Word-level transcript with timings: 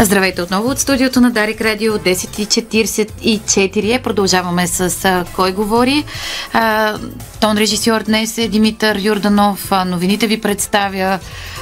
Здравейте 0.00 0.42
отново 0.42 0.68
от 0.68 0.78
студиото 0.78 1.20
на 1.20 1.30
Дарик 1.30 1.60
Радио 1.60 1.92
10.44. 1.92 4.02
Продължаваме 4.02 4.66
с 4.66 5.04
а, 5.04 5.24
Кой 5.34 5.52
говори. 5.52 6.04
А, 6.52 6.94
тон 7.40 7.56
режисьор 7.56 8.02
днес 8.02 8.38
е 8.38 8.48
Димитър 8.48 8.98
Юрданов. 9.02 9.72
А, 9.72 9.84
новините 9.84 10.26
ви 10.26 10.40
представя 10.40 11.18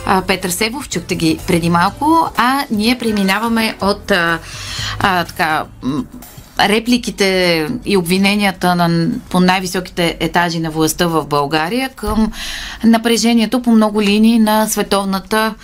а, 0.07 0.23
Петър 0.23 0.51
Себов. 0.51 0.89
Чухте 0.89 1.15
ги 1.15 1.39
преди 1.47 1.71
малко. 1.71 2.31
А 2.37 2.65
ние 2.71 2.99
преминаваме 2.99 3.77
от 3.81 4.11
а, 4.11 4.39
а, 5.01 5.25
така 5.25 5.65
репликите 6.61 7.69
и 7.85 7.97
обвиненията 7.97 8.75
на, 8.75 9.09
по 9.31 9.41
най-високите 9.41 10.17
етажи 10.21 10.61
на 10.61 10.71
властта 10.71 11.07
в 11.07 11.27
България 11.27 11.89
към 11.89 12.33
напрежението 12.85 13.63
по 13.63 13.71
много 13.71 14.03
линии 14.03 14.39
на 14.39 14.67
световната 14.67 15.55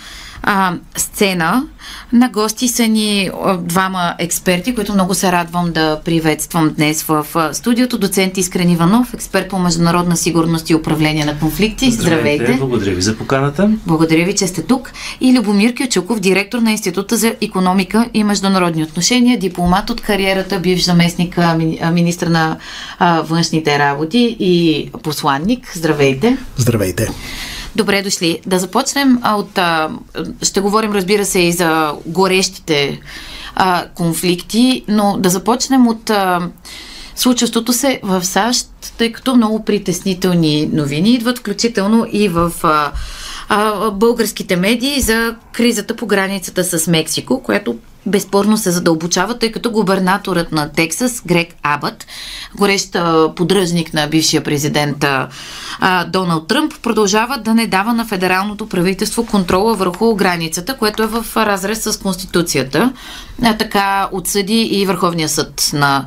а, 0.43 0.73
сцена. 0.95 1.63
На 2.13 2.29
гости 2.29 2.67
са 2.67 2.87
ни 2.87 3.29
двама 3.59 4.15
експерти, 4.19 4.75
които 4.75 4.93
много 4.93 5.13
се 5.13 5.31
радвам 5.31 5.71
да 5.71 5.99
приветствам 6.05 6.73
днес 6.77 7.03
в 7.03 7.25
студиото. 7.53 7.97
Доцент 7.97 8.37
Искрен 8.37 8.69
Иванов, 8.69 9.13
експерт 9.13 9.49
по 9.49 9.59
международна 9.59 10.17
сигурност 10.17 10.69
и 10.69 10.75
управление 10.75 11.25
на 11.25 11.39
конфликти. 11.39 11.91
Здравейте. 11.91 12.35
Здравейте. 12.35 12.59
Благодаря 12.59 12.95
ви 12.95 13.01
за 13.01 13.17
поканата. 13.17 13.71
Благодаря 13.85 14.25
ви, 14.25 14.35
че 14.35 14.47
сте 14.47 14.63
тук. 14.63 14.91
И 15.21 15.33
Любомир 15.37 15.73
Кючуков, 15.75 16.19
директор 16.19 16.59
на 16.59 16.71
Института 16.71 17.17
за 17.17 17.35
економика 17.41 18.09
и 18.13 18.23
международни 18.23 18.83
отношения, 18.83 19.39
дипломат 19.39 19.89
от 19.89 20.01
кариерата, 20.01 20.59
бивш 20.59 20.83
заместник 20.83 21.39
министр 21.91 22.29
на 22.29 22.57
външните 23.23 23.79
работи 23.79 24.37
и 24.39 24.89
посланник. 25.03 25.71
Здравейте. 25.75 26.37
Здравейте. 26.57 27.07
Добре 27.77 28.01
дошли. 28.01 28.39
Да 28.45 28.59
започнем 28.59 29.19
от... 29.25 29.57
А, 29.57 29.89
ще 30.41 30.61
говорим, 30.61 30.93
разбира 30.93 31.25
се, 31.25 31.39
и 31.39 31.51
за 31.51 31.93
горещите 32.05 32.99
а, 33.55 33.85
конфликти, 33.95 34.83
но 34.87 35.17
да 35.19 35.29
започнем 35.29 35.87
от 35.87 36.09
а, 36.09 36.49
случващото 37.15 37.73
се 37.73 37.99
в 38.03 38.25
САЩ, 38.25 38.67
тъй 38.97 39.11
като 39.11 39.35
много 39.35 39.65
притеснителни 39.65 40.69
новини 40.73 41.09
идват, 41.09 41.39
включително 41.39 42.05
и 42.11 42.29
в 42.29 42.51
а, 42.63 42.91
а, 43.49 43.91
българските 43.91 44.55
медии 44.55 45.01
за 45.01 45.35
кризата 45.51 45.95
по 45.95 46.05
границата 46.05 46.63
с 46.63 46.87
Мексико, 46.87 47.43
която 47.43 47.75
безспорно 48.07 48.57
се 48.57 48.71
задълбочава, 48.71 49.39
тъй 49.39 49.51
като 49.51 49.71
губернаторът 49.71 50.51
на 50.51 50.71
Тексас, 50.71 51.21
Грег 51.25 51.55
Абът, 51.63 52.07
горещ 52.55 52.97
подръжник 53.35 53.93
на 53.93 54.07
бившия 54.07 54.43
президент 54.43 55.05
Доналд 56.07 56.47
Тръмп, 56.47 56.73
продължава 56.81 57.37
да 57.37 57.53
не 57.53 57.67
дава 57.67 57.93
на 57.93 58.05
федералното 58.05 58.69
правителство 58.69 59.25
контрола 59.25 59.75
върху 59.75 60.15
границата, 60.15 60.77
което 60.77 61.03
е 61.03 61.07
в 61.07 61.25
разрез 61.35 61.83
с 61.83 61.99
Конституцията. 61.99 62.93
А, 63.43 63.57
така 63.57 64.09
отсъди 64.11 64.61
и 64.61 64.85
Върховния 64.85 65.29
съд 65.29 65.69
на 65.73 66.05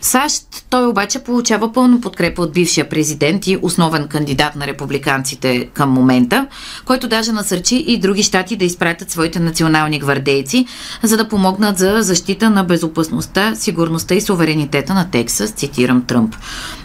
САЩ. 0.00 0.42
Той 0.70 0.86
обаче 0.86 1.18
получава 1.18 1.72
пълно 1.72 2.00
подкрепа 2.00 2.42
от 2.42 2.52
бившия 2.52 2.88
президент 2.88 3.46
и 3.46 3.58
основен 3.62 4.08
кандидат 4.08 4.56
на 4.56 4.66
републиканците 4.66 5.68
към 5.74 5.90
момента, 5.90 6.46
който 6.84 7.08
даже 7.08 7.32
насърчи 7.32 7.76
и 7.76 7.98
други 7.98 8.22
щати 8.22 8.56
да 8.56 8.64
изпратят 8.64 9.10
своите 9.10 9.40
национални 9.40 9.98
гвардейци, 9.98 10.66
за 11.02 11.16
да 11.16 11.28
помогнат 11.28 11.78
за 11.78 12.02
защита 12.02 12.50
на 12.50 12.64
безопасността, 12.64 13.54
сигурността 13.54 14.14
и 14.14 14.20
суверенитета 14.20 14.94
на 14.94 15.10
Тексас, 15.10 15.50
цитирам 15.50 16.02
Тръмп. 16.02 16.34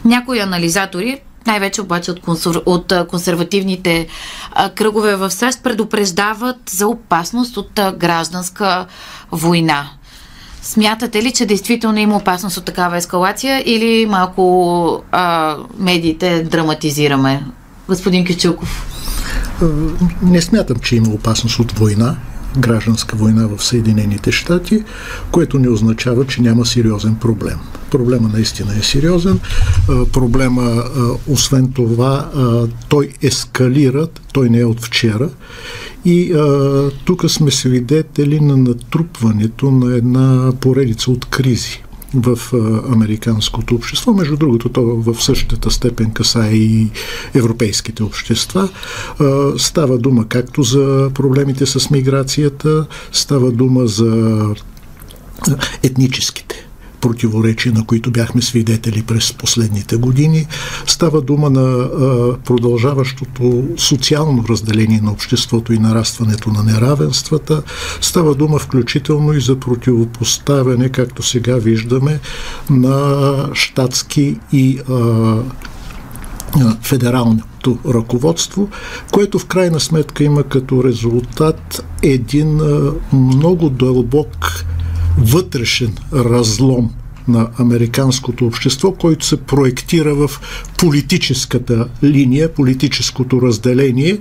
Някои 0.06 0.40
анализатори 0.40 1.22
най-вече 1.48 1.82
обаче 1.82 2.12
от, 2.12 2.20
консур... 2.20 2.62
от 2.66 2.94
консервативните 3.10 4.08
а, 4.52 4.70
кръгове 4.70 5.16
в 5.16 5.32
САЩ 5.32 5.64
предупреждават 5.64 6.58
за 6.70 6.88
опасност 6.88 7.58
от 7.58 7.80
а, 7.80 7.92
гражданска 7.92 8.86
война. 9.32 9.90
Смятате 10.64 11.24
ли, 11.24 11.32
че 11.32 11.46
действително 11.46 12.00
има 12.00 12.16
опасност 12.16 12.58
от 12.58 12.66
такава 12.66 12.98
ескалация 12.98 13.64
или 13.66 14.06
малко 14.06 15.04
а, 15.12 15.56
медиите 15.80 16.44
драматизираме? 16.44 17.46
Господин 17.88 18.26
Кичуков. 18.26 18.88
Не 20.22 20.42
смятам, 20.42 20.78
че 20.80 20.96
има 20.96 21.10
опасност 21.10 21.60
от 21.60 21.72
война 21.72 22.16
гражданска 22.58 23.16
война 23.16 23.48
в 23.48 23.64
Съединените 23.64 24.32
щати, 24.32 24.84
което 25.32 25.60
не 25.60 25.70
означава, 25.70 26.28
че 26.28 26.42
няма 26.42 26.66
сериозен 26.66 27.16
проблем. 27.16 27.58
Проблема 27.92 28.30
наистина 28.34 28.78
е 28.78 28.82
сериозен. 28.82 29.40
Проблема, 30.14 30.84
освен 31.28 31.72
това, 31.72 32.32
той 32.90 33.10
ескалира, 33.22 34.08
той 34.34 34.50
не 34.50 34.60
е 34.60 34.66
от 34.66 34.82
вчера. 34.82 35.30
И 36.06 36.34
тук 37.06 37.30
сме 37.32 37.52
свидетели 37.52 38.40
на 38.40 38.58
натрупването 38.58 39.72
на 39.72 39.96
една 39.96 40.52
поредица 40.60 41.12
от 41.12 41.26
кризи 41.26 41.84
в 42.14 42.40
американското 42.92 43.76
общество. 43.76 44.14
Между 44.14 44.38
другото, 44.38 44.70
то 44.70 44.82
в 44.84 45.24
същата 45.24 45.72
степен 45.72 46.12
касае 46.12 46.54
и 46.54 46.90
европейските 47.34 48.04
общества. 48.04 48.70
Става 49.58 49.98
дума 49.98 50.28
както 50.28 50.64
за 50.64 51.12
проблемите 51.14 51.66
с 51.66 51.90
миграцията, 51.90 52.86
става 53.12 53.52
дума 53.52 53.88
за 53.88 54.46
етническите 55.84 56.68
противоречия, 57.04 57.74
на 57.74 57.86
които 57.86 58.12
бяхме 58.12 58.42
свидетели 58.42 59.04
през 59.04 59.34
последните 59.34 59.96
години. 59.96 60.48
Става 60.88 61.22
дума 61.22 61.50
на 61.50 61.90
продължаващото 62.46 63.64
социално 63.78 64.46
разделение 64.50 65.02
на 65.02 65.12
обществото 65.12 65.74
и 65.74 65.78
нарастването 65.78 66.50
на 66.50 66.64
неравенствата. 66.64 67.64
Става 68.02 68.36
дума 68.36 68.60
включително 68.60 69.34
и 69.34 69.42
за 69.42 69.60
противопоставяне, 69.60 70.90
както 70.90 71.24
сега 71.24 71.56
виждаме, 71.56 72.20
на 72.70 73.50
щатски 73.54 74.40
и 74.52 74.80
федералното 76.82 77.78
ръководство, 77.88 78.70
което 79.12 79.40
в 79.40 79.46
крайна 79.46 79.80
сметка 79.80 80.24
има 80.24 80.44
като 80.44 80.84
резултат 80.84 81.86
един 82.02 82.62
много 83.14 83.70
дълбок 83.70 84.66
вътрешен 85.18 85.94
разлом 86.14 86.92
на 87.28 87.50
американското 87.58 88.46
общество, 88.46 88.92
който 88.92 89.26
се 89.26 89.38
проектира 89.38 90.16
в 90.16 90.32
политическата 90.78 91.88
линия, 92.04 92.54
политическото 92.54 93.42
разделение. 93.42 94.20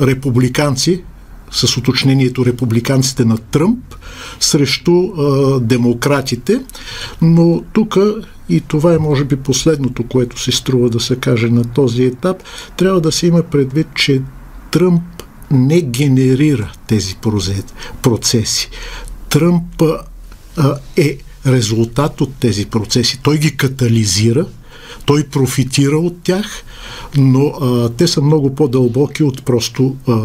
Републиканци, 0.00 1.02
с 1.50 1.76
уточнението 1.76 2.46
републиканците 2.46 3.24
на 3.24 3.38
Тръмп, 3.38 3.94
срещу 4.40 5.12
демократите. 5.60 6.60
Но 7.22 7.62
тук, 7.72 7.96
и 8.48 8.60
това 8.60 8.94
е 8.94 8.98
може 8.98 9.24
би 9.24 9.36
последното, 9.36 10.02
което 10.02 10.40
се 10.40 10.52
струва 10.52 10.90
да 10.90 11.00
се 11.00 11.16
каже 11.16 11.48
на 11.48 11.64
този 11.64 12.04
етап, 12.04 12.42
трябва 12.76 13.00
да 13.00 13.12
се 13.12 13.26
има 13.26 13.42
предвид, 13.42 13.86
че 13.94 14.22
Тръмп 14.70 15.02
не 15.50 15.80
генерира 15.80 16.72
тези 16.86 17.16
процеси. 18.02 18.70
Тръмп 19.36 19.82
е 20.96 21.18
резултат 21.46 22.20
от 22.20 22.34
тези 22.40 22.66
процеси. 22.66 23.18
Той 23.22 23.38
ги 23.38 23.56
катализира, 23.56 24.46
той 25.04 25.24
профитира 25.24 25.98
от 25.98 26.22
тях, 26.22 26.62
но 27.16 27.46
а, 27.46 27.88
те 27.88 28.08
са 28.08 28.22
много 28.22 28.54
по-дълбоки 28.54 29.22
от 29.22 29.44
просто 29.44 29.96
а, 30.08 30.16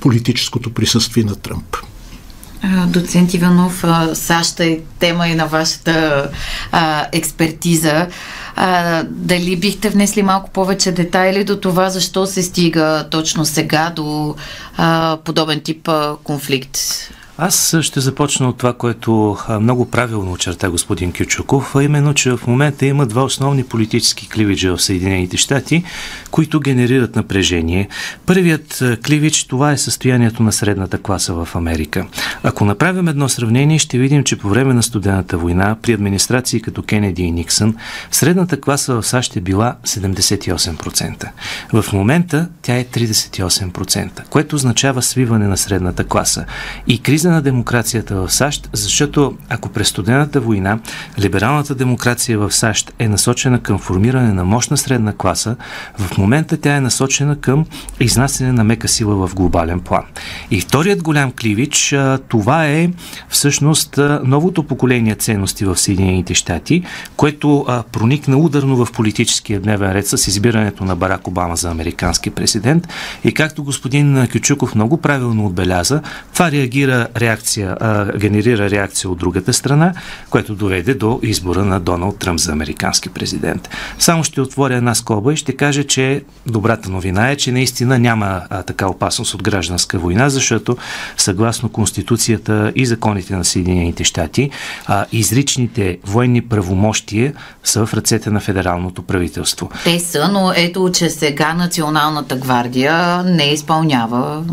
политическото 0.00 0.74
присъствие 0.74 1.24
на 1.24 1.34
Тръмп. 1.34 1.76
Доцент 2.86 3.34
Иванов, 3.34 3.84
САЩ 4.14 4.60
е 4.60 4.80
тема 4.98 5.28
и 5.28 5.34
на 5.34 5.46
вашата 5.46 6.28
а, 6.72 7.06
експертиза. 7.12 8.06
А, 8.56 9.02
дали 9.10 9.56
бихте 9.56 9.90
внесли 9.90 10.22
малко 10.22 10.50
повече 10.50 10.92
детайли 10.92 11.44
до 11.44 11.56
това, 11.56 11.90
защо 11.90 12.26
се 12.26 12.42
стига 12.42 13.06
точно 13.10 13.44
сега 13.44 13.92
до 13.96 14.34
а, 14.76 15.18
подобен 15.24 15.60
тип 15.60 15.88
а, 15.88 16.16
конфликт? 16.24 16.78
Аз 17.38 17.76
ще 17.80 18.00
започна 18.00 18.48
от 18.48 18.56
това, 18.58 18.72
което 18.72 19.36
много 19.60 19.90
правилно 19.90 20.32
очерта 20.32 20.70
господин 20.70 21.12
Кючуков, 21.12 21.76
а 21.76 21.84
именно, 21.84 22.14
че 22.14 22.36
в 22.36 22.46
момента 22.46 22.86
има 22.86 23.06
два 23.06 23.22
основни 23.22 23.64
политически 23.64 24.28
кливиджа 24.28 24.76
в 24.76 24.82
Съединените 24.82 25.36
щати, 25.36 25.84
които 26.30 26.60
генерират 26.60 27.16
напрежение. 27.16 27.88
Първият 28.26 28.82
кливидж 29.04 29.44
това 29.44 29.72
е 29.72 29.78
състоянието 29.78 30.42
на 30.42 30.52
средната 30.52 30.98
класа 30.98 31.34
в 31.34 31.48
Америка. 31.54 32.06
Ако 32.42 32.64
направим 32.64 33.08
едно 33.08 33.28
сравнение, 33.28 33.78
ще 33.78 33.98
видим, 33.98 34.24
че 34.24 34.38
по 34.38 34.48
време 34.48 34.74
на 34.74 34.82
студената 34.82 35.38
война, 35.38 35.76
при 35.82 35.92
администрации 35.92 36.60
като 36.60 36.82
Кенеди 36.82 37.22
и 37.22 37.32
Никсън, 37.32 37.76
средната 38.10 38.60
класа 38.60 38.94
в 38.94 39.06
САЩ 39.06 39.36
е 39.36 39.40
била 39.40 39.76
78%. 39.84 41.28
В 41.72 41.92
момента 41.92 42.48
тя 42.62 42.76
е 42.76 42.84
38%, 42.84 44.28
което 44.30 44.56
означава 44.56 45.02
свиване 45.02 45.46
на 45.46 45.56
средната 45.56 46.04
класа. 46.04 46.44
И 46.86 47.02
криза 47.02 47.25
на 47.30 47.42
демокрацията 47.42 48.14
в 48.14 48.32
САЩ, 48.32 48.68
защото 48.72 49.36
ако 49.48 49.68
през 49.68 49.88
студената 49.88 50.40
война 50.40 50.78
либералната 51.18 51.74
демокрация 51.74 52.38
в 52.38 52.52
САЩ 52.52 52.92
е 52.98 53.08
насочена 53.08 53.60
към 53.60 53.78
формиране 53.78 54.32
на 54.32 54.44
мощна 54.44 54.76
средна 54.76 55.12
класа, 55.12 55.56
в 55.98 56.18
момента 56.18 56.56
тя 56.56 56.76
е 56.76 56.80
насочена 56.80 57.40
към 57.40 57.66
изнасяне 58.00 58.52
на 58.52 58.64
мека 58.64 58.88
сила 58.88 59.26
в 59.26 59.34
глобален 59.34 59.80
план. 59.80 60.02
И 60.50 60.60
вторият 60.60 61.02
голям 61.02 61.32
кливич, 61.32 61.94
това 62.28 62.66
е 62.66 62.90
всъщност 63.28 63.98
новото 64.24 64.62
поколение 64.62 65.14
ценности 65.14 65.64
в 65.64 65.76
Съединените 65.76 66.34
щати, 66.34 66.84
което 67.16 67.66
проникна 67.92 68.36
ударно 68.36 68.84
в 68.84 68.92
политическия 68.92 69.60
дневен 69.60 69.92
ред 69.92 70.06
с 70.06 70.26
избирането 70.26 70.84
на 70.84 70.96
Барак 70.96 71.28
Обама 71.28 71.56
за 71.56 71.70
американски 71.70 72.30
президент. 72.30 72.88
И 73.24 73.34
както 73.34 73.64
господин 73.64 74.26
Кючуков 74.32 74.74
много 74.74 74.96
правилно 74.96 75.46
отбеляза, 75.46 76.02
това 76.32 76.50
реагира 76.50 77.08
реакция, 77.16 77.76
генерира 78.18 78.70
реакция 78.70 79.10
от 79.10 79.18
другата 79.18 79.52
страна, 79.52 79.92
което 80.30 80.54
доведе 80.54 80.94
до 80.94 81.20
избора 81.22 81.64
на 81.64 81.80
Доналд 81.80 82.18
Тръмп 82.18 82.40
за 82.40 82.52
американски 82.52 83.08
президент. 83.08 83.68
Само 83.98 84.24
ще 84.24 84.40
отворя 84.40 84.74
една 84.74 84.94
скоба 84.94 85.32
и 85.32 85.36
ще 85.36 85.56
кажа, 85.56 85.84
че 85.84 86.22
добрата 86.46 86.90
новина 86.90 87.30
е, 87.30 87.36
че 87.36 87.52
наистина 87.52 87.98
няма 87.98 88.42
а, 88.50 88.62
така 88.62 88.88
опасност 88.88 89.34
от 89.34 89.42
гражданска 89.42 89.98
война, 89.98 90.30
защото 90.30 90.76
съгласно 91.16 91.68
Конституцията 91.68 92.72
и 92.74 92.86
законите 92.86 93.36
на 93.36 93.44
Съединените 93.44 94.04
щати, 94.04 94.50
а, 94.86 95.06
изричните 95.12 95.98
военни 96.04 96.42
правомощия 96.42 97.32
са 97.64 97.86
в 97.86 97.94
ръцете 97.94 98.30
на 98.30 98.40
федералното 98.40 99.02
правителство. 99.02 99.70
Те 99.84 99.98
са, 99.98 100.28
но 100.28 100.52
ето, 100.56 100.90
че 100.94 101.10
сега 101.10 101.54
Националната 101.54 102.36
гвардия 102.36 103.22
не 103.22 103.44
изпълнява 103.44 104.44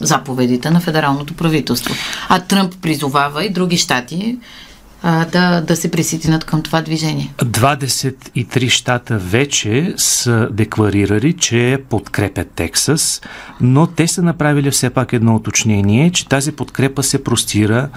заповедите 0.00 0.70
на 0.70 0.80
федералното 0.80 1.34
правителство. 1.34 1.94
А 2.28 2.40
Тръмп 2.40 2.74
призовава 2.82 3.44
и 3.44 3.50
други 3.50 3.76
щати 3.76 4.38
а, 5.02 5.24
да, 5.24 5.60
да 5.60 5.76
се 5.76 5.90
присъединят 5.90 6.44
към 6.44 6.62
това 6.62 6.82
движение. 6.82 7.34
23 7.38 8.68
щата 8.68 9.18
вече 9.18 9.94
са 9.96 10.48
декларирали, 10.50 11.32
че 11.32 11.78
подкрепят 11.88 12.50
Тексас, 12.50 13.20
но 13.60 13.86
те 13.86 14.08
са 14.08 14.22
направили 14.22 14.70
все 14.70 14.90
пак 14.90 15.12
едно 15.12 15.34
уточнение, 15.34 16.10
че 16.10 16.28
тази 16.28 16.52
подкрепа 16.52 17.02
се 17.02 17.24
простира 17.24 17.88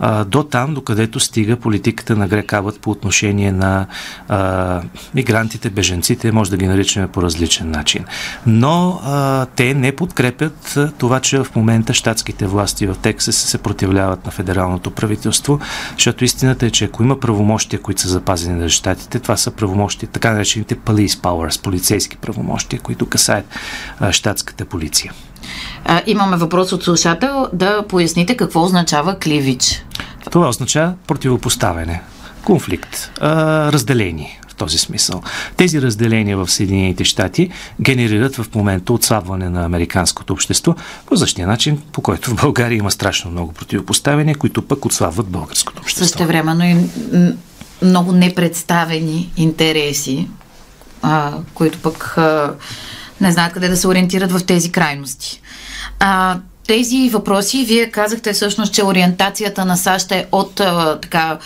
а, 0.00 0.24
до 0.24 0.42
там, 0.42 0.74
докъдето 0.74 1.20
стига 1.20 1.56
политиката 1.56 2.16
на 2.16 2.28
Грекавът 2.28 2.80
по 2.80 2.90
отношение 2.90 3.52
на 3.52 3.86
а, 4.28 4.82
мигрантите, 5.14 5.70
беженците, 5.70 6.32
може 6.32 6.50
да 6.50 6.56
ги 6.56 6.66
наричаме 6.66 7.08
по 7.08 7.22
различен 7.22 7.70
начин. 7.70 8.04
Но 8.46 9.00
а, 9.04 9.46
те 9.46 9.74
не 9.74 9.92
подкрепят 9.92 10.78
това, 10.98 11.20
че 11.20 11.38
в 11.38 11.46
момента 11.56 11.94
щатските 11.94 12.46
власти 12.46 12.86
в 12.86 12.96
Тексас 13.02 13.36
се 13.36 13.48
съпротивляват 13.48 14.26
на 14.26 14.30
федералното 14.32 14.90
правителство, 14.90 15.60
защото 15.94 16.24
истина 16.24 16.51
Истината 16.52 16.66
е, 16.66 16.70
че 16.70 16.84
ако 16.84 17.02
има 17.02 17.20
правомощия, 17.20 17.82
които 17.82 18.00
са 18.00 18.08
запазени 18.08 18.60
на 18.60 18.68
щатите, 18.68 19.18
това 19.18 19.36
са 19.36 19.50
правомощия, 19.50 20.08
така 20.08 20.32
наречените 20.32 20.76
police 20.76 21.06
powers, 21.06 21.62
полицейски 21.62 22.16
правомощия, 22.16 22.80
които 22.80 23.06
касаят 23.06 23.44
а, 24.00 24.12
щатската 24.12 24.64
полиция. 24.64 25.12
А, 25.84 26.02
имаме 26.06 26.36
въпрос 26.36 26.72
от 26.72 26.84
слушател 26.84 27.48
да 27.52 27.84
поясните 27.88 28.36
какво 28.36 28.62
означава 28.62 29.18
кливич. 29.18 29.84
Това 30.30 30.48
означава 30.48 30.94
противопоставяне, 31.06 32.02
конфликт, 32.44 33.10
а, 33.20 33.72
разделение 33.72 34.40
този 34.62 34.78
смисъл. 34.78 35.22
Тези 35.56 35.82
разделения 35.82 36.36
в 36.36 36.50
Съединените 36.50 37.04
щати 37.04 37.50
генерират 37.80 38.36
в 38.36 38.46
момента 38.54 38.92
отслабване 38.92 39.48
на 39.48 39.64
американското 39.64 40.32
общество 40.32 40.74
по 41.06 41.16
същия 41.16 41.46
начин, 41.46 41.82
по 41.92 42.02
който 42.02 42.30
в 42.30 42.34
България 42.34 42.76
има 42.76 42.90
страшно 42.90 43.30
много 43.30 43.52
противопоставяния, 43.52 44.36
които 44.36 44.62
пък 44.62 44.84
отслабват 44.84 45.26
българското 45.26 45.82
общество. 45.82 46.04
Също 46.04 46.26
времено 46.26 46.64
и 46.64 46.76
много 47.82 48.12
непредставени 48.12 49.32
интереси, 49.36 50.28
а, 51.02 51.32
които 51.54 51.78
пък 51.78 52.14
а, 52.18 52.54
не 53.20 53.32
знаят 53.32 53.52
къде 53.52 53.68
да 53.68 53.76
се 53.76 53.88
ориентират 53.88 54.32
в 54.32 54.46
тези 54.46 54.72
крайности. 54.72 55.40
А, 55.98 56.38
тези 56.66 57.10
въпроси, 57.12 57.64
вие 57.64 57.90
казахте 57.90 58.32
всъщност, 58.32 58.74
че 58.74 58.84
ориентацията 58.84 59.64
на 59.64 59.76
САЩ 59.76 60.12
е 60.12 60.26
от 60.32 60.60
а, 60.60 61.00
така 61.00 61.38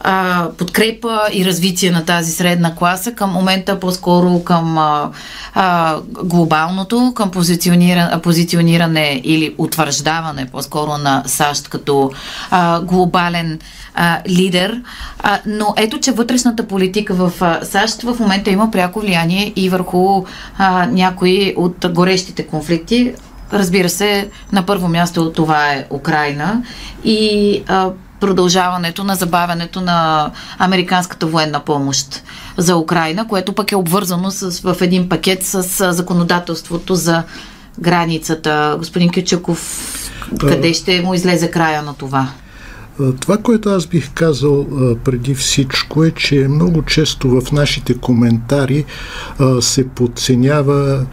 а, 0.00 0.48
подкрепа 0.58 1.20
и 1.32 1.44
развитие 1.44 1.90
на 1.90 2.04
тази 2.04 2.32
средна 2.32 2.74
класа 2.74 3.12
към 3.12 3.30
момента 3.30 3.80
по-скоро 3.80 4.44
към 4.44 4.78
а, 4.78 5.10
а, 5.54 5.96
глобалното, 6.24 7.12
към 7.16 7.30
позициониране, 7.30 8.22
позициониране 8.22 9.20
или 9.24 9.54
утвърждаване 9.58 10.46
по-скоро 10.46 10.98
на 10.98 11.22
САЩ 11.26 11.68
като 11.68 12.10
а, 12.50 12.80
глобален 12.80 13.58
а, 13.94 14.20
лидер. 14.28 14.82
А, 15.18 15.38
но 15.46 15.74
ето, 15.76 16.00
че 16.00 16.12
вътрешната 16.12 16.66
политика 16.66 17.14
в 17.14 17.32
а, 17.40 17.64
САЩ 17.64 18.02
в 18.02 18.16
момента 18.20 18.50
има 18.50 18.70
пряко 18.70 19.00
влияние 19.00 19.52
и 19.56 19.70
върху 19.70 20.24
а, 20.58 20.86
някои 20.86 21.54
от 21.56 21.86
горещите 21.92 22.46
конфликти. 22.46 23.14
Разбира 23.52 23.88
се, 23.88 24.28
на 24.52 24.66
първо 24.66 24.88
място 24.88 25.32
това 25.32 25.72
е 25.72 25.86
Украина 25.90 26.62
и 27.04 27.62
а, 27.68 27.90
продължаването 28.20 29.04
на 29.04 29.14
забавянето 29.14 29.80
на 29.80 30.30
американската 30.58 31.26
военна 31.26 31.60
помощ 31.60 32.22
за 32.56 32.76
Украина, 32.76 33.28
което 33.28 33.52
пък 33.52 33.72
е 33.72 33.76
обвързано 33.76 34.30
с, 34.30 34.60
в 34.60 34.76
един 34.80 35.08
пакет 35.08 35.42
с 35.42 35.92
законодателството 35.92 36.94
за 36.94 37.22
границата. 37.80 38.74
Господин 38.78 39.10
Кючаков, 39.12 39.92
къде 40.40 40.74
ще 40.74 41.00
му 41.00 41.14
излезе 41.14 41.50
края 41.50 41.82
на 41.82 41.94
това? 41.94 42.28
Това, 43.20 43.38
което 43.38 43.68
аз 43.68 43.86
бих 43.86 44.10
казал 44.14 44.66
преди 45.04 45.34
всичко 45.34 46.04
е, 46.04 46.10
че 46.10 46.48
много 46.48 46.82
често 46.82 47.40
в 47.40 47.52
нашите 47.52 47.98
коментари 47.98 48.84
се 49.60 49.88
подценява 49.88 51.06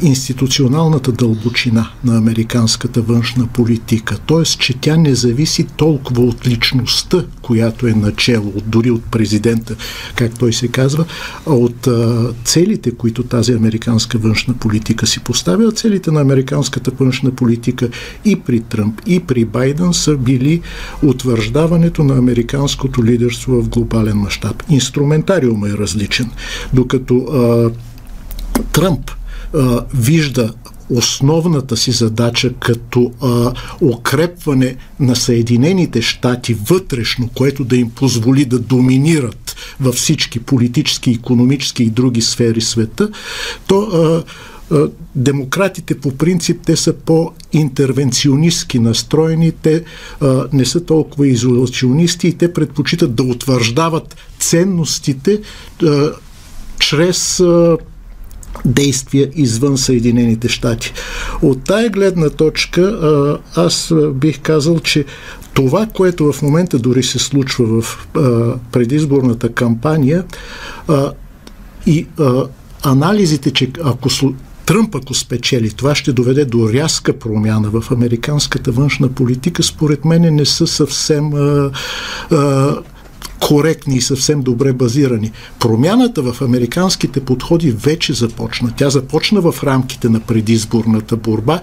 институционалната 0.00 1.12
дълбочина 1.12 1.90
на 2.04 2.18
американската 2.18 3.02
външна 3.02 3.46
политика, 3.46 4.18
т.е. 4.18 4.44
че 4.44 4.74
тя 4.80 4.96
не 4.96 5.14
зависи 5.14 5.64
толкова 5.64 6.22
от 6.22 6.48
личността, 6.48 7.24
която 7.42 7.86
е 7.86 7.92
начало, 7.92 8.52
дори 8.66 8.90
от 8.90 9.04
президента, 9.04 9.76
как 10.14 10.38
той 10.38 10.52
се 10.52 10.68
казва, 10.68 11.04
а 11.46 11.54
от 11.54 11.86
а, 11.86 12.32
целите, 12.44 12.90
които 12.90 13.22
тази 13.22 13.52
американска 13.52 14.18
външна 14.18 14.54
политика 14.54 15.06
си 15.06 15.20
поставя. 15.20 15.72
Целите 15.72 16.10
на 16.10 16.20
американската 16.20 16.90
външна 16.90 17.30
политика 17.30 17.88
и 18.24 18.40
при 18.40 18.60
Тръмп, 18.60 19.00
и 19.06 19.20
при 19.20 19.44
Байден 19.44 19.92
са 19.92 20.16
били 20.16 20.60
утвърждаването 21.02 22.04
на 22.04 22.18
американското 22.18 23.04
лидерство 23.04 23.62
в 23.62 23.68
глобален 23.68 24.16
мащаб. 24.16 24.62
Инструментариумът 24.68 25.70
е 25.70 25.78
различен. 25.78 26.30
Докато 26.72 27.16
а, 27.16 27.70
Тръмп 28.72 29.10
вижда 29.94 30.52
основната 30.90 31.76
си 31.76 31.92
задача 31.92 32.52
като 32.60 33.12
а, 33.22 33.52
укрепване 33.80 34.76
на 35.00 35.16
Съединените 35.16 36.02
щати 36.02 36.54
вътрешно, 36.54 37.28
което 37.34 37.64
да 37.64 37.76
им 37.76 37.90
позволи 37.90 38.44
да 38.44 38.58
доминират 38.58 39.56
във 39.80 39.94
всички 39.94 40.40
политически, 40.40 41.10
економически 41.10 41.82
и 41.82 41.90
други 41.90 42.22
сфери 42.22 42.60
света, 42.60 43.08
то 43.66 43.80
а, 43.80 44.24
демократите 45.14 46.00
по 46.00 46.16
принцип 46.16 46.60
те 46.66 46.76
са 46.76 46.92
по-интервенционистски 46.92 48.78
настроени, 48.78 49.52
те 49.62 49.84
а, 50.20 50.44
не 50.52 50.64
са 50.64 50.84
толкова 50.84 51.28
изолационисти 51.28 52.28
и 52.28 52.32
те 52.32 52.52
предпочитат 52.52 53.14
да 53.14 53.22
утвърждават 53.22 54.16
ценностите 54.38 55.40
а, 55.82 56.10
чрез 56.78 57.40
а, 57.40 57.76
действия 58.64 59.30
извън 59.34 59.78
Съединените 59.78 60.48
щати. 60.48 60.92
От 61.42 61.64
тая 61.64 61.90
гледна 61.90 62.30
точка 62.30 62.98
аз 63.54 63.94
бих 64.14 64.40
казал, 64.40 64.80
че 64.80 65.04
това, 65.54 65.86
което 65.86 66.32
в 66.32 66.42
момента 66.42 66.78
дори 66.78 67.02
се 67.02 67.18
случва 67.18 67.82
в 67.82 68.08
предизборната 68.72 69.52
кампания 69.52 70.24
и 71.86 72.06
анализите, 72.84 73.50
че 73.50 73.70
ако 73.84 74.08
Тръмп, 74.68 74.94
ако 74.94 75.14
спечели, 75.14 75.70
това 75.70 75.94
ще 75.94 76.12
доведе 76.12 76.44
до 76.44 76.72
рязка 76.72 77.18
промяна 77.18 77.70
в 77.70 77.90
американската 77.90 78.72
външна 78.72 79.08
политика, 79.08 79.62
според 79.62 80.04
мен 80.04 80.34
не 80.34 80.46
са 80.46 80.66
съвсем 80.66 81.34
а, 81.34 81.70
а, 82.30 82.76
коректни 83.40 83.96
и 83.96 84.00
съвсем 84.00 84.42
добре 84.42 84.72
базирани. 84.72 85.32
Промяната 85.58 86.22
в 86.22 86.42
американските 86.42 87.24
подходи 87.24 87.70
вече 87.70 88.12
започна. 88.12 88.72
Тя 88.76 88.90
започна 88.90 89.40
в 89.40 89.64
рамките 89.64 90.08
на 90.08 90.20
предизборната 90.20 91.16
борба 91.16 91.60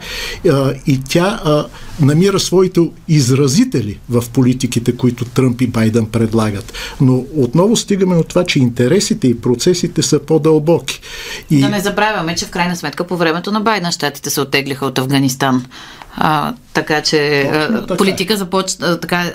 а, 0.50 0.74
и 0.88 1.02
тя 1.10 1.40
а, 1.44 1.66
намира 2.02 2.40
своите 2.40 2.82
изразители 3.08 4.00
в 4.10 4.24
политиките, 4.34 4.98
които 4.98 5.26
Тръмп 5.26 5.62
и 5.62 5.68
Байден 5.68 6.06
предлагат. 6.06 6.74
Но 7.02 7.24
отново 7.36 7.76
стигаме 7.76 8.16
от 8.16 8.28
това, 8.28 8.44
че 8.44 8.60
интересите 8.60 9.28
и 9.28 9.42
процесите 9.42 10.02
са 10.02 10.20
по-дълбоки. 10.20 11.02
И... 11.50 11.62
Да 11.62 11.70
не 11.70 11.80
забравяме, 11.80 12.36
че 12.36 12.46
в 12.46 12.50
крайна 12.50 12.76
сметка 12.76 13.08
по 13.08 13.18
времето 13.18 13.52
на 13.52 13.62
Байден 13.62 13.92
щатите 13.92 14.30
се 14.30 14.42
оттеглиха 14.42 14.86
от 14.86 15.00
Афганистан. 15.00 15.66
А, 16.18 16.54
така 16.76 17.02
че 17.02 17.50
така. 17.52 17.98
политика 17.98 18.38
започна 18.38 19.00
така 19.00 19.32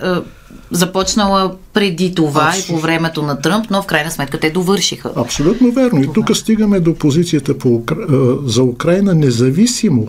започнала 0.70 1.56
преди 1.72 2.14
това 2.14 2.46
Абсолютно. 2.48 2.74
и 2.74 2.76
по 2.76 2.82
времето 2.82 3.22
на 3.22 3.40
Тръмп, 3.40 3.70
но 3.70 3.82
в 3.82 3.86
крайна 3.86 4.10
сметка 4.10 4.40
те 4.40 4.50
довършиха. 4.50 5.10
Абсолютно 5.16 5.72
верно. 5.72 6.02
И 6.02 6.12
тук 6.14 6.36
стигаме 6.36 6.80
до 6.80 6.94
позицията 6.94 7.58
по, 7.58 7.82
за 8.44 8.62
Украина, 8.62 9.14
независимо 9.14 10.08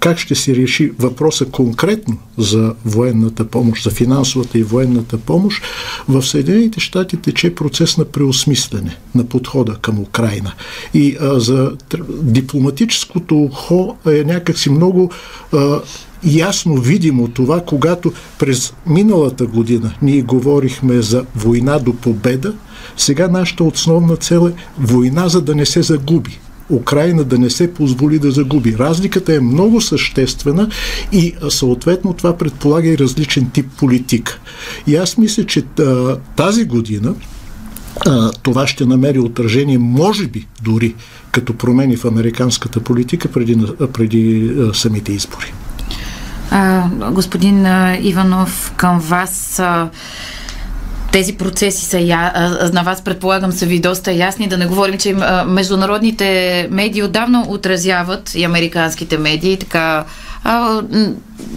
как 0.00 0.18
ще 0.18 0.34
се 0.34 0.56
реши 0.56 0.92
въпроса 0.98 1.44
конкретно 1.44 2.16
за 2.38 2.74
военната 2.84 3.44
помощ, 3.44 3.84
за 3.84 3.90
финансовата 3.90 4.58
и 4.58 4.62
военната 4.62 5.18
помощ, 5.18 5.62
в 6.08 6.22
Съединените 6.22 6.80
щати 6.80 7.16
тече 7.16 7.54
процес 7.54 7.98
на 7.98 8.04
преосмислене 8.04 8.96
на 9.14 9.24
подхода 9.24 9.76
към 9.82 9.98
Украина. 9.98 10.52
И 10.94 11.16
а, 11.20 11.40
за 11.40 11.72
дипломатическото 12.08 13.50
хо 13.52 13.96
е 14.06 14.24
някакси 14.24 14.70
много 14.70 15.10
а, 15.52 15.80
ясно 16.24 16.76
видимо 16.76 17.28
това, 17.28 17.60
когато 17.60 18.12
през 18.38 18.74
миналата 18.86 19.46
година 19.46 19.94
ние 20.02 20.22
говорихме 20.22 21.02
за 21.02 21.24
война 21.36 21.78
до 21.78 21.92
победа, 21.94 22.54
сега 22.96 23.28
нашата 23.28 23.64
основна 23.64 24.16
цел 24.16 24.48
е 24.48 24.62
война, 24.78 25.28
за 25.28 25.42
да 25.42 25.54
не 25.54 25.66
се 25.66 25.82
загуби. 25.82 26.38
Украина 26.70 27.24
да 27.24 27.38
не 27.38 27.50
се 27.50 27.74
позволи 27.74 28.18
да 28.18 28.30
загуби. 28.30 28.78
Разликата 28.78 29.34
е 29.34 29.40
много 29.40 29.80
съществена 29.80 30.68
и 31.12 31.34
съответно 31.48 32.12
това 32.12 32.36
предполага 32.36 32.88
и 32.88 32.98
различен 32.98 33.50
тип 33.50 33.66
политика. 33.78 34.40
И 34.86 34.96
аз 34.96 35.18
мисля, 35.18 35.44
че 35.44 35.62
тази 36.36 36.64
година 36.64 37.14
това 38.42 38.66
ще 38.66 38.86
намери 38.86 39.18
отражение, 39.18 39.78
може 39.78 40.26
би 40.26 40.46
дори 40.62 40.94
като 41.32 41.54
промени 41.54 41.96
в 41.96 42.04
американската 42.04 42.80
политика 42.80 43.28
преди, 43.28 43.58
преди 43.92 44.52
самите 44.72 45.12
избори. 45.12 45.52
Господин 47.10 47.66
Иванов, 48.00 48.72
към 48.76 48.98
вас 48.98 49.62
тези 51.12 51.32
процеси 51.32 51.84
са 51.84 51.98
я, 51.98 52.32
на 52.72 52.82
вас 52.82 53.02
предполагам 53.02 53.52
са 53.52 53.66
ви 53.66 53.80
доста 53.80 54.12
ясни, 54.12 54.48
да 54.48 54.58
не 54.58 54.66
говорим, 54.66 54.98
че 54.98 55.14
международните 55.46 56.68
медии 56.70 57.02
отдавна 57.02 57.44
отразяват 57.48 58.34
и 58.34 58.44
американските 58.44 59.18
медии 59.18 59.56
така 59.56 60.04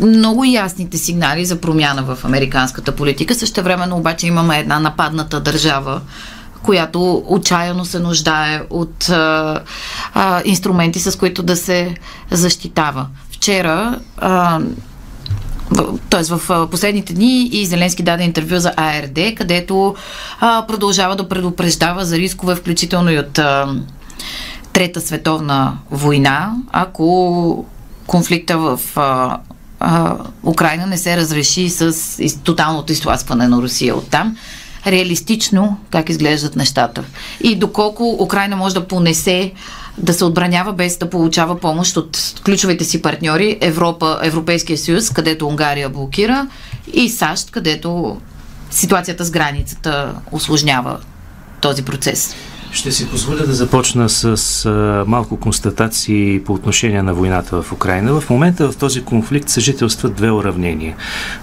много 0.02 0.44
ясните 0.44 0.98
сигнали 0.98 1.46
за 1.46 1.62
промяна 1.62 2.04
в 2.04 2.26
американската 2.26 2.92
политика. 2.92 3.36
Също 3.36 3.64
времено 3.64 3.98
обаче 3.98 4.28
имаме 4.28 4.60
една 4.60 4.80
нападната 4.80 5.40
държава, 5.40 6.02
която 6.64 7.24
отчаяно 7.28 7.86
се 7.86 8.00
нуждае 8.00 8.62
от 8.70 9.10
а, 9.10 9.60
а, 10.14 10.42
инструменти, 10.46 11.00
с 11.00 11.18
които 11.18 11.44
да 11.44 11.56
се 11.56 11.96
защитава. 12.32 13.08
Вчера 13.36 14.00
а, 14.18 14.60
т.е. 16.10 16.24
в 16.24 16.68
последните 16.72 17.14
дни 17.14 17.50
и 17.52 17.66
Зеленски 17.66 18.04
даде 18.04 18.24
интервю 18.24 18.60
за 18.60 18.74
АРД, 18.78 19.36
където 19.38 19.96
а, 20.40 20.66
продължава 20.68 21.16
да 21.16 21.30
предупреждава 21.30 22.06
за 22.06 22.18
рискове, 22.18 22.56
включително 22.56 23.12
и 23.12 23.20
от 23.20 23.40
а, 23.40 23.76
Трета 24.74 25.02
световна 25.02 25.78
война, 25.92 26.54
ако 26.72 27.66
конфликта 28.08 28.58
в 28.58 28.80
а, 28.96 29.38
а, 29.80 30.16
Украина 30.44 30.88
не 30.88 30.98
се 30.98 31.18
разреши 31.18 31.70
с 31.70 31.84
из, 32.20 32.38
тоталното 32.38 32.92
изтласкване 32.92 33.48
на 33.48 33.58
Русия 33.62 33.96
от 33.96 34.10
там. 34.10 34.38
Реалистично 34.88 35.78
как 35.92 36.10
изглеждат 36.10 36.56
нещата. 36.56 37.04
И 37.42 37.56
доколко 37.56 38.18
Украина 38.20 38.56
може 38.56 38.76
да 38.76 38.88
понесе 38.88 39.52
да 39.98 40.14
се 40.14 40.26
отбранява 40.26 40.74
без 40.74 40.98
да 40.98 41.10
получава 41.10 41.60
помощ 41.60 41.98
от 41.98 42.42
ключовите 42.46 42.84
си 42.84 43.02
партньори 43.02 43.58
Европа, 43.62 44.20
Европейския 44.24 44.78
съюз, 44.78 45.10
където 45.10 45.48
Унгария 45.48 45.90
блокира 45.90 46.48
и 46.94 47.10
САЩ, 47.10 47.52
където 47.52 48.18
ситуацията 48.72 49.26
с 49.26 49.32
границата 49.32 50.16
осложнява 50.32 51.00
този 51.62 51.86
процес. 51.86 52.36
Ще 52.76 52.92
си 52.92 53.10
позволя 53.10 53.46
да 53.46 53.54
започна 53.54 54.10
с 54.10 54.66
а, 54.66 55.04
малко 55.08 55.38
констатации 55.38 56.40
по 56.40 56.54
отношение 56.54 57.04
на 57.04 57.14
войната 57.14 57.62
в 57.62 57.72
Украина. 57.72 58.20
В 58.22 58.30
момента 58.30 58.72
в 58.72 58.78
този 58.78 59.04
конфликт 59.04 59.50
съжителстват 59.50 60.16
две 60.16 60.32
уравнения. 60.32 60.96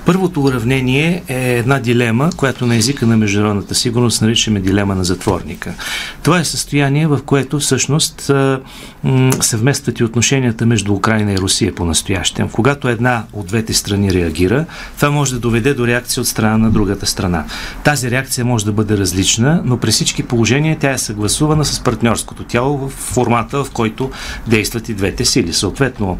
Първото 0.07 0.43
уравнение 0.43 1.23
е 1.29 1.59
една 1.59 1.79
дилема, 1.79 2.31
която 2.37 2.67
на 2.67 2.77
езика 2.77 3.07
на 3.07 3.17
международната 3.17 3.75
сигурност 3.75 4.23
наричаме 4.23 4.61
дилема 4.61 4.95
на 4.95 5.05
затворника. 5.05 5.75
Това 6.23 6.41
е 6.41 6.45
състояние, 6.45 7.07
в 7.07 7.21
което 7.27 7.59
всъщност 7.59 8.31
а, 8.31 8.61
м- 9.05 9.33
съвместват 9.41 10.01
и 10.01 10.05
отношенията 10.05 10.67
между 10.67 10.95
Украина 10.95 11.33
и 11.33 11.39
Русия 11.39 11.75
по 11.75 11.85
настоящем. 11.85 12.49
Когато 12.49 12.89
една 12.89 13.25
от 13.33 13.47
двете 13.47 13.75
страни 13.75 14.13
реагира, 14.13 14.65
това 14.97 15.11
може 15.11 15.35
да 15.35 15.41
доведе 15.41 15.75
до 15.75 15.87
реакция 15.87 16.21
от 16.21 16.27
страна 16.27 16.59
на 16.59 16.71
другата 16.71 17.07
страна. 17.07 17.45
Тази 17.85 18.11
реакция 18.11 18.45
може 18.45 18.65
да 18.65 18.73
бъде 18.73 18.99
различна, 18.99 19.63
но 19.65 19.79
при 19.79 19.91
всички 19.91 20.23
положения 20.23 20.77
тя 20.81 20.91
е 20.91 20.99
съгласна 20.99 21.22
съгласувана 21.29 21.65
с 21.65 21.81
партньорското 21.81 22.45
тяло 22.45 22.79
в 22.79 22.89
формата, 22.89 23.65
в 23.65 23.71
който 23.71 24.11
действат 24.47 24.89
и 24.89 24.95
двете 24.95 25.25
сили. 25.25 25.53
Съответно, 25.53 26.19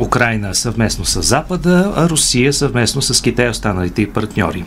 Украина 0.00 0.54
съвместно 0.54 1.04
с 1.04 1.22
Запада, 1.22 1.92
а 1.96 2.08
Русия 2.08 2.52
съвместно 2.52 3.02
с 3.02 3.22
Китай 3.22 3.48
останалите 3.48 4.02
и 4.02 4.10
партньори. 4.10 4.64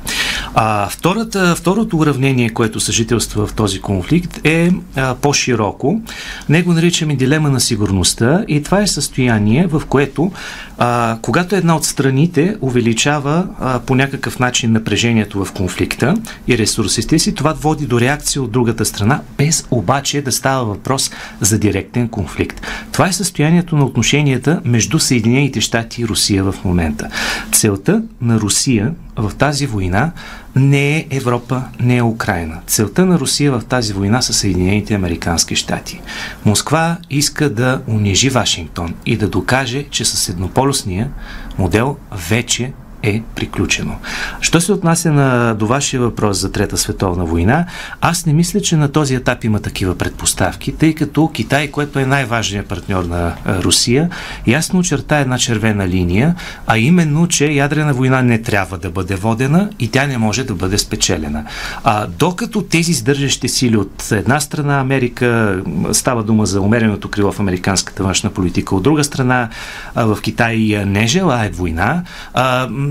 А 0.55 0.89
втората, 0.89 1.55
второто 1.55 1.97
уравнение, 1.97 2.49
което 2.49 2.79
съжителства 2.79 3.47
в 3.47 3.53
този 3.53 3.81
конфликт 3.81 4.39
е 4.43 4.71
а, 4.95 5.15
по-широко. 5.15 6.01
Него 6.49 6.73
наричаме 6.73 7.15
дилема 7.15 7.49
на 7.49 7.59
сигурността 7.59 8.43
и 8.47 8.63
това 8.63 8.81
е 8.81 8.87
състояние, 8.87 9.67
в 9.67 9.81
което 9.89 10.31
а, 10.77 11.17
когато 11.21 11.55
една 11.55 11.75
от 11.75 11.85
страните 11.85 12.55
увеличава 12.61 13.47
а, 13.59 13.79
по 13.79 13.95
някакъв 13.95 14.39
начин 14.39 14.71
напрежението 14.71 15.45
в 15.45 15.51
конфликта 15.51 16.15
и 16.47 16.57
ресурсите 16.57 17.19
си, 17.19 17.35
това 17.35 17.53
води 17.53 17.85
до 17.85 17.99
реакция 17.99 18.41
от 18.41 18.51
другата 18.51 18.85
страна, 18.85 19.21
без 19.41 19.67
обаче 19.71 20.21
да 20.21 20.31
става 20.31 20.65
въпрос 20.65 21.11
за 21.39 21.59
директен 21.59 22.07
конфликт. 22.07 22.61
Това 22.91 23.07
е 23.07 23.13
състоянието 23.13 23.75
на 23.75 23.85
отношенията 23.85 24.61
между 24.65 24.99
Съединените 24.99 25.61
щати 25.61 26.01
и 26.01 26.07
Русия 26.07 26.43
в 26.43 26.55
момента. 26.65 27.09
Целта 27.51 28.03
на 28.21 28.39
Русия 28.39 28.93
в 29.15 29.31
тази 29.37 29.65
война 29.65 30.11
не 30.55 30.97
е 30.97 31.07
Европа, 31.09 31.63
не 31.79 31.97
е 31.97 32.03
Украина. 32.03 32.59
Целта 32.67 33.05
на 33.05 33.19
Русия 33.19 33.51
в 33.51 33.65
тази 33.65 33.93
война 33.93 34.21
са 34.21 34.33
Съединените 34.33 34.93
Американски 34.93 35.55
щати. 35.55 36.01
Москва 36.45 36.97
иска 37.09 37.49
да 37.49 37.81
унижи 37.87 38.29
Вашингтон 38.29 38.93
и 39.05 39.17
да 39.17 39.27
докаже, 39.27 39.85
че 39.91 40.05
с 40.05 40.29
еднополюсния 40.29 41.09
модел 41.57 41.97
вече 42.29 42.71
е 43.03 43.21
приключено. 43.35 43.95
Що 44.41 44.61
се 44.61 44.71
отнася 44.71 45.11
на, 45.11 45.53
до 45.53 45.67
вашия 45.67 45.99
въпрос 45.99 46.37
за 46.37 46.51
Трета 46.51 46.77
световна 46.77 47.25
война, 47.25 47.65
аз 48.01 48.25
не 48.25 48.33
мисля, 48.33 48.61
че 48.61 48.77
на 48.77 48.91
този 48.91 49.15
етап 49.15 49.43
има 49.43 49.59
такива 49.59 49.95
предпоставки, 49.95 50.71
тъй 50.71 50.95
като 50.95 51.27
Китай, 51.33 51.71
което 51.71 51.99
е 51.99 52.05
най-важният 52.05 52.67
партньор 52.67 53.03
на 53.03 53.33
Русия, 53.47 54.09
ясно 54.47 54.79
очерта 54.79 55.17
една 55.17 55.37
червена 55.37 55.87
линия, 55.87 56.35
а 56.67 56.77
именно, 56.77 57.27
че 57.27 57.51
ядрена 57.51 57.93
война 57.93 58.21
не 58.21 58.41
трябва 58.41 58.77
да 58.77 58.89
бъде 58.89 59.15
водена 59.15 59.69
и 59.79 59.87
тя 59.87 60.07
не 60.07 60.17
може 60.17 60.43
да 60.43 60.53
бъде 60.53 60.77
спечелена. 60.77 61.45
А 61.83 62.07
докато 62.07 62.61
тези 62.61 62.93
сдържащи 62.93 63.49
сили 63.49 63.77
от 63.77 64.11
една 64.11 64.39
страна 64.39 64.79
Америка, 64.79 65.59
става 65.91 66.23
дума 66.23 66.45
за 66.45 66.61
умереното 66.61 67.09
крило 67.09 67.31
в 67.31 67.39
американската 67.39 68.03
външна 68.03 68.29
политика, 68.29 68.75
от 68.75 68.83
друга 68.83 69.03
страна 69.03 69.49
в 69.95 70.17
Китай 70.21 70.83
не 70.85 71.07
желая 71.07 71.51
война, 71.51 72.03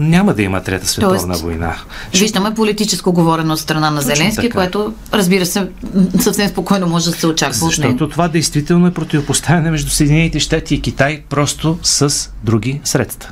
няма 0.01 0.35
да 0.35 0.43
има 0.43 0.63
трета 0.63 0.87
световна 0.87 1.27
Тоест, 1.27 1.43
война. 1.43 1.77
Виждаме 2.15 2.55
политическо 2.55 3.13
говорено 3.13 3.53
от 3.53 3.61
страна 3.61 3.91
на 3.91 4.01
Точно 4.01 4.15
Зеленски, 4.15 4.43
така. 4.43 4.55
което 4.55 4.95
разбира 5.13 5.47
се 5.47 5.69
съвсем 6.21 6.49
спокойно 6.49 6.87
може 6.87 7.11
да 7.11 7.17
се 7.17 7.27
очаква 7.27 7.67
Защото 7.67 8.09
това 8.09 8.29
действително 8.29 8.87
е 8.87 8.95
противопоставяне 8.95 9.71
между 9.71 9.91
Съединените 9.91 10.41
щати 10.41 10.75
и 10.75 10.81
Китай 10.81 11.23
просто 11.29 11.79
с 11.83 12.31
други 12.45 12.81
средства. 12.85 13.31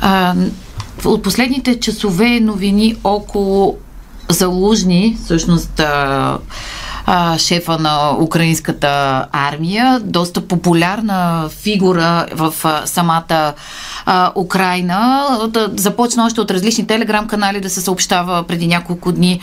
А, 0.00 0.34
от 1.04 1.22
последните 1.22 1.80
часове 1.80 2.40
новини 2.40 2.96
около 3.04 3.78
залужни, 4.28 5.18
всъщност 5.24 5.80
шефа 7.38 7.78
на 7.78 8.16
украинската 8.20 9.24
армия, 9.32 10.00
доста 10.00 10.40
популярна 10.40 11.48
фигура 11.62 12.26
в 12.34 12.54
самата 12.84 13.54
Украина. 14.36 15.26
Започна 15.76 16.26
още 16.26 16.40
от 16.40 16.50
различни 16.50 16.86
телеграм-канали 16.86 17.60
да 17.60 17.70
се 17.70 17.80
съобщава 17.80 18.42
преди 18.42 18.66
няколко 18.66 19.12
дни 19.12 19.40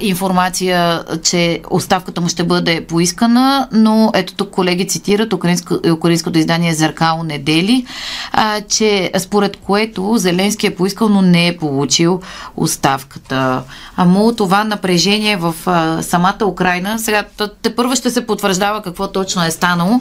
информация, 0.00 1.04
че 1.22 1.60
оставката 1.70 2.20
му 2.20 2.28
ще 2.28 2.44
бъде 2.44 2.86
поискана, 2.86 3.68
но 3.72 4.10
ето 4.14 4.34
тук 4.34 4.50
колеги 4.50 4.88
цитират 4.88 5.32
украинско, 5.32 5.74
украинското 5.92 6.38
издание 6.38 6.74
Зеркало 6.74 7.22
недели, 7.22 7.86
че 8.68 9.10
според 9.18 9.56
което 9.56 10.14
Зеленски 10.16 10.66
е 10.66 10.74
поискал, 10.74 11.08
но 11.08 11.22
не 11.22 11.48
е 11.48 11.56
получил 11.56 12.20
оставката. 12.56 13.62
Амо 14.10 14.32
това 14.32 14.64
напрежение 14.64 15.36
в 15.36 15.54
а, 15.66 16.02
самата 16.02 16.46
Украина, 16.46 16.98
сега 16.98 17.24
те 17.62 17.74
първо 17.74 17.96
ще 17.96 18.10
се 18.10 18.26
потвърждава 18.26 18.82
какво 18.82 19.08
точно 19.08 19.44
е 19.44 19.50
станало, 19.50 20.00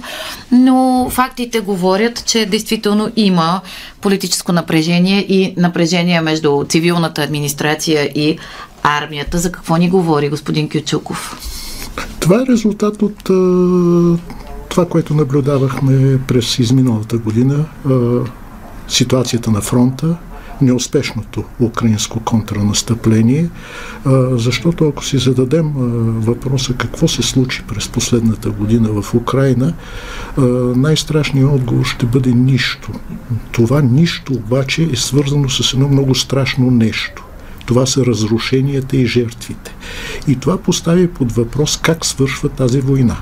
но 0.51 1.07
фактите 1.09 1.59
говорят, 1.59 2.25
че 2.25 2.45
действително 2.45 3.11
има 3.15 3.61
политическо 4.01 4.51
напрежение 4.51 5.19
и 5.19 5.53
напрежение 5.57 6.21
между 6.21 6.63
цивилната 6.69 7.21
администрация 7.23 8.03
и 8.15 8.37
армията. 8.83 9.37
За 9.37 9.51
какво 9.51 9.77
ни 9.77 9.89
говори 9.89 10.29
господин 10.29 10.69
Кючуков? 10.69 11.37
Това 12.19 12.35
е 12.41 12.51
резултат 12.51 13.01
от 13.01 13.23
това, 14.69 14.85
което 14.89 15.13
наблюдавахме 15.13 16.19
през 16.27 16.59
изминалата 16.59 17.17
година. 17.17 17.65
ситуацията 18.87 19.51
на 19.51 19.61
фронта, 19.61 20.17
неуспешното 20.61 21.43
украинско 21.59 22.19
контранастъпление, 22.19 23.49
защото 24.31 24.87
ако 24.87 25.05
си 25.05 25.17
зададем 25.17 25.71
въпроса 26.19 26.73
какво 26.73 27.07
се 27.07 27.21
случи 27.21 27.63
през 27.67 27.87
последната 27.87 28.49
година 28.49 29.01
в 29.01 29.15
Украина, 29.15 29.73
най-страшният 30.75 31.51
отговор 31.51 31.85
ще 31.85 32.05
бъде 32.05 32.31
нищо. 32.31 32.91
Това 33.51 33.81
нищо 33.81 34.33
обаче 34.33 34.89
е 34.93 34.95
свързано 34.95 35.49
с 35.49 35.73
едно 35.73 35.87
много 35.87 36.15
страшно 36.15 36.71
нещо. 36.71 37.25
Това 37.65 37.85
са 37.85 38.05
разрушенията 38.05 38.97
и 38.97 39.05
жертвите. 39.05 39.75
И 40.27 40.35
това 40.35 40.57
поставя 40.57 41.07
под 41.07 41.31
въпрос 41.31 41.79
как 41.83 42.05
свършва 42.05 42.49
тази 42.49 42.81
война 42.81 43.17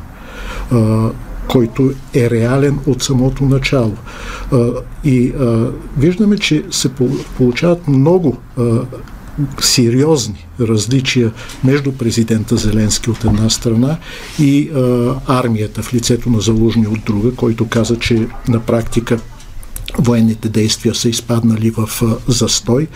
който 1.48 1.92
е 2.14 2.30
реален 2.30 2.80
от 2.86 3.04
самото 3.04 3.46
начало. 3.46 3.94
И 5.04 5.34
виждаме, 5.98 6.38
че 6.38 6.64
се 6.72 6.90
получават 7.38 7.88
много 7.88 8.38
сериозни 9.62 10.48
различия 10.60 11.32
между 11.64 11.92
президента 11.92 12.58
Зеленски 12.58 13.10
от 13.10 13.24
една 13.24 13.50
страна 13.50 13.98
и 14.40 14.70
а, 14.70 15.14
армията 15.28 15.84
в 15.84 15.94
лицето 15.94 16.30
на 16.30 16.40
заложни 16.40 16.88
от 16.88 17.00
друга, 17.06 17.36
който 17.36 17.68
каза, 17.68 18.00
че 18.00 18.28
на 18.48 18.60
практика 18.60 19.20
военните 20.00 20.50
действия 20.50 20.96
са 20.96 21.10
изпаднали 21.10 21.70
в 21.70 21.90
застой. 22.28 22.88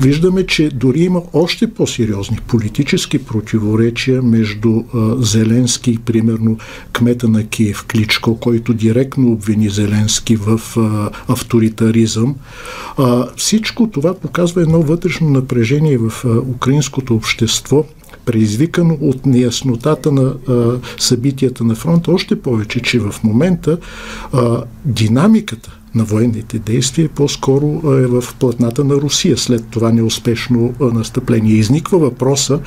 Виждаме, 0.00 0.46
че 0.46 0.70
дори 0.70 1.00
има 1.00 1.22
още 1.32 1.74
по-сериозни 1.74 2.38
политически 2.46 3.18
противоречия 3.18 4.22
между 4.22 4.82
Зеленски 5.18 5.90
и 5.90 5.98
примерно 5.98 6.58
кмета 6.92 7.28
на 7.28 7.46
Киев 7.46 7.84
Кличко, 7.84 8.40
който 8.40 8.74
директно 8.74 9.32
обвини 9.32 9.68
Зеленски 9.68 10.36
в 10.36 10.60
авторитаризъм. 11.28 12.34
Всичко 13.36 13.90
това 13.90 14.14
показва 14.14 14.62
едно 14.62 14.82
вътрешно 14.82 15.30
напрежение 15.30 15.98
в 15.98 16.24
украинското 16.48 17.14
общество, 17.14 17.84
предизвикано 18.24 18.98
от 19.00 19.26
неяснотата 19.26 20.12
на 20.12 20.22
а, 20.22 20.78
събитията 20.98 21.64
на 21.64 21.74
фронта, 21.74 22.12
още 22.12 22.40
повече, 22.40 22.80
че 22.80 22.98
в 22.98 23.14
момента 23.24 23.78
а, 24.32 24.62
динамиката 24.84 25.78
на 25.94 26.04
военните 26.04 26.58
действия, 26.58 27.08
по-скоро 27.08 27.80
е 27.84 28.06
в 28.06 28.24
платната 28.38 28.84
на 28.84 28.94
Русия 28.94 29.38
след 29.38 29.68
това 29.68 29.92
неуспешно 29.92 30.74
настъпление. 30.80 31.54
Изниква 31.54 31.98
въпроса 31.98 32.60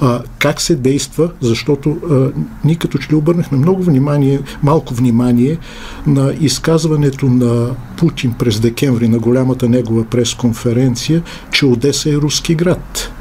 а, 0.00 0.22
как 0.38 0.60
се 0.60 0.74
действа, 0.74 1.30
защото 1.40 1.98
а, 2.10 2.40
ние 2.64 2.74
като 2.74 2.98
че 2.98 3.10
ли 3.10 3.14
обърнахме 3.14 3.58
много 3.58 3.82
внимание, 3.82 4.40
малко 4.62 4.94
внимание 4.94 5.58
на 6.06 6.34
изказването 6.40 7.26
на 7.26 7.70
Путин 7.96 8.34
през 8.38 8.60
декември 8.60 9.08
на 9.08 9.18
голямата 9.18 9.68
негова 9.68 10.04
пресконференция, 10.04 11.22
че 11.52 11.66
Одеса 11.66 12.10
е 12.10 12.16
руски 12.16 12.54
град 12.54 13.12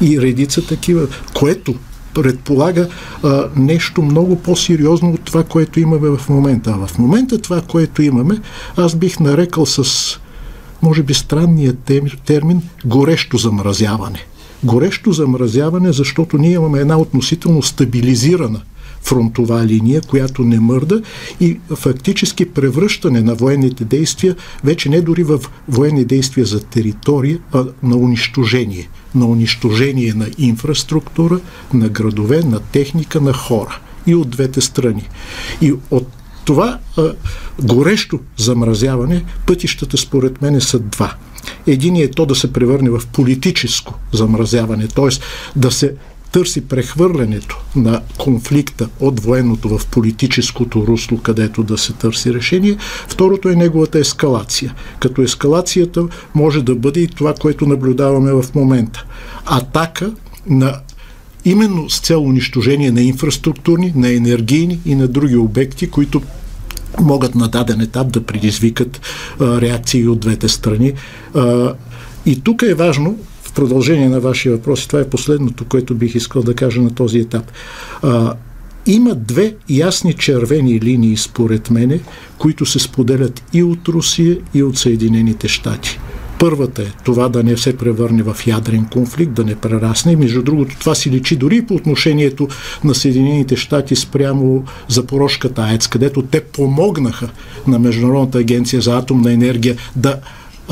и 0.00 0.20
редица 0.20 0.66
такива, 0.66 1.06
което 1.34 1.74
предполага 2.22 2.88
а, 3.22 3.44
нещо 3.56 4.02
много 4.02 4.36
по-сериозно 4.36 5.10
от 5.10 5.20
това, 5.20 5.44
което 5.44 5.80
имаме 5.80 6.08
в 6.08 6.28
момента. 6.28 6.70
А 6.70 6.86
в 6.86 6.98
момента 6.98 7.38
това, 7.38 7.60
което 7.60 8.02
имаме, 8.02 8.38
аз 8.76 8.94
бих 8.94 9.20
нарекал 9.20 9.66
с, 9.66 9.84
може 10.82 11.02
би, 11.02 11.14
странния 11.14 11.74
термин 12.24 12.62
горещо 12.84 13.36
замразяване. 13.36 14.18
Горещо 14.64 15.12
замразяване, 15.12 15.92
защото 15.92 16.38
ние 16.38 16.52
имаме 16.52 16.78
една 16.78 16.98
относително 16.98 17.62
стабилизирана 17.62 18.60
фронтова 19.02 19.66
линия, 19.66 20.00
която 20.00 20.42
не 20.42 20.60
мърда 20.60 21.02
и 21.40 21.60
фактически 21.76 22.50
превръщане 22.50 23.20
на 23.20 23.34
военните 23.34 23.84
действия 23.84 24.36
вече 24.64 24.88
не 24.88 25.00
дори 25.00 25.22
в 25.22 25.40
военни 25.68 26.04
действия 26.04 26.46
за 26.46 26.60
територия, 26.60 27.38
а 27.52 27.64
на 27.82 27.96
унищожение. 27.96 28.88
На 29.14 29.26
унищожение 29.26 30.14
на 30.14 30.26
инфраструктура, 30.38 31.40
на 31.74 31.88
градове, 31.88 32.42
на 32.42 32.60
техника, 32.60 33.20
на 33.20 33.32
хора. 33.32 33.78
И 34.06 34.14
от 34.14 34.30
двете 34.30 34.60
страни. 34.60 35.08
И 35.60 35.74
от 35.90 36.08
това 36.44 36.78
а, 36.96 37.12
горещо 37.62 38.20
замразяване, 38.36 39.24
пътищата 39.46 39.96
според 39.96 40.42
мен 40.42 40.60
са 40.60 40.78
два. 40.78 41.14
Единият 41.66 42.10
е 42.10 42.14
то 42.14 42.26
да 42.26 42.34
се 42.34 42.52
превърне 42.52 42.90
в 42.90 43.02
политическо 43.12 43.94
замразяване, 44.12 44.88
т.е. 44.88 45.08
да 45.56 45.70
се 45.70 45.94
търси 46.32 46.68
прехвърлянето 46.68 47.60
на 47.76 48.00
конфликта 48.18 48.88
от 49.00 49.20
военното 49.20 49.78
в 49.78 49.86
политическото 49.86 50.86
русло, 50.86 51.18
където 51.18 51.62
да 51.62 51.78
се 51.78 51.92
търси 51.92 52.34
решение. 52.34 52.76
Второто 53.08 53.48
е 53.48 53.56
неговата 53.56 53.98
ескалация. 53.98 54.74
Като 55.00 55.22
ескалацията 55.22 56.08
може 56.34 56.62
да 56.62 56.74
бъде 56.74 57.00
и 57.00 57.06
това, 57.06 57.34
което 57.34 57.66
наблюдаваме 57.66 58.32
в 58.32 58.44
момента. 58.54 59.04
Атака 59.46 60.12
на 60.46 60.80
именно 61.44 61.90
с 61.90 62.00
цел 62.00 62.22
унищожение 62.22 62.90
на 62.90 63.02
инфраструктурни, 63.02 63.92
на 63.96 64.12
енергийни 64.12 64.80
и 64.86 64.94
на 64.94 65.08
други 65.08 65.36
обекти, 65.36 65.90
които 65.90 66.22
могат 67.00 67.34
на 67.34 67.48
даден 67.48 67.80
етап 67.80 68.12
да 68.12 68.24
предизвикат 68.24 69.00
а, 69.40 69.60
реакции 69.60 70.08
от 70.08 70.20
двете 70.20 70.48
страни. 70.48 70.92
А, 71.34 71.74
и 72.26 72.40
тук 72.40 72.62
е 72.62 72.74
важно 72.74 73.18
продължение 73.58 74.08
на 74.08 74.20
вашия 74.20 74.52
въпрос, 74.52 74.84
и 74.84 74.88
това 74.88 75.00
е 75.00 75.08
последното, 75.08 75.64
което 75.64 75.94
бих 75.94 76.14
искал 76.14 76.42
да 76.42 76.54
кажа 76.54 76.80
на 76.80 76.94
този 76.94 77.18
етап. 77.18 77.52
А, 78.02 78.34
има 78.86 79.14
две 79.14 79.54
ясни 79.68 80.14
червени 80.14 80.80
линии, 80.80 81.16
според 81.16 81.70
мене, 81.70 82.00
които 82.38 82.66
се 82.66 82.78
споделят 82.78 83.42
и 83.52 83.62
от 83.62 83.88
Русия, 83.88 84.38
и 84.54 84.62
от 84.62 84.78
Съединените 84.78 85.48
щати. 85.48 85.98
Първата 86.38 86.82
е 86.82 86.92
това 87.04 87.28
да 87.28 87.42
не 87.42 87.56
се 87.56 87.76
превърне 87.76 88.22
в 88.22 88.36
ядрен 88.46 88.86
конфликт, 88.92 89.32
да 89.32 89.44
не 89.44 89.54
прерасне. 89.54 90.16
Между 90.16 90.42
другото, 90.42 90.76
това 90.80 90.94
си 90.94 91.10
личи 91.10 91.36
дори 91.36 91.62
по 91.62 91.74
отношението 91.74 92.48
на 92.84 92.94
Съединените 92.94 93.56
щати 93.56 93.96
спрямо 93.96 94.64
Запорожката 94.88 95.62
АЕЦ, 95.62 95.86
където 95.86 96.22
те 96.22 96.40
помогнаха 96.40 97.28
на 97.66 97.78
Международната 97.78 98.38
агенция 98.38 98.82
за 98.82 98.98
атомна 98.98 99.32
енергия 99.32 99.76
да 99.96 100.16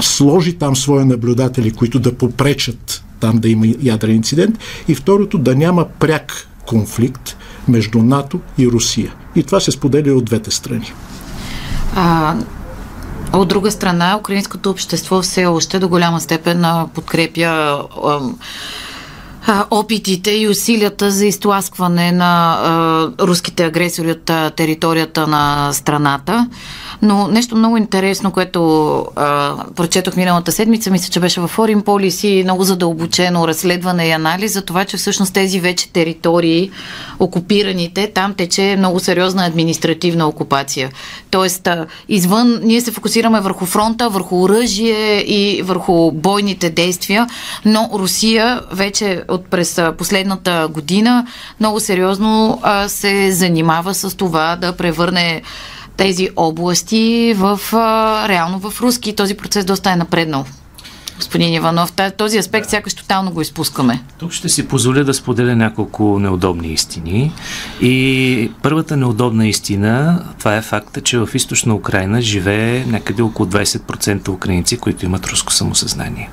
сложи 0.03 0.53
там 0.53 0.77
свои 0.77 1.05
наблюдатели, 1.05 1.71
които 1.71 2.01
да 2.01 2.19
попречат 2.19 3.03
там 3.21 3.39
да 3.39 3.49
има 3.49 3.67
ядрен 3.83 4.17
инцидент. 4.17 4.59
И 4.89 4.95
второто, 4.95 5.39
да 5.39 5.55
няма 5.55 5.85
пряк 5.99 6.49
конфликт 6.67 7.37
между 7.69 7.99
НАТО 7.99 8.41
и 8.59 8.67
Русия. 8.69 9.15
И 9.37 9.43
това 9.43 9.61
се 9.61 9.71
споделя 9.71 10.15
от 10.15 10.25
двете 10.25 10.51
страни. 10.51 10.93
А, 11.95 12.37
от 13.33 13.49
друга 13.49 13.71
страна, 13.71 14.17
украинското 14.19 14.71
общество 14.71 15.23
все 15.23 15.47
още 15.47 15.79
до 15.79 15.89
голяма 15.89 16.21
степен 16.21 16.65
подкрепя 16.95 17.83
опитите 19.71 20.31
и 20.31 20.49
усилията 20.49 21.11
за 21.11 21.27
изтласкване 21.27 22.13
на 22.13 22.53
а, 22.53 23.27
руските 23.27 23.65
агресори 23.65 24.11
от 24.11 24.31
а, 24.31 24.51
територията 24.51 25.27
на 25.27 25.73
страната. 25.73 26.49
Но 27.03 27.29
нещо 27.29 27.57
много 27.57 27.77
интересно, 27.77 28.31
което 28.31 28.99
а, 29.17 29.55
прочетох 29.77 30.17
миналата 30.17 30.53
седмица, 30.53 30.91
мисля, 30.91 31.13
че 31.13 31.21
беше 31.21 31.41
в 31.41 31.51
Foreign 31.57 31.83
Policy, 31.83 32.43
много 32.43 32.65
задълбочено 32.65 33.49
разследване 33.49 34.07
и 34.07 34.11
анализ 34.11 34.53
за 34.53 34.63
това, 34.63 34.85
че 34.85 34.97
всъщност 34.97 35.35
тези 35.35 35.61
вече 35.61 35.93
територии, 35.93 36.71
окупираните, 37.19 38.11
там 38.15 38.35
тече 38.35 38.75
много 38.79 39.01
сериозна 39.01 39.47
административна 39.47 40.29
окупация. 40.29 40.91
Тоест, 41.31 41.67
а, 41.67 41.87
извън, 42.09 42.61
ние 42.63 42.81
се 42.81 42.93
фокусираме 42.93 43.41
върху 43.41 43.67
фронта, 43.67 44.09
върху 44.09 44.43
оръжие 44.43 45.21
и 45.21 45.63
върху 45.63 46.13
бойните 46.13 46.71
действия, 46.71 47.27
но 47.65 47.91
Русия 47.95 48.61
вече 48.73 49.23
от 49.37 49.47
през 49.47 49.81
последната 49.99 50.69
година 50.71 51.27
много 51.61 51.81
сериозно 51.81 52.61
а, 52.63 52.89
се 52.89 53.33
занимава 53.33 53.95
с 53.95 54.17
това 54.17 54.57
да 54.57 54.73
превърне 54.73 55.43
тези 55.97 56.29
области 56.37 57.35
в 57.37 57.61
а, 57.73 58.29
реално 58.29 58.59
в 58.59 58.81
руски. 58.81 59.17
Този 59.17 59.35
процес 59.35 59.65
доста 59.65 59.91
е 59.91 59.97
напреднал 59.97 60.45
господин 61.17 61.55
Иванов. 61.55 61.93
Този 62.17 62.39
аспект 62.39 62.71
сякаш 62.71 62.95
тотално 62.95 63.31
го 63.31 63.41
изпускаме. 63.41 64.03
Тук 64.19 64.33
ще 64.33 64.49
си 64.49 64.69
позволя 64.69 65.05
да 65.05 65.15
споделя 65.15 65.57
няколко 65.57 66.19
неудобни 66.19 66.69
истини. 66.69 67.33
И 67.81 68.51
първата 68.63 68.97
неудобна 68.97 69.49
истина, 69.49 70.25
това 70.39 70.57
е 70.57 70.63
факта, 70.63 71.01
че 71.01 71.19
в 71.19 71.29
източна 71.35 71.75
Украина 71.75 72.21
живее 72.21 72.85
някъде 72.87 73.23
около 73.23 73.49
20% 73.49 74.29
украинци, 74.29 74.77
които 74.77 75.05
имат 75.05 75.27
руско 75.27 75.53
самосъзнание. 75.53 76.31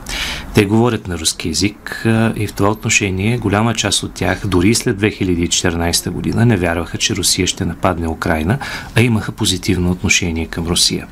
Те 0.54 0.66
говорят 0.66 1.08
на 1.08 1.18
руски 1.18 1.48
язик 1.48 2.08
и 2.36 2.48
в 2.48 2.54
това 2.54 2.70
отношение 2.70 3.38
голяма 3.38 3.74
част 3.74 4.04
от 4.04 4.14
тях, 4.14 4.48
дори 4.48 4.76
след 4.76 5.02
2014 5.02 6.10
година, 6.10 6.46
не 6.46 6.58
вярваха, 6.58 6.98
че 6.98 7.16
Русия 7.16 7.48
ще 7.48 7.66
нападне 7.66 8.08
Украина, 8.08 8.58
а 8.96 9.02
имаха 9.02 9.32
позитивно 9.32 9.92
отношение 9.92 10.46
към 10.46 10.68
Русия. 10.68 11.08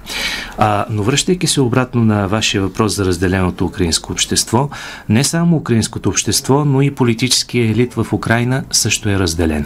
А, 0.57 0.85
но 0.89 1.03
връщайки 1.03 1.47
се 1.47 1.61
обратно 1.61 2.05
на 2.05 2.27
вашия 2.27 2.61
въпрос 2.61 2.95
за 2.95 3.05
разделеното 3.05 3.60
цялото 3.61 3.65
украинско 3.65 4.13
общество. 4.13 4.69
Не 5.09 5.23
само 5.23 5.57
украинското 5.57 6.09
общество, 6.09 6.65
но 6.65 6.81
и 6.81 6.91
политическия 6.91 7.71
елит 7.71 7.93
в 7.93 8.13
Украина 8.13 8.63
също 8.71 9.09
е 9.09 9.19
разделен. 9.19 9.65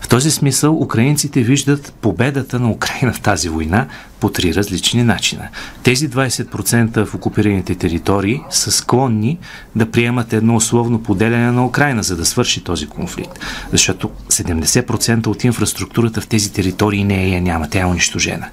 В 0.00 0.08
този 0.08 0.30
смисъл 0.30 0.82
украинците 0.82 1.42
виждат 1.42 1.92
победата 2.00 2.60
на 2.60 2.70
Украина 2.70 3.12
в 3.12 3.20
тази 3.20 3.48
война 3.48 3.86
по 4.20 4.30
три 4.30 4.54
различни 4.54 5.02
начина. 5.02 5.48
Тези 5.82 6.10
20% 6.10 7.04
в 7.04 7.14
окупираните 7.14 7.74
територии 7.74 8.40
са 8.50 8.72
склонни 8.72 9.38
да 9.76 9.90
приемат 9.90 10.32
едно 10.32 10.56
условно 10.56 11.02
поделяне 11.02 11.52
на 11.52 11.66
Украина, 11.66 12.02
за 12.02 12.16
да 12.16 12.24
свърши 12.24 12.64
този 12.64 12.86
конфликт. 12.86 13.38
Защото 13.72 14.10
70% 14.28 15.26
от 15.26 15.44
инфраструктурата 15.44 16.20
в 16.20 16.26
тези 16.26 16.52
територии 16.52 17.04
не 17.04 17.24
е 17.24 17.28
я 17.28 17.40
няма, 17.40 17.70
тя 17.70 17.80
е 17.80 17.84
унищожена. 17.84 18.46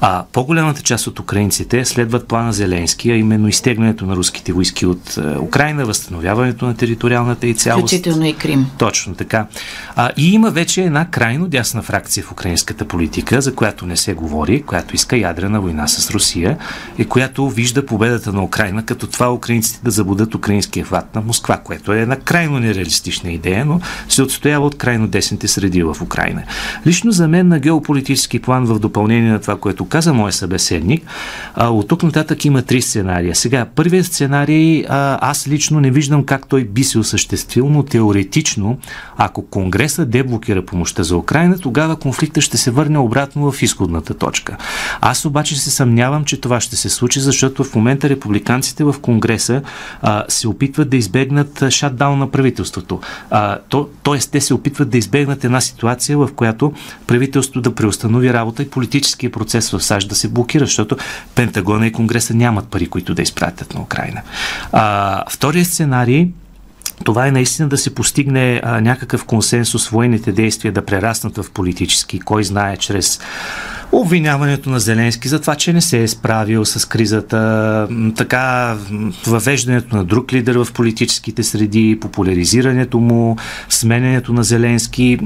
А 0.00 0.24
по-голямата 0.32 0.82
част 0.82 1.06
от 1.06 1.20
украинците 1.20 1.84
следват 1.84 2.28
плана 2.28 2.52
Зеленски, 2.52 3.10
а 3.10 3.16
именно 3.16 3.48
изтеглянето 3.48 4.06
на 4.06 4.16
руските 4.26 4.52
войски 4.52 4.86
от 4.86 5.16
е, 5.16 5.38
Украина, 5.38 5.86
възстановяването 5.86 6.66
на 6.66 6.76
териториалната 6.76 7.46
и 7.46 7.54
цялост. 7.54 7.86
Включително 7.86 8.26
и 8.26 8.32
Крим. 8.34 8.66
Точно 8.78 9.14
така. 9.14 9.46
А, 9.96 10.10
и 10.16 10.32
има 10.32 10.50
вече 10.50 10.82
една 10.82 11.10
крайно 11.10 11.48
дясна 11.48 11.82
фракция 11.82 12.24
в 12.24 12.32
украинската 12.32 12.84
политика, 12.84 13.40
за 13.40 13.54
която 13.54 13.86
не 13.86 13.96
се 13.96 14.14
говори, 14.14 14.62
която 14.62 14.96
иска 14.96 15.16
ядрена 15.16 15.60
война 15.60 15.88
с 15.88 16.10
Русия 16.10 16.58
и 16.98 17.04
която 17.04 17.50
вижда 17.50 17.86
победата 17.86 18.32
на 18.32 18.44
Украина 18.44 18.84
като 18.84 19.06
това 19.06 19.32
украинците 19.32 19.80
да 19.84 19.90
забудат 19.90 20.34
украинския 20.34 20.84
флаг 20.84 21.14
на 21.14 21.20
Москва, 21.20 21.56
което 21.56 21.92
е 21.92 22.00
една 22.00 22.16
крайно 22.16 22.58
нереалистична 22.58 23.30
идея, 23.30 23.64
но 23.64 23.80
се 24.08 24.22
отстоява 24.22 24.66
от 24.66 24.78
крайно 24.78 25.06
десните 25.06 25.48
среди 25.48 25.82
в 25.82 25.96
Украина. 26.02 26.42
Лично 26.86 27.10
за 27.10 27.28
мен 27.28 27.48
на 27.48 27.58
геополитически 27.58 28.38
план 28.38 28.64
в 28.64 28.78
допълнение 28.78 29.30
на 29.30 29.40
това, 29.40 29.58
което 29.58 29.84
каза 29.84 30.12
моя 30.12 30.32
събеседник, 30.32 31.04
от 31.56 31.88
тук 31.88 32.02
нататък 32.02 32.44
има 32.44 32.62
три 32.62 32.82
сценария. 32.82 33.34
Сега, 33.34 33.66
първият 33.74 34.06
сценарий 34.16 34.84
аз 34.88 35.48
лично 35.48 35.80
не 35.80 35.90
виждам 35.90 36.24
как 36.24 36.48
той 36.48 36.64
би 36.64 36.84
се 36.84 36.98
осъществил, 36.98 37.68
но 37.68 37.82
теоретично, 37.82 38.78
ако 39.16 39.46
Конгреса 39.46 40.06
деблокира 40.06 40.64
помощта 40.64 41.02
за 41.02 41.16
Украина, 41.16 41.58
тогава 41.58 41.96
конфликта 41.96 42.40
ще 42.40 42.56
се 42.56 42.70
върне 42.70 42.98
обратно 42.98 43.52
в 43.52 43.62
изходната 43.62 44.14
точка. 44.14 44.56
Аз 45.00 45.24
обаче 45.24 45.60
се 45.60 45.70
съмнявам, 45.70 46.24
че 46.24 46.40
това 46.40 46.60
ще 46.60 46.76
се 46.76 46.88
случи, 46.88 47.20
защото 47.20 47.64
в 47.64 47.74
момента 47.74 48.08
републиканците 48.08 48.84
в 48.84 48.94
Конгреса 49.02 49.62
а, 50.02 50.24
се 50.28 50.48
опитват 50.48 50.90
да 50.90 50.96
избегнат 50.96 51.70
шатдаун 51.70 52.18
на 52.18 52.30
правителството. 52.30 53.00
А, 53.30 53.58
то, 53.68 53.88
тоест, 54.02 54.30
те 54.30 54.40
се 54.40 54.54
опитват 54.54 54.90
да 54.90 54.98
избегнат 54.98 55.44
една 55.44 55.60
ситуация, 55.60 56.18
в 56.18 56.28
която 56.36 56.72
правителството 57.06 57.60
да 57.60 57.74
преустанови 57.74 58.32
работа 58.32 58.62
и 58.62 58.70
политическия 58.70 59.32
процес 59.32 59.70
в 59.70 59.80
САЩ 59.80 60.08
да 60.08 60.14
се 60.14 60.28
блокира, 60.28 60.64
защото 60.64 60.96
Пентагона 61.34 61.86
и 61.86 61.92
Конгреса 61.92 62.34
нямат 62.34 62.68
пари, 62.68 62.86
които 62.86 63.14
да 63.14 63.22
изпратят 63.22 63.74
на 63.74 63.80
Украина. 63.80 64.05
А, 64.72 65.24
вторият 65.30 65.66
сценарий 65.66 66.28
това 67.04 67.26
е 67.26 67.30
наистина 67.30 67.68
да 67.68 67.78
се 67.78 67.94
постигне 67.94 68.60
а, 68.64 68.80
някакъв 68.80 69.24
консенсус, 69.24 69.88
военните 69.88 70.32
действия 70.32 70.72
да 70.72 70.84
прераснат 70.84 71.36
в 71.36 71.50
политически, 71.50 72.20
кой 72.20 72.44
знае, 72.44 72.76
чрез 72.76 73.20
обвиняването 74.00 74.70
на 74.70 74.80
Зеленски 74.80 75.28
за 75.28 75.40
това, 75.40 75.54
че 75.54 75.72
не 75.72 75.80
се 75.80 76.02
е 76.02 76.08
справил 76.08 76.64
с 76.64 76.88
кризата, 76.88 77.88
така 78.16 78.76
въвеждането 79.26 79.96
на 79.96 80.04
друг 80.04 80.32
лидер 80.32 80.56
в 80.56 80.68
политическите 80.74 81.42
среди, 81.42 81.98
популяризирането 82.00 82.98
му, 82.98 83.36
сменянето 83.68 84.32
на 84.32 84.44
Зеленски. 84.44 85.18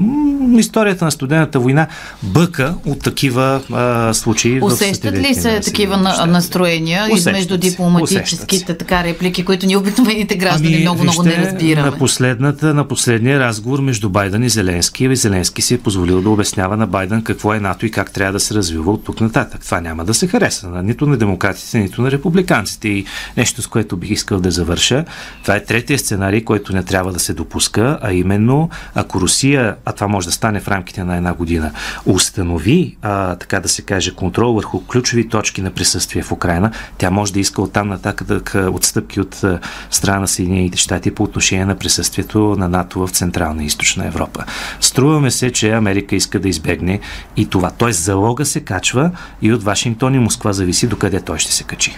Историята 0.57 1.05
на 1.05 1.11
студената 1.11 1.59
война 1.59 1.87
бъка 2.23 2.75
от 2.85 2.99
такива 2.99 3.61
а, 3.73 4.13
случаи. 4.13 4.61
Усещат 4.61 5.13
ли 5.13 5.35
се 5.35 5.59
такива 5.59 5.97
на, 5.97 6.25
настроения 6.25 7.03
Усещат 7.05 7.17
измежду 7.17 7.57
дипломатическите 7.57 8.77
така 8.77 9.03
реплики, 9.03 9.45
които 9.45 9.65
ни 9.65 9.77
обикновените 9.77 10.35
граждани 10.35 10.73
ами, 10.73 10.81
много, 10.81 11.03
много 11.03 11.23
не 11.23 11.35
разбираме? 11.35 11.89
На, 11.89 11.97
последната, 11.97 12.73
на 12.73 12.87
последния 12.87 13.39
разговор 13.39 13.79
между 13.79 14.09
Байден 14.09 14.43
и 14.43 14.49
Зеленски, 14.49 15.15
Зеленски 15.15 15.61
си 15.61 15.73
е 15.73 15.77
позволил 15.77 16.21
да 16.21 16.29
обяснява 16.29 16.77
на 16.77 16.87
Байден 16.87 17.23
какво 17.23 17.53
е 17.53 17.59
НАТО 17.59 17.85
и 17.85 17.91
как 17.91 18.11
трябва 18.11 18.33
да 18.33 18.39
се 18.39 18.53
развива 18.61 18.91
от 18.91 19.03
тук 19.03 19.21
нататък. 19.21 19.61
Това 19.61 19.81
няма 19.81 20.05
да 20.05 20.13
се 20.13 20.27
хареса 20.27 20.69
на 20.69 20.83
нито 20.83 21.05
на 21.05 21.17
демократите, 21.17 21.79
нито 21.79 22.01
на 22.01 22.11
републиканците. 22.11 22.87
И 22.87 23.05
нещо, 23.37 23.61
с 23.61 23.67
което 23.67 23.97
бих 23.97 24.09
искал 24.09 24.39
да 24.39 24.51
завърша, 24.51 25.05
това 25.41 25.55
е 25.55 25.65
третия 25.65 25.99
сценарий, 25.99 26.43
който 26.43 26.73
не 26.73 26.83
трябва 26.83 27.11
да 27.13 27.19
се 27.19 27.33
допуска, 27.33 27.99
а 28.01 28.13
именно 28.13 28.69
ако 28.95 29.21
Русия, 29.21 29.75
а 29.85 29.91
това 29.91 30.07
може 30.07 30.27
да 30.27 30.33
стане 30.33 30.59
в 30.59 30.67
рамките 30.67 31.03
на 31.03 31.17
една 31.17 31.33
година, 31.33 31.71
установи, 32.05 32.97
а, 33.01 33.35
така 33.35 33.59
да 33.59 33.69
се 33.69 33.81
каже, 33.81 34.15
контрол 34.15 34.53
върху 34.53 34.85
ключови 34.85 35.29
точки 35.29 35.61
на 35.61 35.71
присъствие 35.71 36.23
в 36.23 36.31
Украина, 36.31 36.71
тя 36.97 37.11
може 37.11 37.33
да 37.33 37.39
иска 37.39 37.61
оттам 37.61 37.87
нататък 37.87 38.55
отстъпки 38.71 39.19
от 39.19 39.43
страна 39.89 40.19
на 40.19 40.27
Съединените 40.27 40.77
щати 40.77 41.11
по 41.11 41.23
отношение 41.23 41.65
на 41.65 41.75
присъствието 41.75 42.55
на 42.57 42.69
НАТО 42.69 43.07
в 43.07 43.11
Централна 43.11 43.63
и 43.63 43.65
Източна 43.65 44.07
Европа. 44.07 44.45
Струваме 44.79 45.31
се, 45.31 45.51
че 45.51 45.71
Америка 45.71 46.15
иска 46.15 46.39
да 46.39 46.49
избегне 46.49 46.99
и 47.37 47.45
това. 47.45 47.71
Тоест 47.77 48.03
залога 48.03 48.40
диалога 48.41 48.45
се 48.45 48.61
качва 48.61 49.11
и 49.41 49.53
от 49.53 49.63
Вашингтон 49.63 50.15
и 50.15 50.19
Москва 50.19 50.53
зависи 50.53 50.87
докъде 50.87 51.21
той 51.21 51.39
ще 51.39 51.51
се 51.51 51.63
качи. 51.63 51.97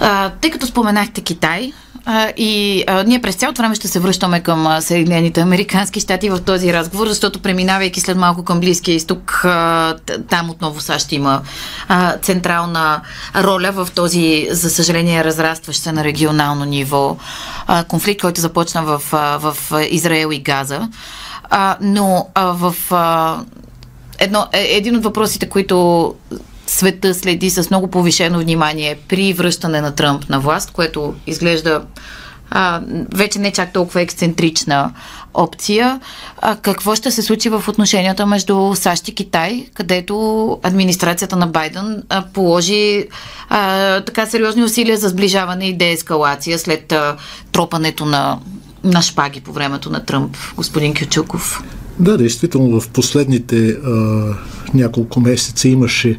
А, 0.00 0.30
тъй 0.40 0.50
като 0.50 0.66
споменахте 0.66 1.20
Китай, 1.20 1.72
и 2.36 2.84
а, 2.86 3.02
ние 3.04 3.20
през 3.20 3.34
цялото 3.34 3.62
време 3.62 3.74
ще 3.74 3.88
се 3.88 4.00
връщаме 4.00 4.40
към 4.40 4.80
Съединените 4.80 5.40
Американски 5.40 6.00
щати 6.00 6.30
в 6.30 6.40
този 6.40 6.72
разговор, 6.72 7.08
защото 7.08 7.40
преминавайки 7.40 8.00
след 8.00 8.16
малко 8.16 8.44
към 8.44 8.60
Близкия 8.60 8.94
изток, 8.94 9.40
а, 9.44 9.96
там 10.28 10.50
отново 10.50 10.80
САЩ 10.80 11.12
има 11.12 11.42
а, 11.88 12.16
централна 12.18 13.00
роля 13.36 13.72
в 13.72 13.88
този, 13.94 14.48
за 14.50 14.70
съжаление, 14.70 15.24
разрастващ 15.24 15.82
се 15.82 15.92
на 15.92 16.04
регионално 16.04 16.64
ниво 16.64 17.16
а, 17.66 17.84
конфликт, 17.84 18.20
който 18.20 18.40
започна 18.40 18.82
в, 18.82 19.02
а, 19.12 19.38
в 19.38 19.56
Израел 19.90 20.32
и 20.32 20.38
Газа. 20.38 20.88
А, 21.50 21.76
но 21.80 22.28
а, 22.34 22.44
в 22.44 22.74
а, 22.90 23.38
едно, 24.24 24.46
е, 24.52 24.76
един 24.76 24.96
от 24.96 25.04
въпросите, 25.04 25.48
които 25.48 26.14
света 26.66 27.14
следи 27.14 27.50
с 27.50 27.70
много 27.70 27.86
повишено 27.86 28.38
внимание 28.38 28.98
при 29.08 29.32
връщане 29.32 29.80
на 29.80 29.94
Тръмп 29.94 30.28
на 30.28 30.40
власт, 30.40 30.70
което 30.70 31.14
изглежда 31.26 31.82
а, 32.50 32.80
вече 33.14 33.38
не 33.38 33.52
чак 33.52 33.72
толкова 33.72 34.00
ексцентрична 34.00 34.92
опция. 35.34 36.00
А, 36.40 36.56
какво 36.56 36.94
ще 36.94 37.10
се 37.10 37.22
случи 37.22 37.48
в 37.48 37.64
отношенията 37.68 38.26
между 38.26 38.74
САЩ 38.74 39.08
и 39.08 39.14
Китай, 39.14 39.66
където 39.74 40.58
администрацията 40.62 41.36
на 41.36 41.46
Байден 41.46 42.02
а, 42.08 42.24
положи 42.32 43.08
а, 43.48 44.00
така 44.00 44.26
сериозни 44.26 44.64
усилия 44.64 44.96
за 44.96 45.08
сближаване 45.08 45.68
и 45.68 45.76
деескалация 45.76 46.58
след 46.58 46.92
а, 46.92 47.16
тропането 47.52 48.04
на, 48.04 48.38
на 48.84 49.02
шпаги 49.02 49.40
по 49.40 49.52
времето 49.52 49.90
на 49.90 50.04
Тръмп, 50.04 50.36
господин 50.56 50.94
Кючуков? 50.94 51.62
Да, 51.98 52.16
действително 52.16 52.80
в 52.80 52.88
последните 52.88 53.68
а, 53.68 53.90
няколко 54.74 55.20
месеца 55.20 55.68
имаше 55.68 56.18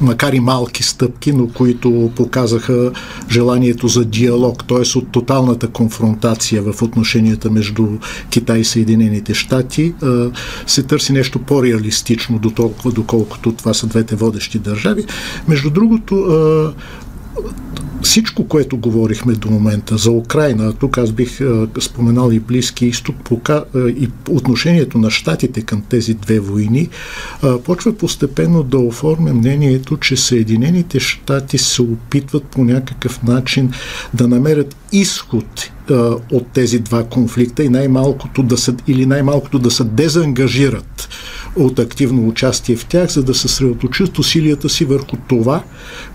макар 0.00 0.32
и 0.32 0.40
малки 0.40 0.82
стъпки, 0.82 1.32
но 1.32 1.48
които 1.48 2.10
показаха 2.16 2.92
желанието 3.30 3.88
за 3.88 4.04
диалог, 4.04 4.64
т.е. 4.68 4.98
от 4.98 5.12
тоталната 5.12 5.68
конфронтация 5.68 6.62
в 6.62 6.82
отношенията 6.82 7.50
между 7.50 7.88
Китай 8.30 8.58
и 8.58 8.64
Съединените 8.64 9.34
щати, 9.34 9.94
се 10.66 10.82
търси 10.82 11.12
нещо 11.12 11.38
по-реалистично, 11.38 12.38
до 12.38 12.50
толкова, 12.50 12.92
доколкото 12.92 13.52
това 13.52 13.74
са 13.74 13.86
двете 13.86 14.16
водещи 14.16 14.58
държави. 14.58 15.04
Между 15.48 15.70
другото, 15.70 16.26
всичко, 18.02 18.48
което 18.48 18.76
говорихме 18.76 19.32
до 19.32 19.50
момента 19.50 19.96
за 19.96 20.10
Украина, 20.10 20.72
тук 20.72 20.98
аз 20.98 21.12
бих 21.12 21.40
а, 21.40 21.66
споменал 21.80 22.30
и 22.30 22.40
Близки 22.40 22.86
изток, 22.86 23.48
а, 23.48 23.64
и 23.76 24.08
отношението 24.30 24.98
на 24.98 25.10
щатите 25.10 25.62
към 25.62 25.82
тези 25.88 26.14
две 26.14 26.40
войни, 26.40 26.88
а, 27.42 27.58
почва 27.58 27.96
постепенно 27.96 28.62
да 28.62 28.78
оформя 28.78 29.34
мнението, 29.34 29.96
че 29.96 30.16
Съединените 30.16 31.00
щати 31.00 31.58
се 31.58 31.82
опитват 31.82 32.44
по 32.44 32.64
някакъв 32.64 33.22
начин 33.22 33.72
да 34.14 34.28
намерят 34.28 34.76
изход 34.92 35.70
от 36.32 36.46
тези 36.52 36.78
два 36.78 37.04
конфликта 37.04 37.64
и 37.64 37.68
най-малкото 37.68 38.42
да 38.42 38.56
се, 38.56 38.74
или 38.88 39.06
най-малкото 39.06 39.58
да 39.58 39.70
се 39.70 39.84
дезангажират 39.84 41.08
от 41.56 41.78
активно 41.78 42.28
участие 42.28 42.76
в 42.76 42.86
тях, 42.86 43.10
за 43.10 43.22
да 43.22 43.34
съсредоточат 43.34 44.18
усилията 44.18 44.68
си 44.68 44.84
върху 44.84 45.16
това, 45.28 45.62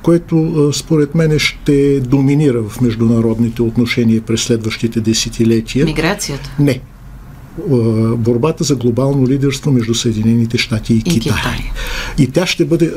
което 0.02 0.70
според 0.74 1.16
мен 1.16 1.40
ще 1.64 2.00
доминира 2.00 2.64
в 2.64 2.82
международните 2.82 3.62
отношения 3.62 4.22
през 4.22 4.42
следващите 4.42 5.02
десетилетия. 5.02 5.86
Миграцията? 5.86 6.56
Не 6.60 6.82
борбата 8.18 8.64
за 8.64 8.76
глобално 8.76 9.28
лидерство 9.28 9.72
между 9.72 9.94
Съединените 9.94 10.58
щати 10.58 10.94
и, 10.94 10.98
и 10.98 11.04
Китай. 11.04 11.20
Китай. 11.20 11.72
И 12.18 12.32
тя 12.32 12.46
ще 12.46 12.66
бъде 12.66 12.94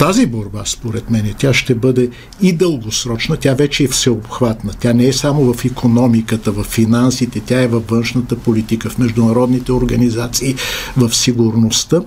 тази 0.00 0.26
борба, 0.26 0.62
според 0.64 1.10
мен, 1.10 1.34
тя 1.38 1.54
ще 1.54 1.74
бъде 1.74 2.10
и 2.42 2.52
дългосрочна, 2.52 3.36
тя 3.36 3.54
вече 3.54 3.84
е 3.84 3.88
всеобхватна. 3.88 4.72
Тя 4.80 4.92
не 4.92 5.06
е 5.06 5.12
само 5.12 5.52
в 5.54 5.64
економиката, 5.64 6.52
в 6.52 6.64
финансите, 6.64 7.40
тя 7.40 7.62
е 7.62 7.66
във 7.66 7.88
външната 7.88 8.36
политика, 8.36 8.90
в 8.90 8.98
международните 8.98 9.72
организации, 9.72 10.54
в 10.96 11.14
сигурността. 11.14 12.02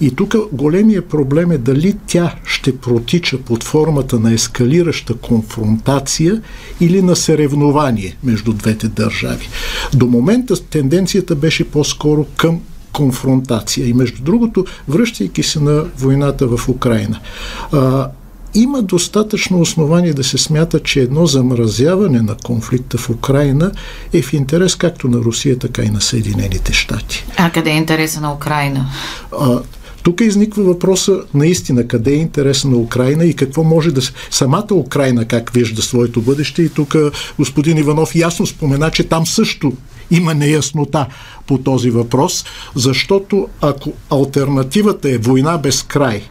И 0.00 0.10
тук 0.10 0.34
големия 0.52 1.08
проблем 1.08 1.50
е 1.50 1.58
дали 1.58 1.96
тя 2.06 2.34
ще 2.46 2.78
протича 2.78 3.38
под 3.38 3.64
формата 3.64 4.20
на 4.20 4.32
ескалираща 4.32 5.14
конфронтация 5.14 6.42
или 6.80 7.02
на 7.02 7.16
съревнование 7.16 8.16
между 8.22 8.52
двете 8.52 8.88
държави. 8.88 9.48
До 9.94 10.06
момента 10.06 10.56
тенденцията 10.70 11.34
беше 11.34 11.70
по-скоро 11.70 12.26
към 12.36 12.60
конфронтация. 12.94 13.88
И 13.88 13.92
между 13.92 14.22
другото, 14.22 14.64
връщайки 14.88 15.42
се 15.42 15.60
на 15.60 15.84
войната 15.98 16.46
в 16.46 16.68
Украина, 16.68 17.20
а, 17.72 18.08
има 18.54 18.82
достатъчно 18.82 19.60
основание 19.60 20.12
да 20.12 20.24
се 20.24 20.38
смята, 20.38 20.80
че 20.80 21.00
едно 21.00 21.26
замразяване 21.26 22.22
на 22.22 22.36
конфликта 22.44 22.98
в 22.98 23.10
Украина 23.10 23.72
е 24.12 24.22
в 24.22 24.32
интерес 24.32 24.76
както 24.76 25.08
на 25.08 25.18
Русия, 25.18 25.58
така 25.58 25.82
и 25.82 25.90
на 25.90 26.00
Съединените 26.00 26.72
щати. 26.72 27.24
А 27.36 27.50
къде 27.50 27.70
е 27.70 27.76
интереса 27.76 28.20
на 28.20 28.32
Украина? 28.32 28.86
А, 29.40 29.58
тук 30.02 30.20
изниква 30.20 30.62
въпроса 30.62 31.20
наистина 31.34 31.88
къде 31.88 32.10
е 32.10 32.16
интереса 32.16 32.68
на 32.68 32.76
Украина 32.76 33.24
и 33.24 33.34
какво 33.34 33.64
може 33.64 33.90
да. 33.90 34.00
Самата 34.30 34.74
Украина 34.74 35.24
как 35.24 35.50
вижда 35.50 35.82
своето 35.82 36.22
бъдеще 36.22 36.62
и 36.62 36.68
тук 36.68 36.96
господин 37.38 37.78
Иванов 37.78 38.14
ясно 38.14 38.46
спомена, 38.46 38.90
че 38.90 39.04
там 39.04 39.26
също 39.26 39.72
има 40.10 40.34
неяснота 40.34 41.06
по 41.46 41.58
този 41.58 41.90
въпрос, 41.90 42.44
защото 42.74 43.48
ако 43.60 43.92
альтернативата 44.10 45.10
е 45.10 45.18
война 45.18 45.58
без 45.58 45.82
край 45.82 46.22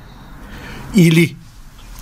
или 0.96 1.36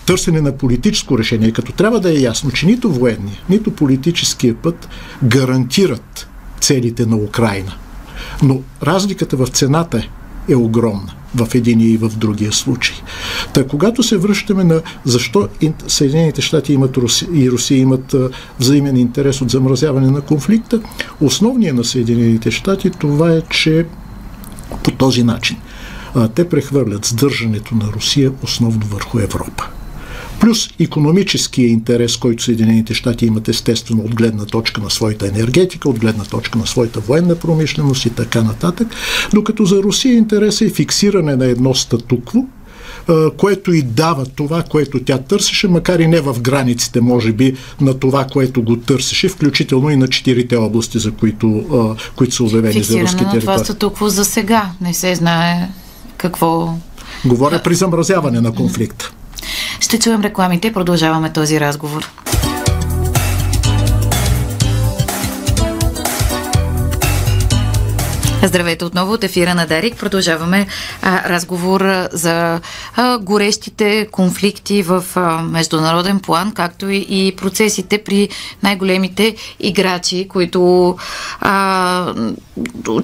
търсене 0.06 0.42
на 0.42 0.58
политическо 0.58 1.18
решение, 1.18 1.52
като 1.52 1.72
трябва 1.72 2.00
да 2.00 2.12
е 2.12 2.22
ясно, 2.22 2.52
че 2.52 2.66
нито 2.66 2.92
военния, 2.92 3.38
нито 3.50 3.72
политическия 3.72 4.56
път 4.56 4.90
гарантират 5.24 6.28
целите 6.60 7.06
на 7.06 7.16
Украина. 7.16 7.74
Но 8.44 8.62
разликата 8.84 9.38
в 9.38 9.48
цената 9.48 10.08
е 10.50 10.56
огромна 10.56 11.14
в 11.36 11.56
един 11.56 11.82
и 11.82 11.98
в 11.98 12.10
другия 12.18 12.52
случай. 12.52 12.96
Та 13.54 13.68
когато 13.68 14.04
се 14.04 14.18
връщаме 14.18 14.64
на 14.64 14.82
защо 15.06 15.48
Съединените 15.88 16.42
щати 16.42 16.74
имат 16.74 16.98
Руси, 16.98 17.28
и 17.34 17.52
Русия 17.52 17.78
имат 17.78 18.16
взаимен 18.60 18.98
интерес 18.98 19.42
от 19.42 19.50
замразяване 19.50 20.12
на 20.12 20.22
конфликта, 20.22 20.82
основният 21.22 21.78
на 21.78 21.84
Съединените 21.84 22.52
щати 22.52 22.90
това 22.90 23.32
е, 23.32 23.42
че 23.42 23.86
по 24.84 24.92
този 24.92 25.24
начин 25.24 25.58
те 26.36 26.50
прехвърлят 26.50 27.06
сдържането 27.06 27.76
на 27.76 27.86
Русия 27.86 28.32
основно 28.44 28.86
върху 28.86 29.20
Европа 29.20 29.68
плюс 30.42 30.70
економическия 30.80 31.68
интерес, 31.68 32.18
който 32.18 32.44
Съединените 32.44 32.94
щати 32.94 33.26
имат 33.26 33.50
естествено 33.50 34.04
от 34.04 34.16
гледна 34.16 34.46
точка 34.46 34.82
на 34.82 34.90
своята 34.90 35.28
енергетика, 35.28 35.90
от 35.90 36.00
гледна 36.00 36.24
точка 36.24 36.60
на 36.60 36.68
своята 36.68 37.00
военна 37.00 37.36
промишленост 37.36 38.06
и 38.06 38.10
така 38.10 38.42
нататък, 38.42 38.88
докато 39.34 39.66
за 39.66 39.84
Русия 39.84 40.14
интересът 40.14 40.68
е 40.68 40.74
фиксиране 40.74 41.36
на 41.36 41.46
едно 41.46 41.74
статукво, 41.74 42.40
което 43.38 43.74
и 43.74 43.82
дава 43.82 44.26
това, 44.26 44.64
което 44.64 45.04
тя 45.04 45.18
търсеше, 45.18 45.68
макар 45.68 46.00
и 46.00 46.08
не 46.08 46.22
в 46.22 46.42
границите, 46.42 47.02
може 47.02 47.32
би, 47.32 47.56
на 47.82 48.00
това, 48.00 48.26
което 48.26 48.62
го 48.62 48.76
търсеше, 48.76 49.30
включително 49.30 49.90
и 49.90 49.96
на 49.96 50.08
четирите 50.08 50.56
области, 50.56 51.00
за 51.00 51.12
които, 51.12 51.66
които 52.16 52.36
са 52.36 52.44
обявени 52.44 52.84
за 52.84 53.02
руски 53.02 53.18
територии. 53.18 53.40
това 53.40 53.58
статукво 53.58 54.10
за 54.10 54.26
сега. 54.26 54.72
Не 54.82 54.94
се 54.94 55.16
знае 55.16 55.70
какво... 56.18 56.74
Говоря 57.26 57.62
при 57.64 57.76
замразяване 57.76 58.42
на 58.42 58.52
конфликта. 58.52 59.12
Ще 59.80 60.00
чуем 60.00 60.22
рекламите 60.22 60.68
и 60.68 60.74
продължаваме 60.74 61.34
този 61.34 61.60
разговор. 61.60 62.12
Здравейте 68.44 68.86
отново 68.86 69.14
от 69.14 69.24
ефира 69.24 69.56
на 69.56 69.68
Дарик. 69.68 69.98
Продължаваме 69.98 70.68
а, 71.02 71.30
разговор 71.30 71.86
за 72.12 72.60
а, 72.96 73.18
горещите 73.18 74.08
конфликти 74.12 74.84
в 74.84 75.04
а, 75.16 75.42
международен 75.42 76.20
план, 76.20 76.52
както 76.52 76.90
и, 76.90 77.06
и 77.10 77.36
процесите 77.36 78.04
при 78.04 78.30
най-големите 78.64 79.36
играчи, 79.60 80.28
които 80.30 80.96
а, 81.40 82.14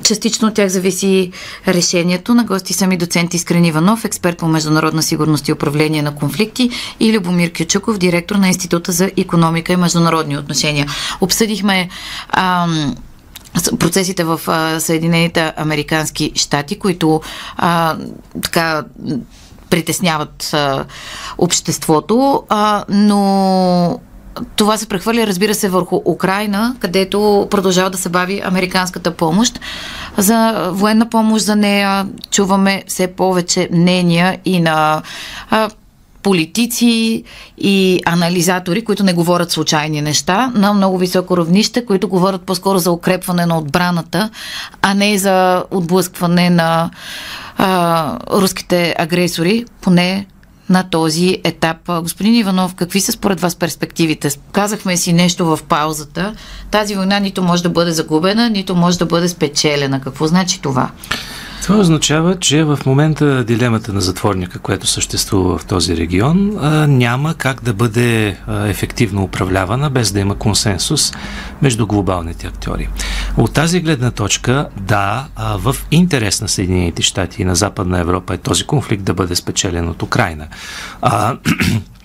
частично 0.03 0.47
от 0.47 0.53
тях 0.53 0.69
зависи 0.69 1.31
решението. 1.67 2.33
На 2.33 2.43
гости 2.43 2.73
са 2.73 2.87
ми 2.87 2.97
доцент 2.97 3.33
Искрен 3.33 3.65
Иванов, 3.65 4.05
експерт 4.05 4.37
по 4.37 4.47
международна 4.47 5.03
сигурност 5.03 5.47
и 5.47 5.53
управление 5.53 6.01
на 6.01 6.15
конфликти 6.15 6.69
и 6.99 7.13
Любомир 7.13 7.51
Кючуков, 7.51 7.97
директор 7.97 8.35
на 8.35 8.47
Института 8.47 8.91
за 8.91 9.11
економика 9.17 9.73
и 9.73 9.77
международни 9.77 10.37
отношения. 10.37 10.87
Обсъдихме 11.21 11.89
а, 12.29 12.67
процесите 13.79 14.23
в 14.23 14.39
Съединените 14.79 15.53
Американски 15.57 16.31
щати, 16.35 16.79
които 16.79 17.21
а, 17.57 17.97
така 18.43 18.83
притесняват 19.69 20.49
а, 20.53 20.85
обществото, 21.37 22.43
а, 22.49 22.85
но 22.89 23.99
това 24.55 24.77
се 24.77 24.87
прехвърля, 24.87 25.27
разбира 25.27 25.55
се, 25.55 25.69
върху 25.69 26.01
Украина, 26.05 26.75
където 26.79 27.47
продължава 27.51 27.89
да 27.89 27.97
се 27.97 28.09
бави 28.09 28.41
американската 28.45 29.11
помощ. 29.11 29.59
За 30.17 30.69
военна 30.73 31.09
помощ 31.09 31.45
за 31.45 31.55
нея 31.55 32.07
чуваме 32.31 32.83
все 32.87 33.07
повече 33.07 33.69
мнения 33.71 34.39
и 34.45 34.59
на 34.59 35.01
а, 35.49 35.69
политици 36.27 37.23
и 37.57 38.01
анализатори, 38.05 38.85
които 38.85 39.03
не 39.03 39.13
говорят 39.13 39.51
случайни 39.51 40.01
неща, 40.01 40.51
на 40.55 40.73
много 40.73 40.97
високо 40.97 41.37
равнище, 41.37 41.85
които 41.85 42.07
говорят 42.07 42.41
по-скоро 42.41 42.79
за 42.79 42.91
укрепване 42.91 43.45
на 43.45 43.57
отбраната, 43.57 44.29
а 44.81 44.93
не 44.93 45.17
за 45.17 45.63
отблъскване 45.71 46.49
на 46.49 46.89
а, 47.57 48.19
руските 48.31 48.95
агресори, 48.97 49.65
поне 49.81 50.25
на 50.69 50.89
този 50.89 51.37
етап. 51.43 51.77
Господин 51.87 52.35
Иванов, 52.35 52.75
какви 52.75 53.01
са 53.01 53.11
според 53.11 53.41
вас 53.41 53.55
перспективите? 53.55 54.29
Казахме 54.51 54.97
си 54.97 55.13
нещо 55.13 55.45
в 55.45 55.59
паузата. 55.69 56.35
Тази 56.71 56.95
война 56.95 57.19
нито 57.19 57.43
може 57.43 57.63
да 57.63 57.69
бъде 57.69 57.91
загубена, 57.91 58.49
нито 58.49 58.75
може 58.75 58.99
да 58.99 59.05
бъде 59.05 59.29
спечелена. 59.29 60.01
Какво 60.01 60.27
значи 60.27 60.61
това? 60.61 60.89
Това 61.67 61.79
означава, 61.79 62.39
че 62.39 62.63
в 62.63 62.79
момента 62.85 63.43
дилемата 63.43 63.93
на 63.93 64.01
затворника, 64.01 64.59
което 64.59 64.87
съществува 64.87 65.57
в 65.57 65.65
този 65.65 65.97
регион, 65.97 66.57
няма 66.97 67.33
как 67.33 67.63
да 67.63 67.73
бъде 67.73 68.37
ефективно 68.49 69.23
управлявана 69.23 69.89
без 69.89 70.11
да 70.11 70.19
има 70.19 70.35
консенсус 70.35 71.13
между 71.61 71.87
глобалните 71.87 72.47
актьори. 72.47 72.89
От 73.37 73.53
тази 73.53 73.79
гледна 73.79 74.11
точка, 74.11 74.67
да, 74.77 75.27
в 75.37 75.75
интерес 75.91 76.41
на 76.41 76.47
Съединените 76.47 77.01
щати 77.01 77.41
и 77.41 77.45
на 77.45 77.55
Западна 77.55 77.99
Европа 77.99 78.33
е 78.33 78.37
този 78.37 78.63
конфликт 78.63 79.03
да 79.03 79.13
бъде 79.13 79.35
спечелен 79.35 79.89
от 79.89 80.03
Украина. 80.03 80.47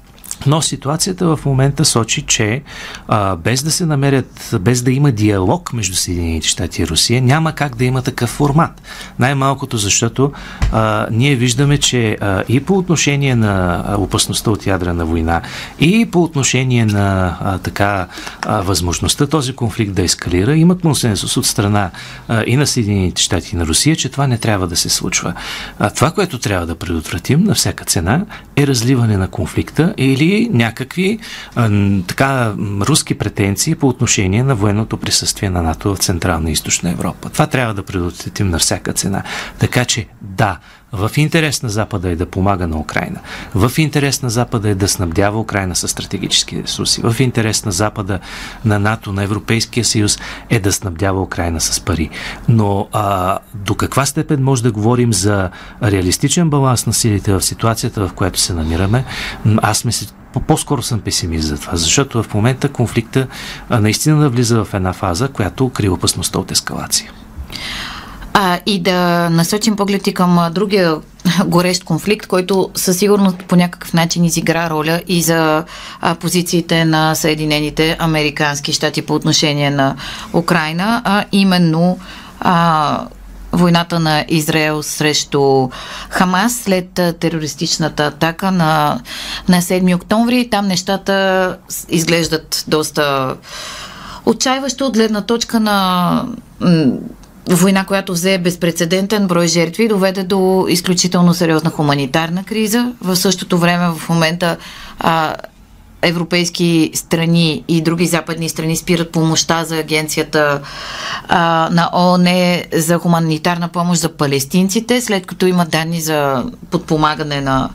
Но 0.47 0.63
ситуацията 0.63 1.37
в 1.37 1.45
момента 1.47 1.85
сочи, 1.85 2.23
че 2.23 2.63
а, 3.09 3.37
без 3.37 3.63
да 3.63 3.71
се 3.71 3.87
намерят, 3.87 4.57
без 4.61 4.83
да 4.83 4.93
има 4.93 5.13
диалог 5.13 5.73
между 5.73 5.97
Съединените 5.97 6.49
щати 6.49 6.83
и 6.83 6.87
Русия, 6.87 7.23
няма 7.23 7.53
как 7.53 7.77
да 7.77 7.85
има 7.85 8.03
такъв 8.03 8.31
формат. 8.31 8.83
Най-малкото 9.19 9.77
защото 9.77 10.33
а, 10.73 11.07
ние 11.11 11.37
виждаме, 11.37 11.79
че 11.79 12.19
а, 12.21 12.45
и 12.49 12.61
по 12.61 12.79
отношение 12.79 13.35
на 13.37 13.85
опасността 13.99 14.51
от 14.51 14.67
ядрена 14.67 15.05
война, 15.05 15.43
и 15.81 16.07
по 16.11 16.23
отношение 16.23 16.85
на 16.85 17.39
а, 17.41 17.59
така 17.59 18.07
а, 18.43 18.61
възможността 18.61 19.27
този 19.27 19.53
конфликт 19.53 19.95
да 19.95 20.03
ескалира, 20.03 20.57
има 20.57 20.79
консенсус 20.79 21.37
от 21.37 21.47
страна 21.47 21.91
а, 22.29 22.45
и 22.47 22.57
на 22.57 22.67
Съединените 22.67 23.23
щати 23.23 23.51
и 23.53 23.59
на 23.59 23.67
Русия, 23.67 23.97
че 23.97 24.09
това 24.09 24.27
не 24.27 24.39
трябва 24.39 24.67
да 24.67 24.77
се 24.77 24.89
случва. 24.89 25.35
А, 25.79 25.91
това, 25.91 26.11
което 26.11 26.39
трябва 26.39 26.67
да 26.67 26.75
предотвратим 26.75 27.45
на 27.45 27.55
всяка 27.55 27.85
цена, 27.85 28.25
е 28.57 28.67
разливане 28.67 29.17
на 29.17 29.29
конфликта 29.29 29.95
или 29.97 30.32
някакви 30.53 31.19
а, 31.57 31.71
така 32.07 32.55
руски 32.81 33.15
претенции 33.15 33.75
по 33.75 33.89
отношение 33.89 34.43
на 34.43 34.55
военното 34.55 34.97
присъствие 34.97 35.51
на 35.51 35.63
НАТО 35.63 35.95
в 35.95 35.99
Централна 35.99 36.51
и 36.51 36.53
Източна 36.53 36.91
Европа. 36.91 37.31
Това 37.31 37.47
трябва 37.47 37.75
да 37.75 37.83
предотвратим 37.83 38.49
на 38.49 38.59
всяка 38.59 38.93
цена. 38.93 39.23
Така 39.59 39.85
че 39.85 40.07
да, 40.23 40.59
в 40.93 41.11
интерес 41.17 41.63
на 41.63 41.69
Запада 41.69 42.11
е 42.11 42.17
да 42.17 42.27
помага 42.27 42.67
на 42.67 42.77
Украина. 42.77 43.21
В 43.55 43.73
интерес 43.79 44.23
на 44.23 44.31
Запада 44.31 44.69
е 44.69 44.75
да 44.75 44.89
снабдява 44.89 45.41
Украина 45.41 45.77
с 45.77 45.89
стратегически 45.89 46.63
ресурси. 46.63 47.01
В 47.05 47.21
интерес 47.21 47.65
на 47.65 47.73
Запада, 47.73 48.21
на 48.65 48.79
НАТО, 48.79 49.13
на 49.13 49.23
Европейския 49.23 49.85
съюз 49.85 50.19
е 50.51 50.61
да 50.61 50.73
снабдява 50.73 51.23
Украина 51.23 51.61
с 51.61 51.81
пари. 51.81 52.11
Но 52.49 52.89
а, 52.93 53.39
до 53.55 53.75
каква 53.75 54.07
степен 54.07 54.43
може 54.43 54.63
да 54.63 54.73
говорим 54.73 55.13
за 55.13 55.51
реалистичен 55.83 56.51
баланс 56.51 56.87
на 56.87 56.93
силите 56.93 57.33
в 57.33 57.43
ситуацията, 57.43 58.09
в 58.09 58.13
която 58.13 58.41
се 58.41 58.55
намираме, 58.55 59.05
аз 59.63 59.85
мисля, 59.85 60.07
по-скоро 60.41 60.83
съм 60.83 61.01
песимист 61.01 61.49
за 61.49 61.59
това, 61.59 61.77
защото 61.77 62.23
в 62.23 62.35
момента 62.35 62.69
конфликта 62.69 63.27
а, 63.69 63.81
наистина 63.81 64.17
навлиза 64.17 64.65
в 64.65 64.75
една 64.75 64.93
фаза, 64.93 65.29
която 65.29 65.69
крие 65.69 65.91
опасността 65.91 66.39
от 66.39 66.51
ескалация. 66.51 67.11
А, 68.35 68.59
и 68.67 68.83
да 68.83 69.31
насочим 69.31 69.77
погледи 69.77 70.15
към 70.15 70.49
другия 70.53 70.97
горещ 71.47 71.85
конфликт, 71.85 72.27
който 72.27 72.71
със 72.75 72.99
сигурност 72.99 73.37
по 73.49 73.57
някакъв 73.57 73.93
начин 73.93 74.25
изигра 74.25 74.71
роля 74.71 75.03
и 75.09 75.23
за 75.23 75.65
а, 76.01 76.15
позициите 76.15 76.85
на 76.85 77.15
Съединените 77.15 77.97
Американски 77.99 78.73
щати 78.73 79.03
по 79.03 79.15
отношение 79.15 79.71
на 79.71 79.97
Украина, 80.33 81.03
а 81.05 81.25
именно 81.33 81.99
а, 82.41 83.07
войната 83.53 83.99
на 84.01 84.25
Израел 84.29 84.83
срещу 84.83 85.69
Хамас 86.11 86.55
след 86.55 87.01
терористичната 87.21 88.07
атака 88.07 88.51
на, 88.51 89.01
на 89.49 89.63
7 89.63 89.97
октомври. 89.97 90.51
Там 90.51 90.67
нещата 90.67 91.57
изглеждат 91.89 92.65
доста 92.69 93.35
отчаиващо 94.27 94.87
от 94.87 94.95
гледна 94.95 95.21
точка 95.21 95.61
на 95.61 96.25
война, 97.51 97.85
която 97.85 98.13
взе 98.13 98.39
безпредседентен 98.39 99.27
брой 99.27 99.47
жертви, 99.47 99.89
доведе 99.89 100.25
до 100.25 100.67
изключително 100.69 101.35
сериозна 101.35 101.71
хуманитарна 101.71 102.45
криза. 102.45 102.93
В 103.01 103.17
същото 103.17 103.59
време 103.59 103.89
в 103.89 104.09
момента 104.09 104.57
а, 104.99 105.35
европейски 106.03 106.91
страни 106.95 107.65
и 107.69 107.81
други 107.81 108.07
западни 108.07 108.49
страни 108.49 108.77
спират 108.77 109.13
помощта 109.13 109.65
за 109.65 109.77
агенцията 109.77 110.61
а, 111.29 111.69
на 111.73 111.91
ООН 111.95 112.63
за 112.73 112.99
хуманитарна 112.99 113.69
помощ 113.69 114.01
за 114.01 114.17
палестинците, 114.17 115.01
след 115.01 115.27
като 115.27 115.47
има 115.47 115.67
данни 115.67 116.01
за 116.01 116.45
подпомагане 116.71 117.41
на, 117.41 117.71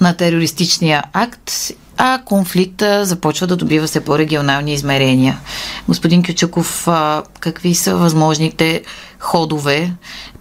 на 0.00 0.16
терористичния 0.16 1.02
акт 1.12 1.50
а 1.96 2.20
конфликта 2.24 3.04
започва 3.04 3.46
да 3.46 3.56
добива 3.56 3.88
се 3.88 4.04
по-регионални 4.04 4.72
измерения. 4.72 5.40
Господин 5.88 6.22
Кючуков, 6.22 6.88
какви 7.40 7.74
са 7.74 7.96
възможните 7.96 8.82
ходове 9.18 9.92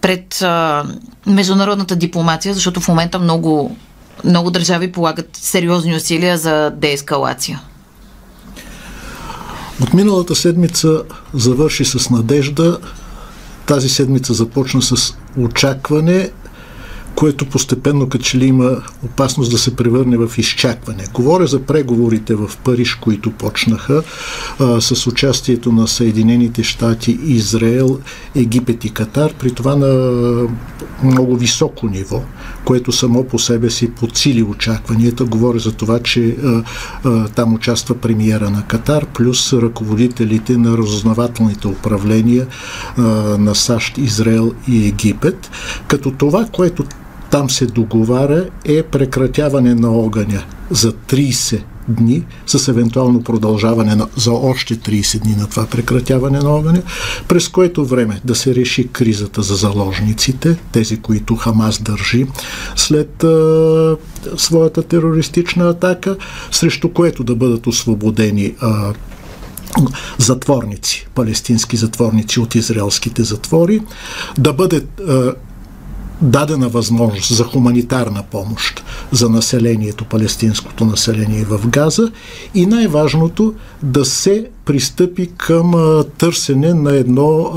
пред 0.02 0.42
а, 0.42 0.84
международната 1.28 1.96
дипломация, 1.96 2.54
защото 2.54 2.82
в 2.82 2.88
момента 2.88 3.20
много, 3.20 3.76
много 4.24 4.52
държави 4.52 4.92
полагат 4.92 5.30
сериозни 5.34 5.96
усилия 5.96 6.38
за 6.38 6.70
деескалация? 6.70 7.62
От 9.82 9.94
миналата 9.94 10.36
седмица 10.36 11.02
завърши 11.34 11.86
с 11.86 12.10
надежда. 12.10 12.80
Тази 13.66 13.90
седмица 13.90 14.34
започна 14.34 14.82
с 14.82 15.14
очакване 15.38 16.30
което 17.24 17.46
постепенно 17.46 18.10
като 18.10 18.38
ли 18.38 18.46
има 18.46 18.82
опасност 19.04 19.52
да 19.52 19.58
се 19.58 19.76
превърне 19.76 20.18
в 20.18 20.38
изчакване. 20.38 21.04
Говоря 21.14 21.48
за 21.48 21.60
преговорите 21.60 22.36
в 22.36 22.52
Париж, 22.64 22.96
които 22.96 23.32
почнаха 23.32 24.04
а, 24.60 24.82
с 24.82 25.08
участието 25.08 25.72
на 25.72 25.88
Съединените 25.88 26.64
щати, 26.64 27.20
Израел, 27.26 28.00
Египет 28.36 28.86
и 28.86 28.90
Катар, 28.90 29.34
при 29.34 29.52
това 29.52 29.76
на 29.76 29.88
много 31.04 31.36
високо 31.36 31.88
ниво, 31.88 32.22
което 32.66 32.92
само 32.92 33.24
по 33.24 33.40
себе 33.40 33.70
си 33.70 33.92
подсили 33.92 34.44
очакванията. 34.44 35.26
Говоря 35.26 35.60
за 35.60 35.72
това, 35.72 36.00
че 36.00 36.38
а, 36.44 36.64
а, 37.04 37.28
там 37.28 37.54
участва 37.54 37.96
премиера 37.96 38.50
на 38.50 38.64
Катар, 38.68 39.06
плюс 39.06 39.54
ръководителите 39.54 40.58
на 40.58 40.78
разузнавателните 40.78 41.68
управления 41.68 42.48
а, 42.98 43.02
на 43.38 43.56
САЩ, 43.56 43.98
Израел 43.98 44.52
и 44.68 44.88
Египет, 44.88 45.52
като 45.88 46.12
това, 46.12 46.46
което 46.52 46.84
там 47.34 47.50
се 47.50 47.66
договаря 47.66 48.50
е 48.66 48.84
прекратяване 48.84 49.76
на 49.76 49.92
огъня 49.92 50.44
за 50.72 50.92
30 50.92 51.64
дни 51.90 52.24
с 52.48 52.68
евентуално 52.68 53.24
продължаване 53.24 53.96
на, 53.96 54.08
за 54.16 54.32
още 54.32 54.76
30 54.76 55.20
дни 55.20 55.36
на 55.36 55.50
това 55.50 55.66
прекратяване 55.66 56.40
на 56.40 56.50
огъня, 56.50 56.82
през 57.28 57.48
което 57.48 57.86
време 57.86 58.22
да 58.26 58.36
се 58.36 58.56
реши 58.56 58.88
кризата 58.88 59.42
за 59.42 59.56
заложниците, 59.56 60.58
тези, 60.72 60.98
които 60.98 61.36
Хамас 61.36 61.82
държи 61.82 62.26
след 62.76 63.24
а, 63.24 63.98
своята 64.38 64.84
терористична 64.84 65.70
атака, 65.70 66.18
срещу 66.52 66.90
което 66.90 67.24
да 67.24 67.36
бъдат 67.36 67.68
освободени 67.68 68.56
а, 68.62 68.94
затворници, 70.18 71.08
палестински 71.16 71.78
затворници 71.78 72.40
от 72.40 72.56
израелските 72.56 73.24
затвори, 73.24 73.82
да 74.38 74.54
бъде 74.54 74.82
дадена 76.22 76.70
възможност 76.70 77.36
за 77.36 77.44
хуманитарна 77.44 78.24
помощ 78.24 78.84
за 79.12 79.30
населението, 79.30 80.06
палестинското 80.06 80.86
население 80.86 81.44
в 81.44 81.68
Газа 81.68 82.12
и 82.56 82.66
най-важното 82.66 83.54
да 83.84 84.06
се 84.06 84.50
пристъпи 84.66 85.30
към 85.38 85.74
търсене 86.18 86.74
на 86.74 86.96
едно, 86.96 87.52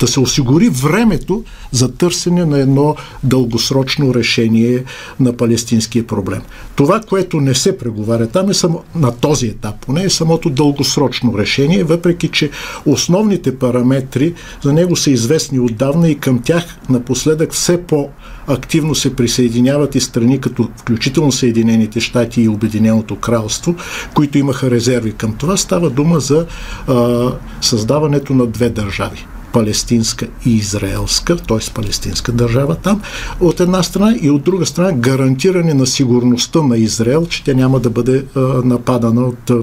да 0.00 0.06
се 0.06 0.20
осигури 0.20 0.68
времето 0.68 1.44
за 1.72 1.92
търсене 1.92 2.44
на 2.44 2.58
едно 2.58 2.96
дългосрочно 3.24 4.14
решение 4.14 4.84
на 5.20 5.36
палестинския 5.36 6.06
проблем. 6.06 6.42
Това, 6.76 7.00
което 7.08 7.40
не 7.40 7.54
се 7.54 7.78
преговаря 7.78 8.26
там 8.26 8.50
е 8.50 8.54
само, 8.54 8.82
на 8.94 9.16
този 9.16 9.46
етап, 9.46 9.74
поне 9.86 10.04
е 10.04 10.10
самото 10.10 10.50
дългосрочно 10.50 11.38
решение, 11.38 11.84
въпреки 11.84 12.28
че 12.28 12.50
основните 12.86 13.58
параметри 13.58 14.34
за 14.62 14.72
него 14.72 14.96
са 14.96 15.10
известни 15.10 15.60
отдавна 15.60 16.08
и 16.08 16.18
към 16.18 16.42
тях 16.42 16.64
напоследък 16.88 17.52
все 17.52 17.82
по- 17.82 18.08
активно 18.48 18.94
се 18.94 19.16
присъединяват 19.16 19.94
и 19.94 20.00
страни 20.00 20.40
като 20.40 20.68
включително 20.76 21.32
Съединените 21.32 22.00
щати 22.00 22.42
и 22.42 22.48
Обединеното 22.48 23.16
кралство, 23.16 23.74
които 24.14 24.38
имаха 24.38 24.70
резерви 24.70 25.12
към 25.12 25.34
това. 25.36 25.56
Става 25.56 25.90
дума 25.90 26.20
за 26.20 26.46
а, 26.86 27.28
създаването 27.60 28.34
на 28.34 28.46
две 28.46 28.70
държави 28.70 29.26
палестинска 29.52 30.26
и 30.46 30.56
израелска, 30.56 31.36
т.е. 31.36 31.72
палестинска 31.74 32.32
държава 32.32 32.74
там, 32.74 33.02
от 33.40 33.60
една 33.60 33.82
страна 33.82 34.16
и 34.20 34.30
от 34.30 34.42
друга 34.42 34.66
страна 34.66 34.92
гарантиране 34.92 35.74
на 35.74 35.86
сигурността 35.86 36.62
на 36.62 36.78
Израел, 36.78 37.26
че 37.26 37.44
тя 37.44 37.54
няма 37.54 37.80
да 37.80 37.90
бъде 37.90 38.24
а, 38.34 38.40
нападана 38.40 39.20
от 39.20 39.50
а, 39.50 39.58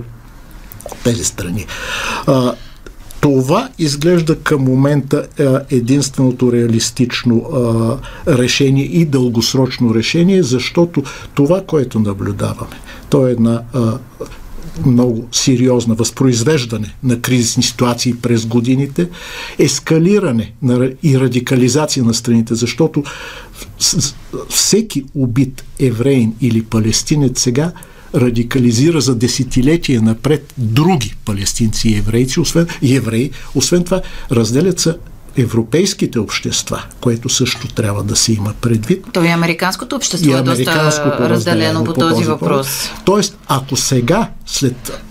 тези 1.04 1.24
страни. 1.24 1.66
А, 2.28 2.54
това 3.26 3.70
изглежда 3.80 4.40
към 4.40 4.64
момента 4.64 5.28
единственото 5.72 6.52
реалистично 6.52 7.44
решение 8.28 8.86
и 8.86 9.06
дългосрочно 9.06 9.96
решение, 9.96 10.44
защото 10.44 11.04
това, 11.34 11.64
което 11.68 12.00
наблюдаваме, 12.00 12.76
то 13.10 13.28
е 13.28 13.32
една 13.32 13.62
много 14.86 15.28
сериозна 15.32 15.96
възпроизвеждане 15.96 16.96
на 17.04 17.22
кризисни 17.22 17.64
ситуации 17.64 18.14
през 18.14 18.46
годините, 18.46 19.10
ескалиране 19.60 20.54
и 21.04 21.20
радикализация 21.20 22.04
на 22.04 22.14
страните, 22.14 22.56
защото 22.56 23.04
всеки 24.50 25.06
убит 25.16 25.64
евреин 25.80 26.34
или 26.42 26.64
палестинец 26.64 27.42
сега 27.42 27.72
радикализира 28.16 29.02
за 29.02 29.16
десетилетия 29.16 30.02
напред 30.02 30.54
други 30.58 31.16
палестинци 31.26 31.90
и 31.90 31.98
еврейци, 31.98 32.40
освен, 32.40 32.68
и 32.82 32.96
евреи. 32.96 33.32
Освен 33.56 33.84
това, 33.84 34.02
разделят 34.32 34.80
се 34.80 34.96
европейските 35.38 36.20
общества, 36.20 36.84
което 37.02 37.30
също 37.30 37.68
трябва 37.68 38.04
да 38.04 38.16
се 38.16 38.34
има 38.34 38.54
предвид. 38.62 39.06
То 39.14 39.24
и 39.24 39.28
американското 39.28 39.96
общество 39.96 40.30
и 40.30 40.34
е 40.34 40.42
доста 40.42 41.30
разделено 41.30 41.84
по, 41.84 41.94
този, 41.94 42.10
този 42.10 42.24
въпрос. 42.24 42.68
Тоест, 43.06 43.38
ако 43.48 43.76
сега, 43.76 44.30
след 44.46 45.02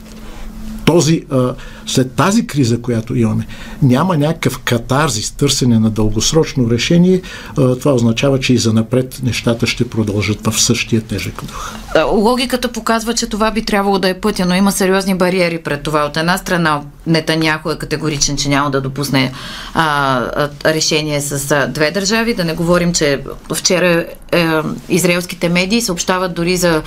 този, 0.84 1.22
а, 1.30 1.54
след 1.86 2.12
тази 2.12 2.46
криза, 2.46 2.80
която 2.80 3.16
имаме, 3.16 3.46
няма 3.82 4.16
някакъв 4.16 4.58
катарзис, 4.58 5.30
търсене 5.30 5.78
на 5.78 5.90
дългосрочно 5.90 6.70
решение, 6.70 7.20
това 7.54 7.92
означава, 7.92 8.40
че 8.40 8.54
и 8.54 8.58
за 8.58 8.72
напред 8.72 9.20
нещата 9.22 9.66
ще 9.66 9.88
продължат 9.90 10.46
в 10.46 10.60
същия 10.60 11.02
тежък 11.02 11.44
дух. 11.44 11.74
Логиката 12.12 12.72
показва, 12.72 13.14
че 13.14 13.26
това 13.26 13.50
би 13.50 13.64
трябвало 13.64 13.98
да 13.98 14.08
е 14.08 14.20
пътя, 14.20 14.46
но 14.46 14.54
има 14.54 14.72
сериозни 14.72 15.14
бариери 15.14 15.58
пред 15.58 15.82
това. 15.82 16.04
От 16.04 16.16
една 16.16 16.38
страна, 16.38 16.82
Нетаняхо 17.06 17.70
е 17.70 17.78
категоричен, 17.78 18.36
че 18.36 18.48
няма 18.48 18.70
да 18.70 18.80
допусне 18.80 19.32
а, 19.74 20.48
решение 20.64 21.20
с 21.20 21.68
две 21.68 21.90
държави. 21.90 22.34
Да 22.34 22.44
не 22.44 22.54
говорим, 22.54 22.92
че 22.92 23.20
вчера 23.54 24.06
е, 24.32 24.48
израелските 24.88 25.48
медии 25.48 25.82
съобщават 25.82 26.34
дори 26.34 26.56
за 26.56 26.82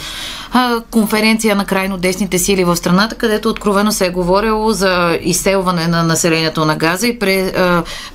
а, 0.51 0.81
конференция 0.91 1.55
на 1.55 1.65
крайно 1.65 1.97
десните 1.97 2.39
сили 2.39 2.63
в 2.63 2.75
страната, 2.75 3.15
където 3.15 3.49
откровено 3.49 3.91
се 3.91 4.05
е 4.05 4.10
говорило 4.10 4.71
за 4.71 4.87
изселване 5.21 5.88
на 5.88 6.04
населението 6.04 6.65
на 6.65 6.76
Газа 6.76 7.08
и 7.08 7.19
пре, 7.19 7.54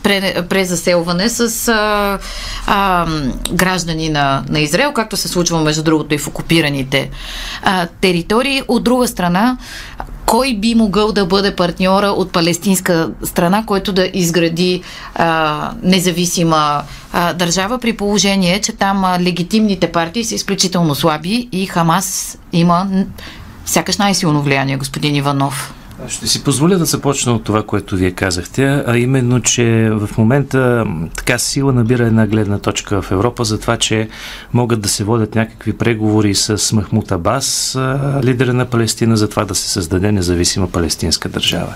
пре, 0.03 0.43
презаселване 0.49 1.29
с 1.29 1.69
а, 1.69 2.19
а, 2.67 3.07
граждани 3.53 4.09
на, 4.09 4.45
на 4.49 4.61
Израел, 4.61 4.93
както 4.93 5.17
се 5.17 5.29
случва 5.29 5.61
между 5.61 5.83
другото 5.83 6.15
и 6.15 6.19
в 6.19 6.29
окупираните 6.29 7.11
а, 7.63 7.87
територии. 8.01 8.63
От 8.69 8.85
друга 8.85 9.09
страна, 9.09 9.57
кой 10.27 10.55
би 10.55 10.75
могъл 10.75 11.13
да 11.13 11.27
бъде 11.27 11.57
партньора 11.57 12.07
от 12.07 12.33
палестинска 12.33 13.11
страна, 13.25 13.67
който 13.67 13.93
да 13.93 14.11
изгради 14.15 14.83
а, 15.15 15.71
независима 15.83 16.83
а, 17.13 17.33
държава, 17.33 17.79
при 17.79 17.93
положение, 17.93 18.61
че 18.61 18.73
там 18.73 19.05
а, 19.05 19.21
легитимните 19.21 19.93
партии 19.93 20.25
са 20.25 20.35
изключително 20.35 20.95
слаби 20.95 21.49
и 21.53 21.67
Хамас 21.67 22.39
има 22.53 22.89
сякаш 23.67 23.97
най-силно 23.97 24.43
влияние, 24.43 24.77
господин 24.77 25.17
Иванов. 25.17 25.75
Ще 26.09 26.27
си 26.27 26.45
позволя 26.45 26.79
да 26.79 26.85
започна 26.85 27.33
от 27.33 27.45
това, 27.45 27.63
което 27.63 27.97
вие 27.97 28.11
казахте, 28.11 28.85
а 28.87 28.99
именно, 28.99 29.41
че 29.41 29.91
в 29.93 30.11
момента 30.19 30.87
така 31.17 31.39
сила 31.39 31.73
набира 31.73 32.07
една 32.07 32.27
гледна 32.27 32.59
точка 32.59 33.03
в 33.03 33.11
Европа 33.11 33.45
за 33.45 33.61
това, 33.61 33.77
че 33.77 34.09
могат 34.53 34.81
да 34.81 34.89
се 34.89 35.05
водят 35.05 35.35
някакви 35.35 35.73
преговори 35.73 36.35
с 36.35 36.73
Махмут 36.73 37.13
Абас, 37.13 37.79
лидера 38.25 38.55
на 38.55 38.65
Палестина, 38.65 39.17
за 39.17 39.29
това 39.29 39.45
да 39.45 39.55
се 39.55 39.69
създаде 39.69 40.13
независима 40.13 40.69
палестинска 40.69 41.29
държава. 41.29 41.75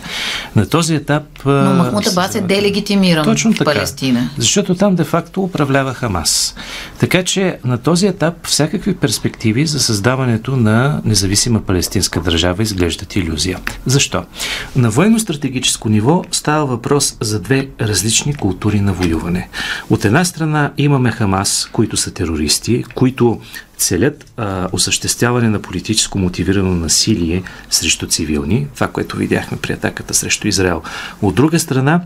На 0.56 0.68
този 0.68 0.94
етап... 0.94 1.24
Но 1.44 1.74
Махмут 1.74 2.06
Абас 2.06 2.34
е 2.34 2.40
делегитимиран 2.40 3.24
точно 3.24 3.52
в 3.52 3.64
Палестина. 3.64 4.20
Така, 4.20 4.32
защото 4.38 4.74
там 4.74 4.94
де-факто 4.94 5.42
управлява 5.42 5.94
Хамас. 5.94 6.54
Така 6.98 7.22
че 7.22 7.58
на 7.64 7.78
този 7.78 8.06
етап 8.06 8.46
всякакви 8.46 8.96
перспективи 8.96 9.66
за 9.66 9.80
създаването 9.80 10.56
на 10.56 11.00
независима 11.04 11.60
палестинска 11.60 12.20
държава 12.20 12.62
изглеждат 12.62 13.16
иллюзия. 13.16 13.58
Защо? 13.86 14.15
Защо? 14.16 14.80
На 14.80 14.90
военно-стратегическо 14.90 15.88
ниво 15.88 16.24
става 16.30 16.66
въпрос 16.66 17.16
за 17.20 17.40
две 17.40 17.68
различни 17.80 18.34
култури 18.34 18.80
на 18.80 18.92
воюване. 18.92 19.48
От 19.90 20.04
една 20.04 20.24
страна 20.24 20.72
имаме 20.78 21.10
Хамас, 21.10 21.68
които 21.72 21.96
са 21.96 22.14
терористи, 22.14 22.84
които 22.94 23.40
целят 23.76 24.24
а, 24.36 24.68
осъществяване 24.72 25.48
на 25.48 25.58
политическо 25.58 26.18
мотивирано 26.18 26.74
насилие 26.74 27.42
срещу 27.70 28.06
цивилни, 28.06 28.66
това, 28.74 28.88
което 28.88 29.16
видяхме 29.16 29.58
при 29.58 29.72
атаката 29.72 30.14
срещу 30.14 30.48
Израел. 30.48 30.82
От 31.22 31.34
друга 31.34 31.58
страна, 31.58 32.00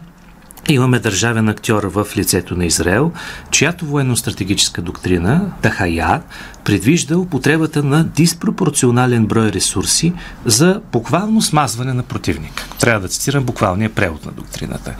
Имаме 0.69 0.99
държавен 0.99 1.49
актьор 1.49 1.85
в 1.85 2.07
лицето 2.17 2.57
на 2.57 2.65
Израел, 2.65 3.13
чиято 3.51 3.87
военно-стратегическа 3.87 4.83
доктрина, 4.83 5.53
Тахая, 5.63 6.23
предвижда 6.65 7.19
употребата 7.19 7.83
на 7.83 8.05
диспропорционален 8.05 9.27
брой 9.27 9.53
ресурси 9.53 10.13
за 10.45 10.81
буквално 10.93 11.43
смазване 11.43 11.93
на 11.93 12.03
противника. 12.03 12.69
Трябва 12.81 13.01
да 13.01 13.09
цитирам 13.09 13.45
буквалния 13.45 13.91
превод 13.91 14.27
на 14.27 14.33
доктрината. 14.33 14.95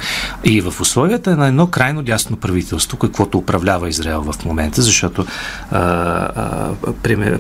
И 0.45 0.61
в 0.61 0.81
условията 0.81 1.37
на 1.37 1.47
едно 1.47 1.67
крайно 1.67 2.03
дясно 2.03 2.37
правителство, 2.37 2.97
каквото 2.97 3.39
управлява 3.39 3.89
Израел 3.89 4.23
в 4.33 4.45
момента, 4.45 4.83
защото 4.83 5.27
а, 5.71 5.79
а, 5.79 6.73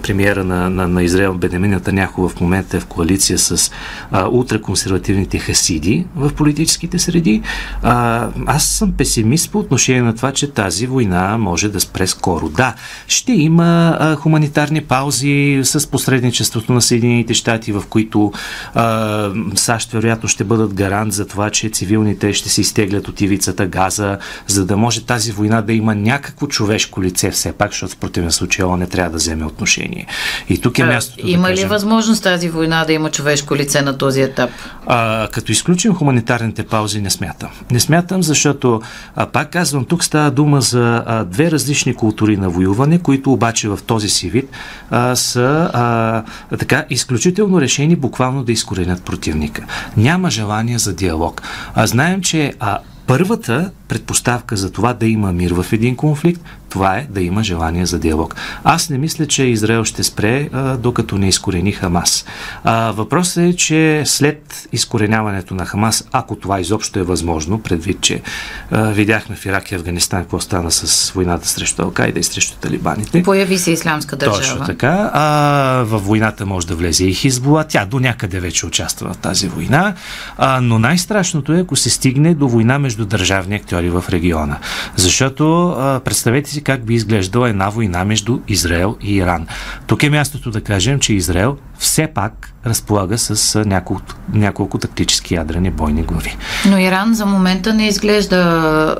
премиера 0.02 0.44
на, 0.44 0.70
на, 0.70 0.88
на 0.88 1.02
Израел 1.02 1.34
Бенемин 1.34 1.70
Натаняхо 1.70 2.28
в 2.28 2.40
момента 2.40 2.76
е 2.76 2.80
в 2.80 2.86
коалиция 2.86 3.38
с 3.38 3.70
а, 4.10 4.28
ултраконсервативните 4.28 5.38
хасиди 5.38 6.06
в 6.16 6.32
политическите 6.34 6.98
среди, 6.98 7.42
а, 7.82 8.28
аз 8.46 8.66
съм 8.66 8.92
песимист 8.92 9.50
по 9.50 9.58
отношение 9.58 10.02
на 10.02 10.16
това, 10.16 10.32
че 10.32 10.50
тази 10.50 10.86
война 10.86 11.38
може 11.38 11.68
да 11.68 11.80
спре 11.80 12.06
скоро. 12.06 12.48
Да, 12.48 12.74
ще 13.06 13.32
има 13.32 13.96
а, 14.00 14.09
хуманитарни 14.16 14.80
паузи 14.80 15.60
с 15.64 15.90
посредничеството 15.90 16.72
на 16.72 16.82
Съединените 16.82 17.34
щати, 17.34 17.72
в 17.72 17.82
които 17.88 18.32
а, 18.74 19.30
САЩ 19.54 19.92
вероятно 19.92 20.28
ще 20.28 20.44
бъдат 20.44 20.74
гарант 20.74 21.12
за 21.12 21.26
това, 21.26 21.50
че 21.50 21.68
цивилните 21.68 22.32
ще 22.32 22.48
се 22.48 22.60
изтеглят 22.60 23.08
от 23.08 23.20
ивицата 23.20 23.66
Газа, 23.66 24.18
за 24.46 24.66
да 24.66 24.76
може 24.76 25.06
тази 25.06 25.32
война 25.32 25.62
да 25.62 25.72
има 25.72 25.94
някакво 25.94 26.46
човешко 26.46 27.02
лице 27.02 27.30
все 27.30 27.52
пак, 27.52 27.70
защото 27.70 27.94
в 27.94 27.96
противен 27.96 28.32
случай 28.32 28.66
не 28.78 28.86
трябва 28.86 29.10
да 29.10 29.16
вземе 29.16 29.44
отношение. 29.44 30.06
И 30.48 30.58
тук 30.58 30.78
е 30.78 30.84
мястото. 30.84 31.26
Има 31.26 31.48
да 31.48 31.54
ли 31.54 31.64
възможност 31.64 32.22
тази 32.22 32.48
война 32.48 32.84
да 32.84 32.92
има 32.92 33.10
човешко 33.10 33.56
лице 33.56 33.82
на 33.82 33.98
този 33.98 34.22
етап? 34.22 34.50
А, 34.86 35.28
като 35.32 35.52
изключим 35.52 35.94
хуманитарните 35.94 36.62
паузи, 36.62 37.00
не 37.00 37.10
смятам. 37.10 37.50
Не 37.70 37.80
смятам, 37.80 38.22
защото, 38.22 38.80
а, 39.16 39.26
пак 39.26 39.50
казвам, 39.50 39.84
тук 39.84 40.04
става 40.04 40.30
дума 40.30 40.60
за 40.60 41.02
а, 41.06 41.24
две 41.24 41.50
различни 41.50 41.94
култури 41.94 42.36
на 42.36 42.50
воюване, 42.50 42.98
които 42.98 43.32
обаче 43.32 43.68
в 43.68 43.78
този 43.86 43.99
си 44.08 44.30
вид 44.30 44.50
а, 44.90 45.16
са 45.16 45.70
а, 45.72 46.56
така 46.56 46.84
изключително 46.90 47.60
решени 47.60 47.96
буквално 47.96 48.44
да 48.44 48.52
изкоренят 48.52 49.02
противника. 49.02 49.66
Няма 49.96 50.30
желание 50.30 50.78
за 50.78 50.94
диалог. 50.94 51.42
А 51.74 51.86
знаем, 51.86 52.20
че 52.20 52.52
а, 52.60 52.78
първата 53.06 53.70
предпоставка 53.88 54.56
за 54.56 54.72
това 54.72 54.92
да 54.92 55.06
има 55.06 55.32
мир 55.32 55.52
в 55.52 55.66
един 55.72 55.96
конфликт, 55.96 56.42
това 56.70 56.96
е 56.96 57.06
да 57.10 57.22
има 57.22 57.42
желание 57.42 57.86
за 57.86 57.98
диалог. 57.98 58.34
Аз 58.64 58.90
не 58.90 58.98
мисля, 58.98 59.26
че 59.26 59.44
Израел 59.44 59.84
ще 59.84 60.02
спре, 60.02 60.48
а, 60.52 60.76
докато 60.76 61.18
не 61.18 61.28
изкорени 61.28 61.72
Хамас. 61.72 62.24
А, 62.64 62.92
въпросът 62.92 63.44
е, 63.44 63.56
че 63.56 64.02
след 64.06 64.68
изкореняването 64.72 65.54
на 65.54 65.66
Хамас, 65.66 66.04
ако 66.12 66.36
това 66.36 66.60
изобщо 66.60 66.98
е 66.98 67.02
възможно, 67.02 67.62
предвид, 67.62 68.00
че 68.00 68.22
а, 68.70 68.82
видяхме 68.90 69.36
в 69.36 69.46
Ирак 69.46 69.70
и 69.70 69.74
Афганистан 69.74 70.22
какво 70.22 70.40
стана 70.40 70.70
с 70.70 71.10
войната 71.10 71.48
срещу 71.48 71.82
Алкайда 71.82 72.20
и 72.20 72.22
срещу 72.22 72.56
талибаните. 72.56 73.22
Появи 73.22 73.58
се 73.58 73.70
исламска 73.70 74.16
държава. 74.16 74.40
Точно 74.40 74.66
така. 74.66 75.10
А, 75.12 75.84
във 75.86 76.06
войната 76.06 76.46
може 76.46 76.66
да 76.66 76.74
влезе 76.74 77.04
и 77.04 77.14
Хизбула. 77.14 77.64
Тя 77.68 77.84
до 77.84 78.00
някъде 78.00 78.40
вече 78.40 78.66
участва 78.66 79.12
в 79.12 79.16
тази 79.16 79.48
война. 79.48 79.94
А, 80.38 80.60
но 80.60 80.78
най-страшното 80.78 81.52
е, 81.52 81.60
ако 81.60 81.76
се 81.76 81.90
стигне 81.90 82.34
до 82.34 82.48
война 82.48 82.78
между 82.78 83.06
държавни 83.06 83.56
актьори 83.56 83.90
в 83.90 84.04
региона. 84.10 84.58
Защото 84.96 85.68
а, 85.68 86.00
представете 86.04 86.50
си 86.50 86.59
си 86.60 86.64
как 86.64 86.84
би 86.84 86.94
изглеждала 86.94 87.48
една 87.48 87.68
война 87.68 88.04
между 88.04 88.38
Израел 88.48 88.96
и 89.02 89.16
Иран. 89.16 89.46
Тук 89.86 90.02
е 90.02 90.10
мястото 90.10 90.50
да 90.50 90.60
кажем, 90.60 91.00
че 91.00 91.14
Израел 91.14 91.56
все 91.78 92.06
пак 92.06 92.52
разполага 92.66 93.18
с 93.18 93.64
няколко, 93.64 94.02
няколко 94.32 94.78
тактически 94.78 95.34
ядрени 95.34 95.70
бойни 95.70 96.02
глави. 96.02 96.36
Но 96.68 96.78
Иран 96.78 97.14
за 97.14 97.26
момента 97.26 97.74
не 97.74 97.88
изглежда 97.88 98.96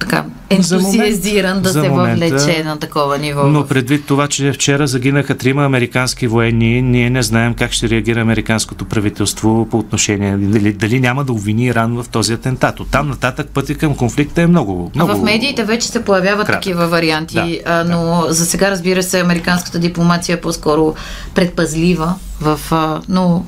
така 0.00 0.24
ентусиазиран 0.50 1.50
момент, 1.50 1.62
да 1.62 1.72
се 1.72 1.88
момента, 1.88 2.26
въвлече 2.26 2.64
на 2.64 2.78
такова 2.78 3.18
ниво. 3.18 3.46
Но 3.46 3.66
предвид 3.66 4.06
това, 4.06 4.28
че 4.28 4.52
вчера 4.52 4.86
загинаха 4.86 5.36
трима 5.36 5.64
американски 5.64 6.26
военни, 6.26 6.82
ние 6.82 7.10
не 7.10 7.22
знаем 7.22 7.54
как 7.54 7.72
ще 7.72 7.88
реагира 7.88 8.20
американското 8.20 8.84
правителство 8.84 9.68
по 9.70 9.78
отношение 9.78 10.36
дали, 10.36 10.72
дали 10.72 11.00
няма 11.00 11.24
да 11.24 11.32
обвини 11.32 11.66
Иран 11.66 12.02
в 12.02 12.08
този 12.08 12.32
атентат. 12.32 12.80
От 12.80 12.90
там 12.90 13.08
нататък 13.08 13.48
пътя 13.54 13.74
към 13.74 13.96
конфликта 13.96 14.42
е 14.42 14.46
много. 14.46 14.90
много 14.94 15.12
а 15.12 15.14
в 15.14 15.22
медиите 15.22 15.64
вече 15.64 15.88
се 15.88 16.04
появяват 16.04 16.46
кратък. 16.46 16.62
такива 16.62 16.88
варианти, 16.88 17.60
да, 17.66 17.84
но 17.84 18.22
да. 18.26 18.32
за 18.32 18.46
сега 18.46 18.70
разбира 18.70 19.02
се 19.02 19.20
американската 19.20 19.78
дипломация 19.78 20.36
е 20.36 20.40
по-скоро 20.40 20.94
предпазлива 21.34 22.14
в, 22.40 22.60
но 23.08 23.44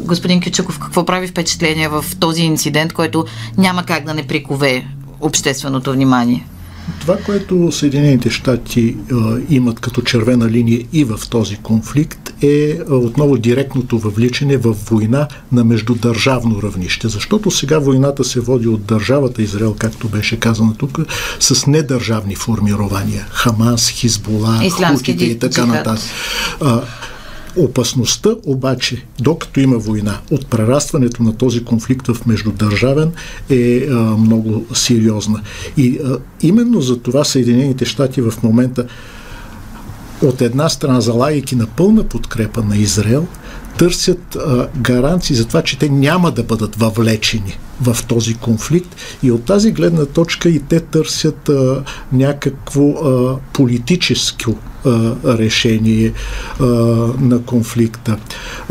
господин 0.00 0.42
Кючуков, 0.42 0.78
какво 0.78 1.04
прави 1.04 1.26
впечатление 1.26 1.88
в 1.88 2.04
този 2.20 2.42
инцидент, 2.42 2.92
който 2.92 3.24
няма 3.58 3.82
как 3.82 4.04
да 4.04 4.14
не 4.14 4.26
прикове 4.26 4.86
общественото 5.20 5.92
внимание? 5.92 6.46
Това, 7.00 7.16
което 7.16 7.72
Съединените 7.72 8.30
щати 8.30 8.96
имат 9.50 9.80
като 9.80 10.02
червена 10.02 10.50
линия 10.50 10.84
и 10.92 11.04
в 11.04 11.20
този 11.30 11.56
конфликт 11.56 12.42
е 12.42 12.78
отново 12.90 13.36
директното 13.36 13.98
въвличане 13.98 14.56
в 14.56 14.76
война 14.90 15.28
на 15.52 15.64
междудържавно 15.64 16.62
равнище. 16.62 17.08
Защото 17.08 17.50
сега 17.50 17.78
войната 17.78 18.24
се 18.24 18.40
води 18.40 18.68
от 18.68 18.84
държавата 18.84 19.42
Израел, 19.42 19.74
както 19.78 20.08
беше 20.08 20.40
казано 20.40 20.74
тук, 20.78 20.98
с 21.40 21.66
недържавни 21.66 22.34
формирования. 22.34 23.26
Хамас, 23.30 23.88
Хизбола, 23.88 24.60
Хутите 24.70 25.24
и 25.24 25.38
така 25.38 25.66
нататък 25.66 26.10
Опасността 27.58 28.30
обаче, 28.46 29.04
докато 29.20 29.60
има 29.60 29.78
война, 29.78 30.20
от 30.30 30.46
прерастването 30.46 31.22
на 31.22 31.36
този 31.36 31.64
конфликт 31.64 32.06
в 32.06 32.26
междудържавен 32.26 33.12
е 33.50 33.86
а, 33.90 33.94
много 33.94 34.66
сериозна. 34.74 35.40
И 35.76 35.98
а, 36.04 36.18
именно 36.40 36.80
за 36.80 36.98
това 36.98 37.24
Съединените 37.24 37.84
щати 37.84 38.20
в 38.20 38.34
момента 38.42 38.86
от 40.22 40.40
една 40.42 40.68
страна 40.68 41.00
залагайки 41.00 41.56
на 41.56 41.66
пълна 41.66 42.04
подкрепа 42.04 42.62
на 42.62 42.76
Израел, 42.76 43.26
търсят 43.78 44.36
а, 44.36 44.68
гаранции 44.76 45.36
за 45.36 45.44
това, 45.44 45.62
че 45.62 45.78
те 45.78 45.88
няма 45.88 46.30
да 46.30 46.42
бъдат 46.42 46.76
въвлечени 46.76 47.58
в 47.80 47.96
този 48.08 48.34
конфликт 48.34 48.96
и 49.22 49.30
от 49.30 49.44
тази 49.44 49.72
гледна 49.72 50.06
точка 50.06 50.48
и 50.48 50.60
те 50.60 50.80
търсят 50.80 51.48
а, 51.48 51.82
някакво 52.12 52.90
а, 52.90 53.38
политическо 53.52 54.54
решение 55.24 56.12
на 57.20 57.42
конфликта. 57.46 58.16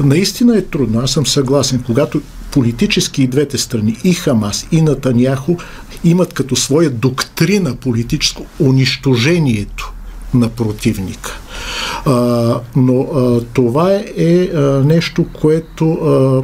Наистина 0.04 0.58
е 0.58 0.62
трудно, 0.62 1.00
аз 1.00 1.12
съм 1.12 1.26
съгласен, 1.26 1.84
когато 1.86 2.22
политически 2.52 3.24
и 3.24 3.28
двете 3.28 3.58
страни, 3.58 3.98
и 4.04 4.14
Хамас, 4.14 4.68
и 4.72 4.82
Натаняхо, 4.82 5.58
имат 6.04 6.34
като 6.34 6.56
своя 6.56 6.90
доктрина 6.90 7.76
политическо 7.76 8.46
унищожението 8.60 9.94
на 10.34 10.50
противника. 10.50 11.40
А, 12.06 12.14
но 12.76 13.02
а, 13.02 13.42
това 13.54 13.94
е 14.18 14.50
а, 14.56 14.60
нещо, 14.86 15.26
което 15.42 15.92
а, 15.94 16.42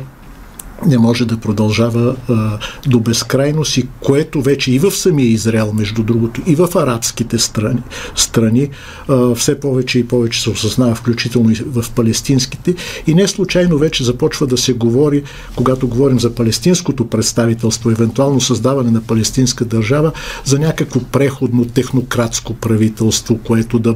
не 0.85 0.97
може 0.97 1.25
да 1.25 1.37
продължава 1.37 2.15
а, 2.29 2.57
до 2.87 2.99
безкрайност 2.99 3.77
и 3.77 3.87
което 3.99 4.41
вече 4.41 4.71
и 4.71 4.79
в 4.79 4.91
самия 4.91 5.27
Израел, 5.27 5.73
между 5.73 6.03
другото, 6.03 6.41
и 6.47 6.55
в 6.55 6.69
арабските 6.75 7.39
страни, 7.39 7.81
страни 8.15 8.69
а, 9.07 9.35
все 9.35 9.59
повече 9.59 9.99
и 9.99 10.07
повече 10.07 10.41
се 10.41 10.49
осъзнава, 10.49 10.95
включително 10.95 11.51
и 11.51 11.55
в 11.55 11.85
палестинските. 11.95 12.75
И 13.07 13.13
не 13.13 13.27
случайно 13.27 13.77
вече 13.77 14.03
започва 14.03 14.47
да 14.47 14.57
се 14.57 14.73
говори, 14.73 15.23
когато 15.55 15.87
говорим 15.87 16.19
за 16.19 16.35
палестинското 16.35 17.07
представителство, 17.07 17.91
евентуално 17.91 18.41
създаване 18.41 18.91
на 18.91 19.01
палестинска 19.01 19.65
държава, 19.65 20.11
за 20.45 20.59
някакво 20.59 20.99
преходно 20.99 21.65
технократско 21.65 22.53
правителство, 22.53 23.39
което 23.43 23.79
да 23.79 23.95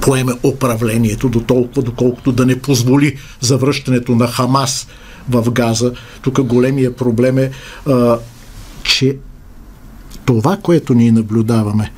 поеме 0.00 0.32
управлението 0.42 1.28
до 1.28 1.40
толкова, 1.40 1.82
доколкото 1.82 2.32
да 2.32 2.46
не 2.46 2.58
позволи 2.58 3.16
завръщането 3.40 4.14
на 4.14 4.26
Хамас 4.26 4.86
в 5.28 5.50
Газа. 5.50 5.92
Тук 6.22 6.42
големия 6.42 6.96
проблем 6.96 7.38
е, 7.38 7.50
а, 7.86 8.18
че 8.82 9.16
това, 10.24 10.56
което 10.56 10.94
ние 10.94 11.12
наблюдаваме 11.12 11.92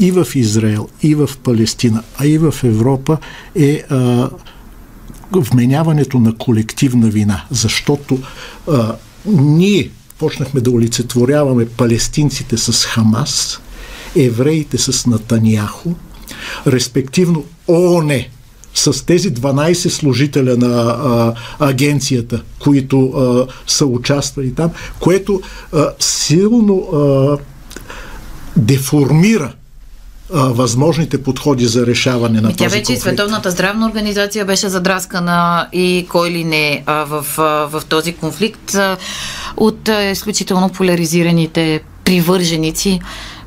и 0.00 0.10
в 0.10 0.26
Израел, 0.34 0.88
и 1.02 1.14
в 1.14 1.30
Палестина, 1.42 2.02
а 2.18 2.26
и 2.26 2.38
в 2.38 2.54
Европа 2.64 3.18
е 3.54 3.82
а, 3.90 4.30
вменяването 5.32 6.18
на 6.18 6.34
колективна 6.34 7.08
вина, 7.08 7.44
защото 7.50 8.18
а, 8.70 8.94
ние 9.26 9.90
почнахме 10.18 10.60
да 10.60 10.70
олицетворяваме 10.70 11.68
палестинците 11.68 12.56
с 12.56 12.86
Хамас, 12.86 13.60
евреите 14.16 14.78
с 14.78 15.06
Натаняхо, 15.06 15.94
респективно 16.66 17.44
ООН 17.68 18.24
с 18.74 19.06
тези 19.06 19.34
12 19.34 19.88
служителя 19.88 20.56
на 20.56 20.66
а, 20.68 21.34
агенцията, 21.58 22.42
които 22.58 23.00
а, 23.00 23.46
са 23.66 23.86
участвали 23.86 24.54
там, 24.54 24.70
което 25.00 25.40
а, 25.72 25.86
силно 25.98 26.88
а, 26.92 27.38
деформира 28.56 29.52
възможните 30.30 31.22
подходи 31.22 31.66
за 31.66 31.86
решаване 31.86 32.40
на 32.40 32.48
Тя 32.48 32.56
този 32.64 32.68
вече 32.68 32.84
конфликт. 32.84 33.02
Световната 33.02 33.50
здравна 33.50 33.86
организация 33.86 34.44
беше 34.44 34.68
задраскана 34.68 35.68
и 35.72 36.06
кой 36.10 36.30
ли 36.30 36.44
не 36.44 36.84
в, 36.86 37.24
в 37.72 37.82
този 37.88 38.12
конфликт 38.12 38.76
от 39.56 39.88
изключително 40.12 40.68
поляризираните 40.68 41.80
привърженици 42.04 43.00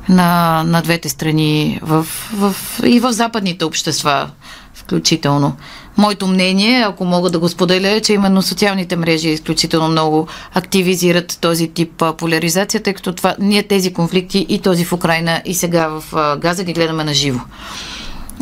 на, 0.08 0.62
на 0.66 0.82
двете 0.82 1.08
страни 1.08 1.80
в, 1.82 2.06
в, 2.34 2.56
и 2.84 3.00
в 3.00 3.12
западните 3.12 3.64
общества 3.64 4.30
включително. 4.74 5.56
Моето 5.96 6.26
мнение, 6.26 6.80
ако 6.80 7.04
мога 7.04 7.30
да 7.30 7.38
го 7.38 7.48
споделя, 7.48 7.88
е, 7.88 8.00
че 8.00 8.12
именно 8.12 8.42
социалните 8.42 8.96
мрежи 8.96 9.28
изключително 9.28 9.88
много 9.88 10.28
активизират 10.54 11.38
този 11.40 11.68
тип 11.68 12.02
поляризация, 12.18 12.82
тъй 12.82 12.94
като 12.94 13.12
това, 13.12 13.34
ние 13.38 13.62
тези 13.62 13.92
конфликти 13.92 14.46
и 14.48 14.58
този 14.58 14.84
в 14.84 14.92
Украина 14.92 15.42
и 15.44 15.54
сега 15.54 15.88
в 15.88 16.36
Газа 16.40 16.64
ги 16.64 16.72
гледаме 16.72 17.04
на 17.04 17.14
живо. 17.14 17.40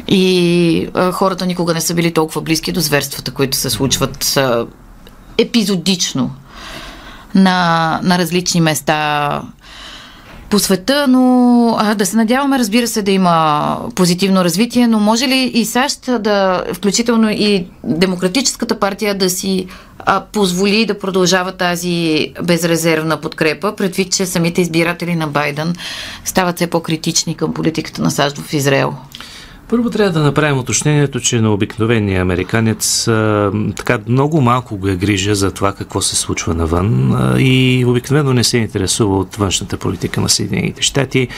И 0.08 0.88
а, 0.94 1.12
хората 1.12 1.46
никога 1.46 1.74
не 1.74 1.80
са 1.80 1.94
били 1.94 2.12
толкова 2.12 2.40
близки 2.40 2.72
до 2.72 2.80
зверствата, 2.80 3.30
които 3.30 3.56
се 3.56 3.70
случват 3.70 4.36
а, 4.36 4.66
епизодично 5.38 6.30
на, 7.34 8.00
на 8.02 8.18
различни 8.18 8.60
места 8.60 9.42
по 10.50 10.58
света, 10.58 11.06
но 11.08 11.76
а, 11.78 11.94
да 11.94 12.06
се 12.06 12.16
надяваме, 12.16 12.58
разбира 12.58 12.86
се, 12.86 13.02
да 13.02 13.10
има 13.10 13.76
позитивно 13.94 14.44
развитие, 14.44 14.86
но 14.86 15.00
може 15.00 15.28
ли 15.28 15.50
и 15.54 15.64
САЩ 15.64 16.10
да, 16.20 16.64
включително 16.74 17.30
и 17.30 17.66
Демократическата 17.84 18.78
партия 18.78 19.14
да 19.14 19.30
си 19.30 19.66
а, 19.98 20.20
позволи 20.20 20.86
да 20.86 20.98
продължава 20.98 21.52
тази 21.52 22.28
безрезервна 22.42 23.16
подкрепа, 23.20 23.76
предвид, 23.76 24.12
че 24.12 24.26
самите 24.26 24.60
избиратели 24.60 25.14
на 25.14 25.26
Байден 25.26 25.74
стават 26.24 26.56
все 26.56 26.66
по-критични 26.66 27.34
към 27.34 27.54
политиката 27.54 28.02
на 28.02 28.10
САЩ 28.10 28.38
в 28.38 28.52
Израел? 28.52 28.94
Първо 29.70 29.90
трябва 29.90 30.12
да 30.12 30.20
направим 30.20 30.58
уточнението, 30.58 31.20
че 31.20 31.40
на 31.40 31.52
обикновения 31.52 32.22
американец 32.22 33.08
а, 33.08 33.52
така 33.76 33.98
много 34.08 34.40
малко 34.40 34.76
го 34.76 34.88
е 34.88 34.96
грижа 34.96 35.34
за 35.34 35.50
това 35.50 35.72
какво 35.72 36.00
се 36.00 36.16
случва 36.16 36.54
навън 36.54 37.12
а, 37.12 37.40
и 37.40 37.84
обикновено 37.86 38.32
не 38.32 38.44
се 38.44 38.58
интересува 38.58 39.18
от 39.18 39.36
външната 39.36 39.76
политика 39.76 40.20
на 40.20 40.28
Съединените 40.28 40.82
щати. 40.82 41.28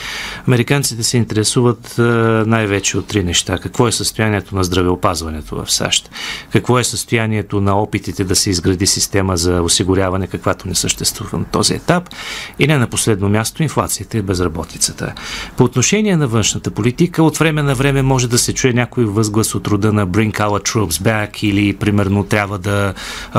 Американците 0.47 1.03
се 1.03 1.17
интересуват 1.17 1.99
а, 1.99 2.03
най-вече 2.47 2.97
от 2.97 3.07
три 3.07 3.23
неща. 3.23 3.57
Какво 3.57 3.87
е 3.87 3.91
състоянието 3.91 4.55
на 4.55 4.63
здравеопазването 4.63 5.55
в 5.55 5.71
САЩ? 5.71 6.09
Какво 6.51 6.79
е 6.79 6.83
състоянието 6.83 7.61
на 7.61 7.81
опитите 7.81 8.23
да 8.23 8.35
се 8.35 8.49
изгради 8.49 8.87
система 8.87 9.37
за 9.37 9.61
осигуряване, 9.61 10.27
каквато 10.27 10.67
не 10.67 10.75
съществува 10.75 11.37
на 11.37 11.45
този 11.45 11.73
етап? 11.73 12.09
И 12.59 12.67
не 12.67 12.77
на 12.77 12.87
последно 12.87 13.29
място 13.29 13.63
инфлацията 13.63 14.17
и 14.17 14.21
безработицата. 14.21 15.13
По 15.57 15.63
отношение 15.63 16.17
на 16.17 16.27
външната 16.27 16.71
политика, 16.71 17.23
от 17.23 17.37
време 17.37 17.63
на 17.63 17.75
време 17.75 18.01
може 18.01 18.22
може 18.23 18.31
да 18.31 18.37
се 18.37 18.53
чуе 18.53 18.73
някой 18.73 19.05
възглас 19.05 19.55
от 19.55 19.67
рода 19.67 19.93
на 19.93 20.07
Bring 20.07 20.31
our 20.31 20.69
troops 20.69 21.01
back 21.01 21.43
или 21.43 21.75
примерно 21.75 22.23
трябва 22.23 22.59
да 22.59 22.93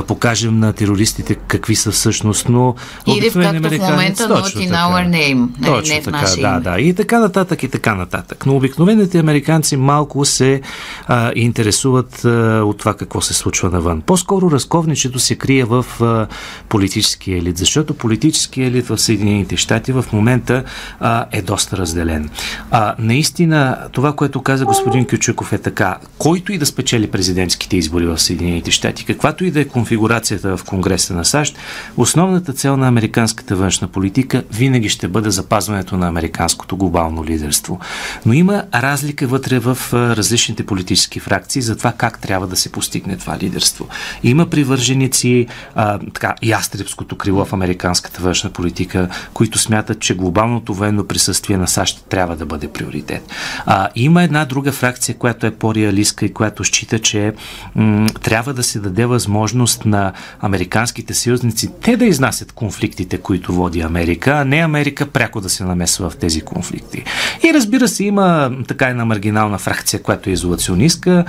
покажем 0.07 0.59
на 0.59 0.73
терористите 0.73 1.35
какви 1.35 1.77
са 1.77 1.91
всъщност, 1.91 2.49
но 2.49 2.75
или 3.07 3.31
в 3.31 3.35
както 3.35 3.69
в 3.69 3.79
момента 3.79 4.29
not 4.29 4.45
in 4.45 4.71
our 4.71 5.09
name, 5.09 5.49
точно 5.67 5.95
не 5.95 6.01
в 6.01 6.05
така, 6.05 6.27
да, 6.41 6.61
да, 6.61 6.81
и 6.81 6.95
така 6.95 7.19
нататък 7.19 7.63
и 7.63 7.69
така 7.69 7.95
нататък. 7.95 8.47
Но 8.47 8.57
обикновените 8.57 9.19
американци 9.19 9.77
малко 9.77 10.25
се 10.25 10.61
а, 11.07 11.33
интересуват 11.35 12.25
а, 12.25 12.29
от 12.65 12.79
това 12.79 12.95
какво 12.95 13.21
се 13.21 13.35
случва 13.35 13.71
навън. 13.71 14.01
По-скоро 14.01 14.51
разковничето 14.51 15.19
се 15.19 15.35
крие 15.35 15.65
в 15.65 15.87
а, 16.01 16.27
политическия 16.69 17.39
елит, 17.39 17.59
защото 17.59 17.95
политическия 17.95 18.67
елит 18.67 18.87
в 18.87 18.99
Съединените 18.99 19.57
щати 19.57 19.93
в 19.93 20.05
момента 20.13 20.65
а, 21.01 21.27
е 21.33 21.43
доста 21.43 21.77
разделен. 21.77 22.31
А, 22.71 22.95
наистина, 22.99 23.79
това, 23.93 24.13
което 24.13 24.43
каза 24.43 24.65
господин 24.75 25.07
Кючуков 25.07 25.53
е 25.53 25.59
така. 25.59 25.97
Който 26.19 26.53
и 26.53 26.59
да 26.59 26.67
спечели 26.67 27.11
президентските 27.11 27.77
избори 27.77 28.07
в 28.07 28.19
Съединените 28.19 28.71
щати, 28.71 29.05
каквато 29.05 29.45
и 29.45 29.51
да 29.51 29.61
е 29.61 29.65
конфигурацията 29.65 30.57
в 30.57 30.65
Конгреса 30.65 31.15
на 31.15 31.25
САЩ, 31.25 31.59
основната 31.97 32.53
цел 32.53 32.77
на 32.77 32.89
американската 32.89 33.57
външна 33.57 33.89
политика 33.89 34.45
винаги 34.53 34.89
ще 34.89 35.09
бъде 35.09 35.31
запазването 35.31 35.97
на 35.97 36.09
американското 36.09 36.77
глобално 36.77 37.25
лидерство. 37.25 37.81
Но 38.27 38.33
има 38.33 38.65
разлика 38.75 39.27
вътре 39.27 39.59
в 39.59 39.79
различните 39.93 40.67
политически 40.67 41.21
фракции 41.21 41.63
за 41.63 41.77
това 41.77 41.93
как 41.93 42.19
трябва 42.19 42.47
да 42.47 42.57
се 42.57 42.73
постигне 42.73 43.17
това 43.17 43.39
лидерство. 43.39 43.89
Има 44.23 44.47
привърженици, 44.47 45.47
а, 45.75 45.99
така, 45.99 46.35
ястребското 46.43 47.17
крило 47.17 47.45
в 47.45 47.53
американската 47.53 48.23
външна 48.23 48.51
политика, 48.51 49.09
които 49.35 49.59
смятат, 49.59 50.01
че 50.01 50.15
глобалното 50.15 50.75
военно 50.75 51.07
присъствие 51.07 51.57
на 51.57 51.69
САЩ 51.69 52.05
трябва 52.09 52.37
да 52.37 52.47
бъде 52.47 52.69
приоритет. 52.69 53.31
А, 53.67 53.89
има 53.95 54.23
една 54.23 54.45
друга 54.55 54.73
фракция, 54.73 55.15
която 55.15 55.47
е 55.47 55.51
по-реалистка 55.51 56.27
и 56.27 56.33
която 56.33 56.65
счита, 56.65 56.99
че 56.99 57.33
м- 57.75 58.07
трябва 58.23 58.55
да 58.55 58.63
се 58.63 58.79
даде 58.81 59.07
възможност 59.07 59.85
на 59.85 60.13
американските 60.41 61.15
съюзници 61.15 61.71
те 61.83 61.97
да 61.97 62.05
изнасят 62.05 62.53
конфликтите, 62.53 63.19
които 63.19 63.53
води 63.53 63.81
Америка, 63.81 64.31
а 64.31 64.45
не 64.45 64.57
Америка 64.57 65.07
пряко 65.07 65.41
да 65.41 65.49
се 65.49 65.65
намесва 65.65 66.11
в 66.11 66.17
тези 66.17 66.41
конфликти. 66.41 67.05
И 67.45 67.55
разбира 67.55 67.89
се, 67.89 68.05
има 68.05 68.51
така 68.69 68.87
една 68.89 69.05
маргинална 69.05 69.59
фракция, 69.59 70.03
която 70.03 70.31
е 70.31 70.33
изолационистка, 70.33 71.25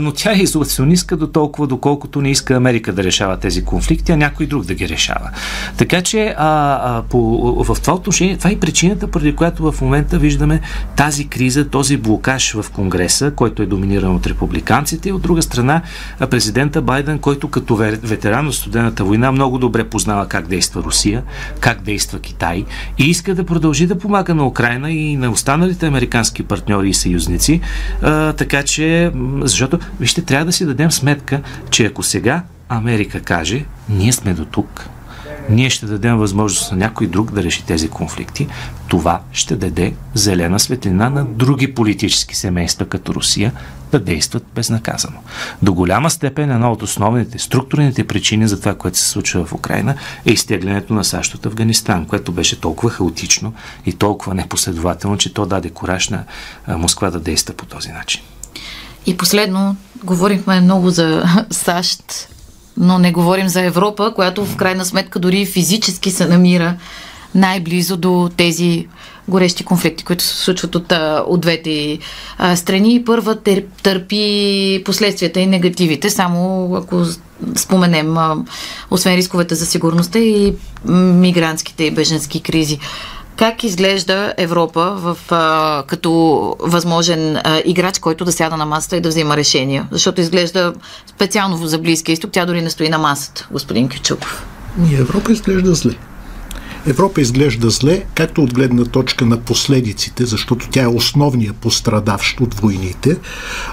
но 0.00 0.12
тя 0.12 0.32
е 0.32 0.42
изолационистка 0.42 1.16
до 1.16 1.26
толкова, 1.26 1.66
доколкото 1.66 2.20
не 2.20 2.30
иска 2.30 2.54
Америка 2.54 2.92
да 2.92 3.04
решава 3.04 3.36
тези 3.36 3.64
конфликти, 3.64 4.12
а 4.12 4.16
някой 4.16 4.46
друг 4.46 4.64
да 4.64 4.74
ги 4.74 4.88
решава. 4.88 5.30
Така 5.76 6.02
че 6.02 6.34
а, 6.38 6.46
а, 6.82 7.02
по, 7.02 7.18
в 7.64 7.76
това 7.80 7.94
отношение, 7.94 8.36
това 8.36 8.50
е 8.50 8.56
причината, 8.56 9.06
поради 9.06 9.34
която 9.36 9.72
в 9.72 9.80
момента 9.80 10.18
виждаме 10.18 10.60
тази 10.96 11.28
криза, 11.28 11.68
този 11.68 11.96
блокаж 11.96 12.52
в 12.52 12.65
в 12.66 12.70
Конгреса, 12.70 13.30
който 13.30 13.62
е 13.62 13.66
доминиран 13.66 14.14
от 14.14 14.26
републиканците, 14.26 15.08
и 15.08 15.12
от 15.12 15.22
друга 15.22 15.42
страна 15.42 15.82
президента 16.30 16.82
Байден, 16.82 17.18
който 17.18 17.48
като 17.48 17.76
ветеран 17.76 18.48
от 18.48 18.54
студената 18.54 19.04
война 19.04 19.32
много 19.32 19.58
добре 19.58 19.84
познава 19.84 20.28
как 20.28 20.46
действа 20.46 20.82
Русия, 20.82 21.22
как 21.60 21.82
действа 21.82 22.18
Китай 22.18 22.64
и 22.98 23.04
иска 23.10 23.34
да 23.34 23.44
продължи 23.44 23.86
да 23.86 23.98
помага 23.98 24.34
на 24.34 24.46
Украина 24.46 24.90
и 24.90 25.16
на 25.16 25.30
останалите 25.30 25.86
американски 25.86 26.42
партньори 26.42 26.88
и 26.88 26.94
съюзници. 26.94 27.60
А, 28.02 28.32
така 28.32 28.62
че, 28.62 29.12
защото, 29.40 29.78
вижте, 30.00 30.22
трябва 30.22 30.46
да 30.46 30.52
си 30.52 30.66
дадем 30.66 30.90
сметка, 30.90 31.40
че 31.70 31.86
ако 31.86 32.02
сега 32.02 32.42
Америка 32.68 33.20
каже, 33.20 33.64
ние 33.88 34.12
сме 34.12 34.34
до 34.34 34.44
тук, 34.44 34.88
ние 35.50 35.70
ще 35.70 35.86
дадем 35.86 36.16
възможност 36.16 36.72
на 36.72 36.78
някой 36.78 37.06
друг 37.06 37.32
да 37.32 37.42
реши 37.42 37.64
тези 37.64 37.88
конфликти, 37.88 38.48
това 38.88 39.20
ще 39.32 39.56
даде 39.56 39.94
зелена 40.14 40.60
светлина 40.60 41.10
на 41.10 41.24
други 41.24 41.74
политически 41.74 42.36
семейства 42.36 42.86
като 42.86 43.14
Русия 43.14 43.52
да 43.92 43.98
действат 43.98 44.46
безнаказано. 44.54 45.16
До 45.62 45.74
голяма 45.74 46.10
степен 46.10 46.50
една 46.50 46.72
от 46.72 46.82
основните 46.82 47.38
структурните 47.38 48.06
причини 48.06 48.48
за 48.48 48.60
това, 48.60 48.74
което 48.74 48.98
се 48.98 49.08
случва 49.08 49.44
в 49.44 49.52
Украина 49.52 49.94
е 50.26 50.32
изтеглянето 50.32 50.94
на 50.94 51.04
САЩ 51.04 51.34
от 51.34 51.46
Афганистан, 51.46 52.06
което 52.06 52.32
беше 52.32 52.60
толкова 52.60 52.90
хаотично 52.90 53.52
и 53.86 53.92
толкова 53.92 54.34
непоследователно, 54.34 55.18
че 55.18 55.34
то 55.34 55.46
даде 55.46 55.70
кораж 55.70 56.08
на 56.08 56.24
Москва 56.68 57.10
да 57.10 57.20
действа 57.20 57.54
по 57.54 57.66
този 57.66 57.92
начин. 57.92 58.22
И 59.06 59.16
последно, 59.16 59.76
говорихме 60.04 60.60
много 60.60 60.90
за 60.90 61.24
САЩ, 61.50 62.28
но 62.76 62.98
не 62.98 63.12
говорим 63.12 63.48
за 63.48 63.62
Европа, 63.62 64.12
която 64.14 64.44
в 64.46 64.56
крайна 64.56 64.84
сметка 64.84 65.18
дори 65.18 65.46
физически 65.46 66.10
се 66.10 66.26
намира 66.26 66.74
най-близо 67.34 67.96
до 67.96 68.30
тези 68.36 68.86
горещи 69.28 69.64
конфликти, 69.64 70.04
които 70.04 70.24
се 70.24 70.36
случват 70.36 70.74
от, 70.74 70.92
от 71.26 71.40
двете 71.40 71.98
страни. 72.54 73.02
Първа 73.06 73.36
тър, 73.36 73.62
търпи 73.82 74.82
последствията 74.84 75.40
и 75.40 75.46
негативите, 75.46 76.10
само 76.10 76.70
ако 76.74 77.04
споменем, 77.56 78.16
освен 78.90 79.14
рисковете 79.14 79.54
за 79.54 79.66
сигурността 79.66 80.18
и 80.18 80.54
мигрантските 80.84 81.84
и 81.84 81.90
беженски 81.90 82.40
кризи. 82.42 82.78
Как 83.36 83.64
изглежда 83.64 84.34
Европа 84.36 84.96
в, 84.98 85.18
а, 85.30 85.84
като 85.86 86.10
възможен 86.60 87.36
а, 87.36 87.62
играч, 87.64 87.98
който 87.98 88.24
да 88.24 88.32
сяда 88.32 88.56
на 88.56 88.66
масата 88.66 88.96
и 88.96 89.00
да 89.00 89.08
взима 89.08 89.36
решения? 89.36 89.88
Защото 89.90 90.20
изглежда 90.20 90.74
специално 91.06 91.66
за 91.66 91.78
Близкия 91.78 92.12
изток, 92.12 92.30
тя 92.32 92.46
дори 92.46 92.62
не 92.62 92.70
стои 92.70 92.88
на 92.88 92.98
масата, 92.98 93.48
господин 93.50 93.88
Кючуков. 93.88 94.46
Европа 94.98 95.32
изглежда 95.32 95.74
зле. 95.74 95.94
Европа 96.86 97.20
изглежда 97.20 97.70
зле, 97.70 98.02
както 98.14 98.42
от 98.42 98.54
гледна 98.54 98.84
точка 98.84 99.26
на 99.26 99.36
последиците, 99.36 100.26
защото 100.26 100.68
тя 100.70 100.82
е 100.82 100.86
основния 100.86 101.52
пострадавщ 101.52 102.40
от 102.40 102.54
войните, 102.54 103.16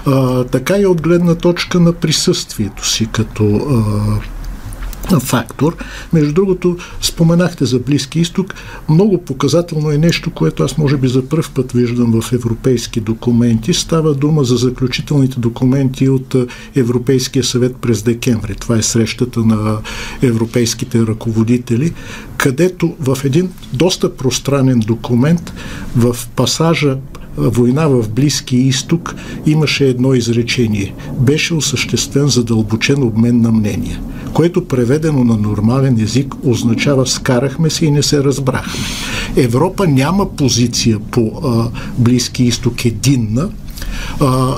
а, 0.06 0.44
така 0.44 0.78
и 0.78 0.86
от 0.86 1.02
гледна 1.02 1.34
точка 1.34 1.80
на 1.80 1.92
присъствието 1.92 2.88
си 2.88 3.08
като 3.12 3.44
а, 3.44 4.43
фактор. 5.20 5.76
Между 6.12 6.32
другото, 6.32 6.76
споменахте 7.00 7.64
за 7.64 7.78
Близки 7.78 8.20
изток. 8.20 8.54
Много 8.88 9.24
показателно 9.24 9.90
е 9.90 9.98
нещо, 9.98 10.30
което 10.30 10.62
аз 10.62 10.78
може 10.78 10.96
би 10.96 11.08
за 11.08 11.28
първ 11.28 11.50
път 11.54 11.72
виждам 11.72 12.20
в 12.20 12.32
европейски 12.32 13.00
документи. 13.00 13.74
Става 13.74 14.14
дума 14.14 14.44
за 14.44 14.56
заключителните 14.56 15.40
документи 15.40 16.08
от 16.08 16.36
Европейския 16.76 17.44
съвет 17.44 17.76
през 17.76 18.02
декември. 18.02 18.54
Това 18.54 18.76
е 18.76 18.82
срещата 18.82 19.40
на 19.40 19.78
европейските 20.22 20.98
ръководители, 20.98 21.92
където 22.36 22.96
в 23.00 23.18
един 23.24 23.50
доста 23.72 24.16
пространен 24.16 24.80
документ 24.80 25.52
в 25.96 26.16
пасажа 26.36 26.96
война 27.36 27.86
в 27.86 28.08
Близки 28.08 28.56
изток 28.56 29.14
имаше 29.46 29.88
едно 29.88 30.14
изречение. 30.14 30.94
Беше 31.20 31.54
осъществен 31.54 32.28
задълбочен 32.28 33.02
обмен 33.02 33.40
на 33.40 33.52
мнения, 33.52 34.00
което 34.32 34.68
преведено 34.68 35.24
на 35.24 35.36
нормален 35.36 36.00
език 36.00 36.34
означава 36.42 37.06
скарахме 37.06 37.70
се 37.70 37.86
и 37.86 37.90
не 37.90 38.02
се 38.02 38.24
разбрахме. 38.24 38.84
Европа 39.36 39.86
няма 39.86 40.36
позиция 40.36 40.98
по 41.10 41.32
а, 41.44 41.68
Близки 41.98 42.44
изток 42.44 42.84
единна. 42.84 43.48
А, 44.20 44.54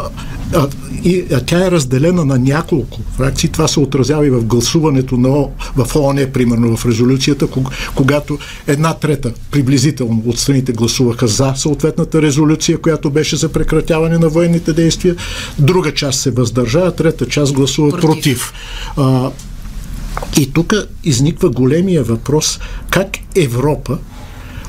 а, 0.57 0.69
и, 1.05 1.25
а 1.33 1.41
тя 1.41 1.67
е 1.67 1.71
разделена 1.71 2.25
на 2.25 2.39
няколко 2.39 3.01
фракции. 3.17 3.49
Това 3.49 3.69
се 3.69 3.81
отразява 3.81 4.27
и 4.27 4.31
в 4.31 4.45
гласуването 4.45 5.17
на, 5.17 5.47
в 5.77 5.97
ООН, 5.97 6.27
примерно 6.33 6.77
в 6.77 6.87
резолюцията, 6.87 7.47
когато 7.95 8.39
една 8.67 8.95
трета 8.95 9.33
приблизително 9.51 10.23
от 10.27 10.39
страните 10.39 10.73
гласуваха 10.73 11.27
за 11.27 11.53
съответната 11.57 12.23
резолюция, 12.23 12.79
която 12.79 13.11
беше 13.11 13.37
за 13.37 13.49
прекратяване 13.49 14.19
на 14.19 14.29
военните 14.29 14.73
действия, 14.73 15.17
друга 15.59 15.95
част 15.95 16.21
се 16.21 16.31
въздържа, 16.31 16.79
а 16.79 16.91
трета 16.91 17.27
част 17.27 17.53
гласува 17.53 17.91
против. 17.91 18.13
против. 18.13 18.53
А, 18.97 19.31
и 20.41 20.53
тук 20.53 20.75
изниква 21.05 21.51
големия 21.51 22.03
въпрос 22.03 22.61
как 22.91 23.09
Европа 23.37 23.99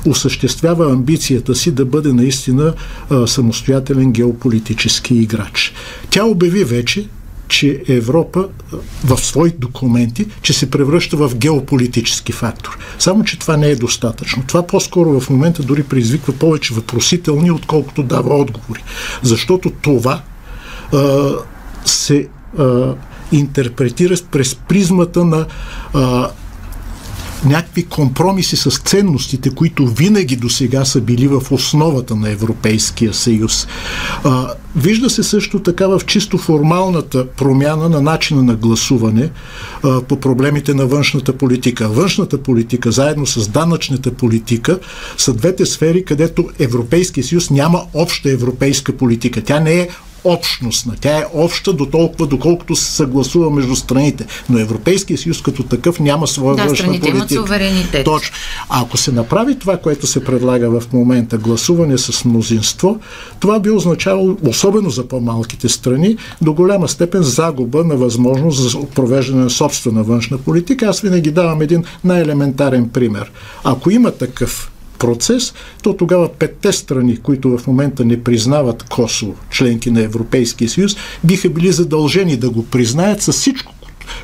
осъществява 0.06 0.92
амбицията 0.92 1.54
си 1.54 1.70
да 1.70 1.84
бъде 1.84 2.12
наистина 2.12 2.74
а, 3.10 3.26
самостоятелен 3.26 4.12
геополитически 4.12 5.14
играч. 5.14 5.72
Тя 6.10 6.24
обяви 6.24 6.64
вече, 6.64 7.08
че 7.48 7.82
Европа 7.88 8.48
в 9.04 9.18
свои 9.18 9.50
документи, 9.50 10.26
че 10.42 10.52
се 10.52 10.70
превръща 10.70 11.16
в 11.16 11.34
геополитически 11.34 12.32
фактор. 12.32 12.78
Само, 12.98 13.24
че 13.24 13.38
това 13.38 13.56
не 13.56 13.66
е 13.66 13.76
достатъчно. 13.76 14.42
Това 14.46 14.66
по-скоро 14.66 15.20
в 15.20 15.30
момента 15.30 15.62
дори 15.62 15.82
предизвиква 15.82 16.32
повече 16.32 16.74
въпросителни, 16.74 17.50
отколкото 17.50 18.02
дава 18.02 18.34
отговори. 18.34 18.84
Защото 19.22 19.72
това 19.82 20.22
а, 20.92 21.30
се 21.84 22.28
а, 22.58 22.94
интерпретира 23.32 24.14
през 24.30 24.54
призмата 24.54 25.24
на 25.24 25.46
а, 25.94 26.30
някакви 27.44 27.84
компромиси 27.84 28.56
с 28.56 28.70
ценностите, 28.70 29.50
които 29.50 29.86
винаги 29.86 30.36
до 30.36 30.48
сега 30.48 30.84
са 30.84 31.00
били 31.00 31.28
в 31.28 31.42
основата 31.50 32.16
на 32.16 32.30
Европейския 32.30 33.14
съюз. 33.14 33.66
А, 34.24 34.48
вижда 34.76 35.10
се 35.10 35.22
също 35.22 35.62
така 35.62 35.86
в 35.86 36.00
чисто 36.06 36.38
формалната 36.38 37.26
промяна 37.26 37.88
на 37.88 38.00
начина 38.00 38.42
на 38.42 38.54
гласуване 38.54 39.30
а, 39.82 40.02
по 40.02 40.20
проблемите 40.20 40.74
на 40.74 40.86
външната 40.86 41.32
политика. 41.32 41.88
Външната 41.88 42.42
политика, 42.42 42.92
заедно 42.92 43.26
с 43.26 43.48
данъчната 43.48 44.14
политика, 44.14 44.78
са 45.16 45.34
двете 45.34 45.66
сфери, 45.66 46.04
където 46.04 46.48
Европейския 46.58 47.24
съюз 47.24 47.50
няма 47.50 47.82
обща 47.94 48.30
европейска 48.30 48.92
политика. 48.92 49.42
Тя 49.42 49.60
не 49.60 49.80
е 49.80 49.88
общностна. 50.32 50.94
Тя 51.00 51.18
е 51.18 51.24
обща 51.34 51.72
до 51.72 51.86
толкова, 51.86 52.26
доколкото 52.26 52.76
се 52.76 52.92
съгласува 52.92 53.50
между 53.50 53.76
страните. 53.76 54.26
Но 54.50 54.58
Европейския 54.58 55.18
съюз 55.18 55.42
като 55.42 55.62
такъв 55.62 56.00
няма 56.00 56.26
своя 56.26 56.56
да, 56.56 56.64
външна 56.64 56.86
политика. 56.86 57.08
Имат 57.08 57.30
суверенитет. 57.30 58.04
Точно. 58.04 58.36
Ако 58.68 58.96
се 58.96 59.12
направи 59.12 59.58
това, 59.58 59.76
което 59.76 60.06
се 60.06 60.24
предлага 60.24 60.80
в 60.80 60.92
момента, 60.92 61.38
гласуване 61.38 61.98
с 61.98 62.24
мнозинство, 62.24 63.00
това 63.40 63.60
би 63.60 63.70
означавало, 63.70 64.36
особено 64.48 64.90
за 64.90 65.08
по-малките 65.08 65.68
страни, 65.68 66.16
до 66.40 66.52
голяма 66.52 66.88
степен 66.88 67.22
загуба 67.22 67.84
на 67.84 67.96
възможност 67.96 68.70
за 68.70 68.86
провеждане 68.94 69.42
на 69.42 69.50
собствена 69.50 70.02
външна 70.02 70.38
политика. 70.38 70.86
Аз 70.86 71.00
винаги 71.00 71.30
давам 71.30 71.62
един 71.62 71.84
най-елементарен 72.04 72.88
пример. 72.88 73.32
Ако 73.64 73.90
има 73.90 74.10
такъв 74.10 74.70
процес, 74.98 75.54
то 75.82 75.96
тогава 75.96 76.28
петте 76.28 76.72
страни, 76.72 77.16
които 77.16 77.58
в 77.58 77.66
момента 77.66 78.04
не 78.04 78.24
признават 78.24 78.82
Косово, 78.82 79.34
членки 79.50 79.90
на 79.90 80.02
Европейския 80.02 80.68
съюз, 80.68 80.96
биха 81.24 81.48
били 81.48 81.72
задължени 81.72 82.36
да 82.36 82.50
го 82.50 82.66
признаят 82.66 83.22
с 83.22 83.32
всичко, 83.32 83.74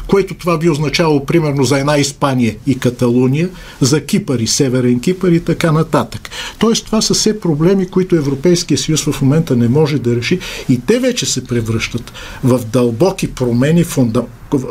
което 0.07 0.35
това 0.35 0.59
би 0.59 0.70
означавало 0.70 1.25
примерно 1.27 1.64
за 1.64 1.79
една 1.79 1.99
Испания 1.99 2.57
и 2.66 2.79
Каталуния, 2.79 3.49
за 3.81 4.07
Кипър 4.07 4.39
и 4.39 4.47
Северен 4.47 5.01
Кипър 5.01 5.33
и 5.33 5.41
така 5.41 5.72
нататък. 5.72 6.31
Тоест 6.59 6.87
това 6.87 7.03
са 7.03 7.14
все 7.14 7.41
проблеми, 7.41 7.89
които 7.89 8.16
Европейския 8.16 8.79
съюз 8.79 9.05
в 9.05 9.22
момента 9.22 9.57
не 9.57 9.68
може 9.68 9.99
да 9.99 10.16
реши 10.16 10.39
и 10.68 10.81
те 10.81 10.99
вече 10.99 11.27
се 11.27 11.45
превръщат 11.45 12.12
в 12.45 12.61
дълбоки 12.64 13.35
промени, 13.35 13.85
фунда, 13.85 14.25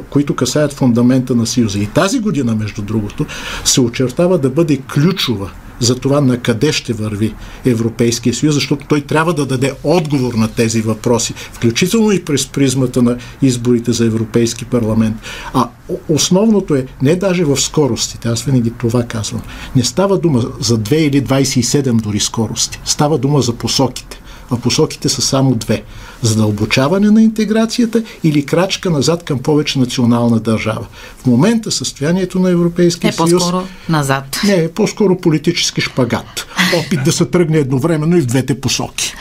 които 0.10 0.36
касаят 0.36 0.74
фундамента 0.74 1.36
на 1.36 1.47
Съюза. 1.47 1.80
И 1.80 1.86
тази 1.86 2.20
година, 2.20 2.56
между 2.56 2.82
другото, 2.82 3.26
се 3.66 3.82
очертава 3.82 4.38
да 4.38 4.49
бъде 4.49 4.78
ключова 4.93 5.51
за 5.80 5.95
това 5.95 6.21
на 6.21 6.38
къде 6.38 6.71
ще 6.71 6.93
върви 6.93 7.34
Европейския 7.65 8.34
съюз, 8.34 8.55
защото 8.55 8.86
той 8.88 9.01
трябва 9.01 9.34
да 9.34 9.45
даде 9.45 9.74
отговор 9.84 10.34
на 10.34 10.47
тези 10.47 10.82
въпроси, 10.82 11.34
включително 11.53 12.11
и 12.11 12.26
през 12.26 12.47
призмата 12.47 13.01
на 13.01 13.17
изборите 13.41 13.91
за 13.91 14.05
Европейски 14.05 14.65
парламент. 14.65 15.15
А 15.53 15.69
основното 16.09 16.76
е 16.76 16.86
не 17.01 17.15
даже 17.15 17.43
в 17.43 17.61
скоростите, 17.61 18.28
аз 18.28 18.43
винаги 18.43 18.71
това 18.71 19.03
казвам. 19.03 19.41
Не 19.76 19.84
става 19.84 20.17
дума 20.17 20.43
за 20.59 20.80
2 20.80 20.95
или 20.95 21.24
27 21.24 22.01
дори 22.01 22.19
скорости, 22.19 22.80
става 22.86 23.17
дума 23.17 23.41
за 23.41 23.53
посоките 23.53 24.22
а 24.51 24.57
посоките 24.57 25.09
са 25.09 25.21
само 25.21 25.55
две. 25.55 25.83
Задълбочаване 26.21 27.11
на 27.11 27.23
интеграцията 27.23 28.03
или 28.23 28.45
крачка 28.45 28.89
назад 28.89 29.23
към 29.23 29.39
повече 29.39 29.79
национална 29.79 30.39
държава. 30.39 30.85
В 31.17 31.25
момента 31.25 31.71
състоянието 31.71 32.39
на 32.39 32.49
Европейския 32.49 33.09
е, 33.09 33.11
съюз... 33.11 33.31
Е 33.31 33.35
по-скоро 33.35 33.67
назад. 33.89 34.39
Не, 34.43 34.53
е 34.53 34.71
по-скоро 34.71 35.17
политически 35.17 35.81
шпагат. 35.81 36.47
опит 36.79 37.03
да 37.03 37.11
се 37.11 37.25
тръгне 37.25 37.57
едновременно 37.57 38.17
и 38.17 38.21
в 38.21 38.25
двете 38.25 38.61
посоки. 38.61 39.13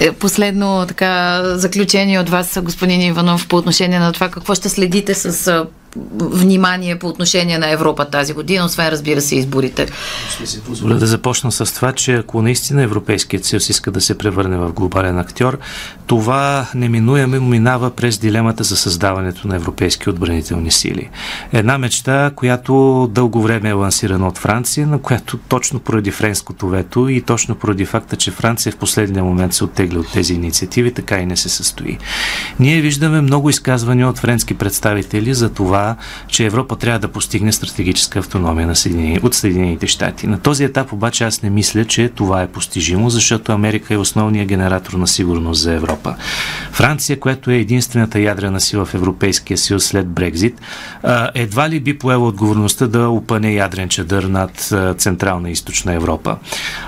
Е, 0.00 0.12
последно 0.12 0.84
така 0.88 1.42
заключение 1.58 2.20
от 2.20 2.30
вас, 2.30 2.58
господин 2.62 3.00
Иванов, 3.00 3.48
по 3.48 3.56
отношение 3.56 3.98
на 3.98 4.12
това 4.12 4.28
какво 4.28 4.54
ще 4.54 4.68
следите 4.68 5.14
с 5.14 5.64
внимание 6.20 6.98
по 6.98 7.06
отношение 7.08 7.58
на 7.58 7.70
Европа 7.70 8.04
тази 8.04 8.32
година, 8.32 8.64
освен 8.64 8.88
разбира 8.88 9.20
се 9.20 9.36
изборите. 9.36 9.86
Ще 10.30 10.46
си 10.46 10.60
позволя 10.60 10.94
да 10.94 11.06
започна 11.06 11.52
с 11.52 11.74
това, 11.74 11.92
че 11.92 12.14
ако 12.14 12.42
наистина 12.42 12.82
Европейският 12.82 13.44
съюз 13.44 13.68
иска 13.68 13.90
да 13.90 14.00
се 14.00 14.18
превърне 14.18 14.56
в 14.56 14.72
глобален 14.72 15.18
актьор, 15.18 15.58
това 16.06 16.66
неминуемо 16.74 17.40
минава 17.40 17.90
през 17.90 18.18
дилемата 18.18 18.64
за 18.64 18.76
създаването 18.76 19.48
на 19.48 19.56
европейски 19.56 20.10
отбранителни 20.10 20.70
сили. 20.70 21.10
Една 21.52 21.78
мечта, 21.78 22.30
която 22.36 23.06
дълго 23.12 23.42
време 23.42 23.68
е 23.68 23.72
лансирана 23.72 24.28
от 24.28 24.38
Франция, 24.38 24.86
на 24.86 24.98
която 24.98 25.36
точно 25.36 25.80
поради 25.80 26.10
френското 26.10 26.68
вето 26.68 27.08
и 27.08 27.20
точно 27.20 27.54
поради 27.54 27.84
факта, 27.84 28.16
че 28.16 28.30
Франция 28.30 28.72
в 28.72 28.76
последния 28.76 29.24
момент 29.24 29.54
се 29.54 29.64
оттегля 29.64 29.98
от 29.98 30.12
тези 30.12 30.34
инициативи, 30.34 30.94
така 30.94 31.18
и 31.18 31.26
не 31.26 31.36
се 31.36 31.48
състои. 31.48 31.98
Ние 32.60 32.80
виждаме 32.80 33.20
много 33.20 33.50
изказвания 33.50 34.08
от 34.08 34.18
френски 34.18 34.54
представители 34.54 35.34
за 35.34 35.48
това, 35.50 35.83
че 36.28 36.44
Европа 36.44 36.76
трябва 36.76 36.98
да 36.98 37.08
постигне 37.08 37.52
стратегическа 37.52 38.18
автономия 38.18 38.66
на 38.66 38.76
Съединени, 38.76 39.20
от 39.22 39.34
Съединените 39.34 39.86
щати. 39.86 40.26
На 40.26 40.38
този 40.38 40.64
етап 40.64 40.92
обаче 40.92 41.24
аз 41.24 41.42
не 41.42 41.50
мисля, 41.50 41.84
че 41.84 42.08
това 42.08 42.42
е 42.42 42.46
постижимо, 42.46 43.10
защото 43.10 43.52
Америка 43.52 43.94
е 43.94 43.96
основният 43.96 44.48
генератор 44.48 44.92
на 44.92 45.06
сигурност 45.06 45.62
за 45.62 45.72
Европа. 45.72 46.16
Франция, 46.72 47.20
която 47.20 47.50
е 47.50 47.56
единствената 47.56 48.20
ядрена 48.20 48.60
сила 48.60 48.84
в 48.84 48.94
Европейския 48.94 49.58
съюз 49.58 49.84
след 49.84 50.08
Брекзит, 50.08 50.60
едва 51.34 51.68
ли 51.68 51.80
би 51.80 51.98
поела 51.98 52.28
отговорността 52.28 52.86
да 52.86 53.08
опъне 53.08 53.54
ядрен 53.54 53.88
чадър 53.88 54.22
над 54.22 54.72
Централна 54.98 55.48
и 55.48 55.52
Източна 55.52 55.92
Европа. 55.92 56.36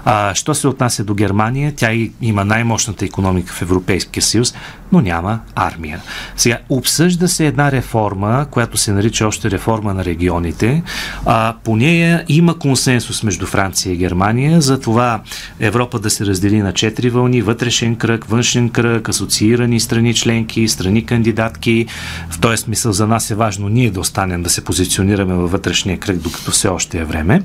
А, 0.04 0.34
що 0.34 0.54
се 0.54 0.68
отнася 0.68 1.04
до 1.04 1.14
Германия, 1.14 1.72
тя 1.76 1.90
има 2.22 2.44
най-мощната 2.44 3.04
економика 3.04 3.52
в 3.52 3.62
Европейския 3.62 4.22
съюз, 4.22 4.54
но 4.92 5.00
няма 5.00 5.40
армия. 5.54 6.00
Сега, 6.36 6.58
обсъжда 6.68 7.28
се 7.28 7.46
една 7.46 7.72
реформа, 7.72 8.46
която 8.50 8.76
се 8.76 8.85
нарича 8.92 9.26
още 9.26 9.50
реформа 9.50 9.94
на 9.94 10.04
регионите. 10.04 10.82
А, 11.26 11.54
по 11.64 11.76
нея 11.76 12.24
има 12.28 12.58
консенсус 12.58 13.22
между 13.22 13.46
Франция 13.46 13.92
и 13.92 13.96
Германия 13.96 14.60
за 14.60 14.80
това 14.80 15.20
Европа 15.60 15.98
да 15.98 16.10
се 16.10 16.26
раздели 16.26 16.62
на 16.62 16.72
четири 16.72 17.10
вълни, 17.10 17.42
вътрешен 17.42 17.96
кръг, 17.96 18.24
външен 18.24 18.68
кръг, 18.68 19.08
асоциирани 19.08 19.80
страни 19.80 20.14
членки, 20.14 20.68
страни 20.68 21.06
кандидатки. 21.06 21.86
В 22.30 22.40
този 22.40 22.56
смисъл 22.56 22.92
за 22.92 23.06
нас 23.06 23.30
е 23.30 23.34
важно 23.34 23.68
ние 23.68 23.90
да 23.90 24.00
останем 24.00 24.42
да 24.42 24.50
се 24.50 24.64
позиционираме 24.64 25.34
във 25.34 25.50
вътрешния 25.50 25.98
кръг, 25.98 26.16
докато 26.16 26.50
все 26.50 26.68
още 26.68 26.98
е 26.98 27.04
време. 27.04 27.42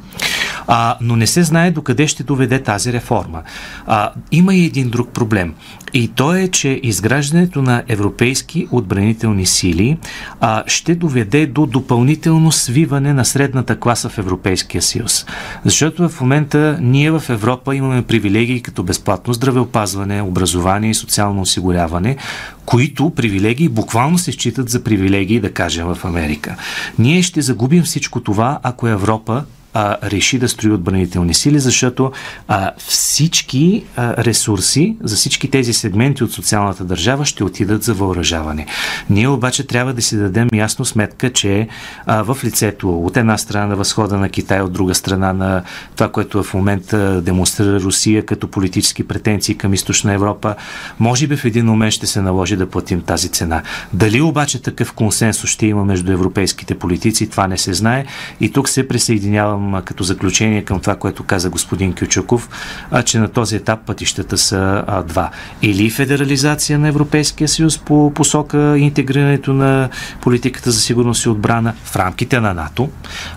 А, 0.68 0.98
но 1.02 1.16
не 1.16 1.28
се 1.28 1.44
знае 1.44 1.72
докъде 1.72 2.08
ще 2.08 2.24
доведе 2.24 2.64
тази 2.64 2.94
реформа. 2.94 3.42
А, 3.88 4.12
има 4.32 4.56
и 4.56 4.66
един 4.66 4.89
друг 4.89 5.10
проблем. 5.10 5.54
И 5.94 6.08
то 6.08 6.36
е, 6.36 6.48
че 6.48 6.80
изграждането 6.84 7.62
на 7.62 7.84
европейски 7.88 8.68
отбранителни 8.72 9.46
сили 9.46 9.98
а, 10.39 10.64
ще 10.68 10.96
доведе 10.96 11.31
до 11.40 11.66
допълнително 11.66 12.52
свиване 12.52 13.14
на 13.14 13.26
средната 13.26 13.80
класа 13.80 14.10
в 14.10 14.18
Европейския 14.18 14.82
съюз. 14.82 15.26
Защото 15.66 16.10
в 16.10 16.22
момента 16.22 16.78
ние 16.82 17.12
в 17.12 17.24
Европа 17.30 17.76
имаме 17.76 18.02
привилегии 18.02 18.62
като 18.62 18.84
безплатно 18.84 19.34
здравеопазване, 19.34 20.22
образование 20.22 20.90
и 20.90 20.94
социално 20.94 21.42
осигуряване, 21.42 22.18
които 22.66 23.10
привилегии 23.10 23.70
буквално 23.70 24.18
се 24.18 24.32
считат 24.32 24.70
за 24.70 24.84
привилегии, 24.84 25.40
да 25.40 25.52
кажем, 25.52 25.88
в 25.88 26.06
Америка. 26.06 26.56
Ние 27.00 27.22
ще 27.22 27.42
загубим 27.42 27.84
всичко 27.84 28.22
това, 28.22 28.60
ако 28.64 28.88
Европа 28.88 29.44
а, 29.74 29.97
реши 30.03 30.39
да 30.39 30.49
строи 30.49 30.72
отбранителни 30.72 31.34
сили, 31.34 31.59
защото 31.59 32.11
а, 32.47 32.72
всички 32.78 33.84
а, 33.95 34.24
ресурси 34.24 34.97
за 35.03 35.15
всички 35.15 35.51
тези 35.51 35.74
сегменти 35.74 36.24
от 36.24 36.32
социалната 36.32 36.84
държава 36.84 37.26
ще 37.26 37.43
отидат 37.43 37.84
за 37.84 37.93
въоръжаване. 37.93 38.65
Ние 39.09 39.28
обаче 39.28 39.67
трябва 39.67 39.93
да 39.93 40.01
си 40.01 40.17
дадем 40.17 40.49
ясно 40.53 40.86
сметка, 40.86 41.34
че 41.34 41.67
а, 42.05 42.24
в 42.24 42.38
лицето 42.43 42.99
от 42.99 43.17
една 43.17 43.38
страна 43.38 43.67
на 43.67 43.76
възхода 43.76 44.17
на 44.17 44.30
Китай, 44.30 44.61
от 44.61 44.74
друга 44.74 44.95
страна 44.95 45.34
на 45.34 45.63
това, 45.95 46.11
което 46.11 46.43
в 46.43 46.53
момента 46.53 47.22
демонстрира 47.22 47.80
Русия 47.80 48.26
като 48.26 48.47
политически 48.47 49.07
претенции 49.07 49.55
към 49.55 49.74
източна 49.74 50.13
Европа, 50.13 50.55
може 50.99 51.28
би 51.28 51.38
в 51.38 51.45
един 51.45 51.65
момент 51.65 51.93
ще 51.93 52.07
се 52.07 52.22
наложи 52.22 52.55
да 52.55 52.69
платим 52.69 53.01
тази 53.01 53.30
цена. 53.30 53.63
Дали 53.93 54.22
обаче 54.22 54.61
такъв 54.61 54.93
консенсус 54.93 55.49
ще 55.49 55.65
има 55.65 55.86
между 55.86 56.11
европейските 56.11 56.76
политици, 56.76 57.30
това 57.30 57.47
не 57.47 57.57
се 57.57 57.74
знае. 57.74 58.05
И 58.39 58.51
тук 58.51 58.69
се 58.69 58.88
присъединявам 58.88 59.61
казвам 59.62 59.82
като 59.86 60.03
заключение 60.03 60.64
към 60.64 60.80
това, 60.80 60.95
което 60.95 61.24
каза 61.24 61.49
господин 61.49 61.93
Кючуков, 61.93 62.49
а, 62.91 63.03
че 63.03 63.20
на 63.20 63.28
този 63.28 63.55
етап 63.55 63.80
пътищата 63.86 64.38
са 64.38 64.84
а, 64.88 65.03
два. 65.03 65.30
Или 65.62 65.89
федерализация 65.89 66.80
на 66.80 66.88
Европейския 66.88 67.47
съюз 67.47 67.78
по 67.78 68.12
посока 68.14 68.78
интегрирането 68.78 69.53
на 69.53 69.89
политиката 70.22 70.72
за 70.72 70.80
сигурност 70.80 71.26
и 71.26 71.30
отбрана 71.30 71.74
в 71.84 71.95
рамките 71.95 72.39
на 72.39 72.53
НАТО, 72.53 72.89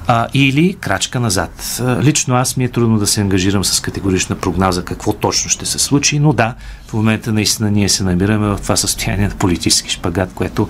а, 0.07 0.27
или 0.35 0.75
крачка 0.75 1.21
назад. 1.21 1.81
Лично 2.03 2.35
аз 2.35 2.57
ми 2.57 2.65
е 2.65 2.69
трудно 2.69 2.99
да 2.99 3.07
се 3.07 3.21
ангажирам 3.21 3.65
с 3.65 3.81
категорична 3.81 4.37
прогноза 4.37 4.85
какво 4.85 5.13
точно 5.13 5.51
ще 5.51 5.67
се 5.67 5.79
случи, 5.79 6.19
но 6.19 6.33
да, 6.33 6.55
в 6.89 6.93
момента 6.93 7.33
наистина 7.33 7.71
ние 7.71 7.89
се 7.89 8.05
намираме 8.05 8.49
в 8.49 8.59
това 8.63 8.77
състояние 8.77 9.29
на 9.29 9.35
политически 9.35 9.91
шпагат, 9.91 10.31
което 10.35 10.69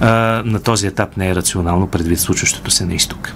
а, 0.00 0.08
на 0.44 0.60
този 0.60 0.86
етап 0.86 1.16
не 1.16 1.28
е 1.28 1.34
рационално 1.34 1.86
предвид 1.86 2.20
случващото 2.20 2.70
се 2.70 2.84
на 2.86 2.94
изток. 2.94 3.32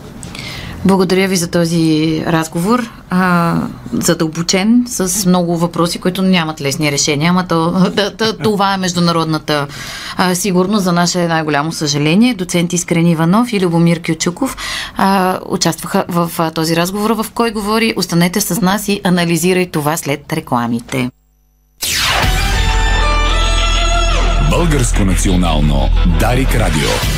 Благодаря 0.85 1.29
ви 1.29 1.37
за 1.37 1.51
този 1.51 2.23
разговор, 2.27 2.91
а, 3.11 3.55
задълбочен, 3.93 4.85
с 4.87 5.27
много 5.27 5.57
въпроси, 5.57 5.99
които 5.99 6.23
нямат 6.23 6.61
лесни 6.61 6.93
решения, 6.93 7.31
ама 7.31 7.47
то, 7.49 7.71
да, 7.97 8.11
да, 8.11 8.39
това 8.39 8.75
е 8.75 8.77
международната 8.77 9.67
а, 10.17 10.35
сигурност 10.35 10.85
за 10.85 10.93
наше 10.93 11.29
най-голямо 11.29 11.73
съжаление. 11.73 12.35
Доцент 12.35 12.73
Искрен 12.73 13.07
Иванов 13.07 13.53
и 13.53 13.61
Любомир 13.61 14.03
Кючуков 14.03 14.57
а, 14.97 15.39
участваха 15.47 16.05
в 16.09 16.31
а, 16.39 16.51
този 16.51 16.77
разговор, 16.77 17.11
в 17.11 17.27
кой 17.35 17.51
говори. 17.51 17.95
Останете 17.97 18.41
с 18.41 18.61
нас 18.61 18.89
и 18.89 19.01
анализирай 19.05 19.71
това 19.71 19.97
след 19.97 20.33
рекламите. 20.33 21.11
Българско 24.51 25.05
национално 25.05 25.89
Дарик 26.21 26.55
Радио 26.55 27.18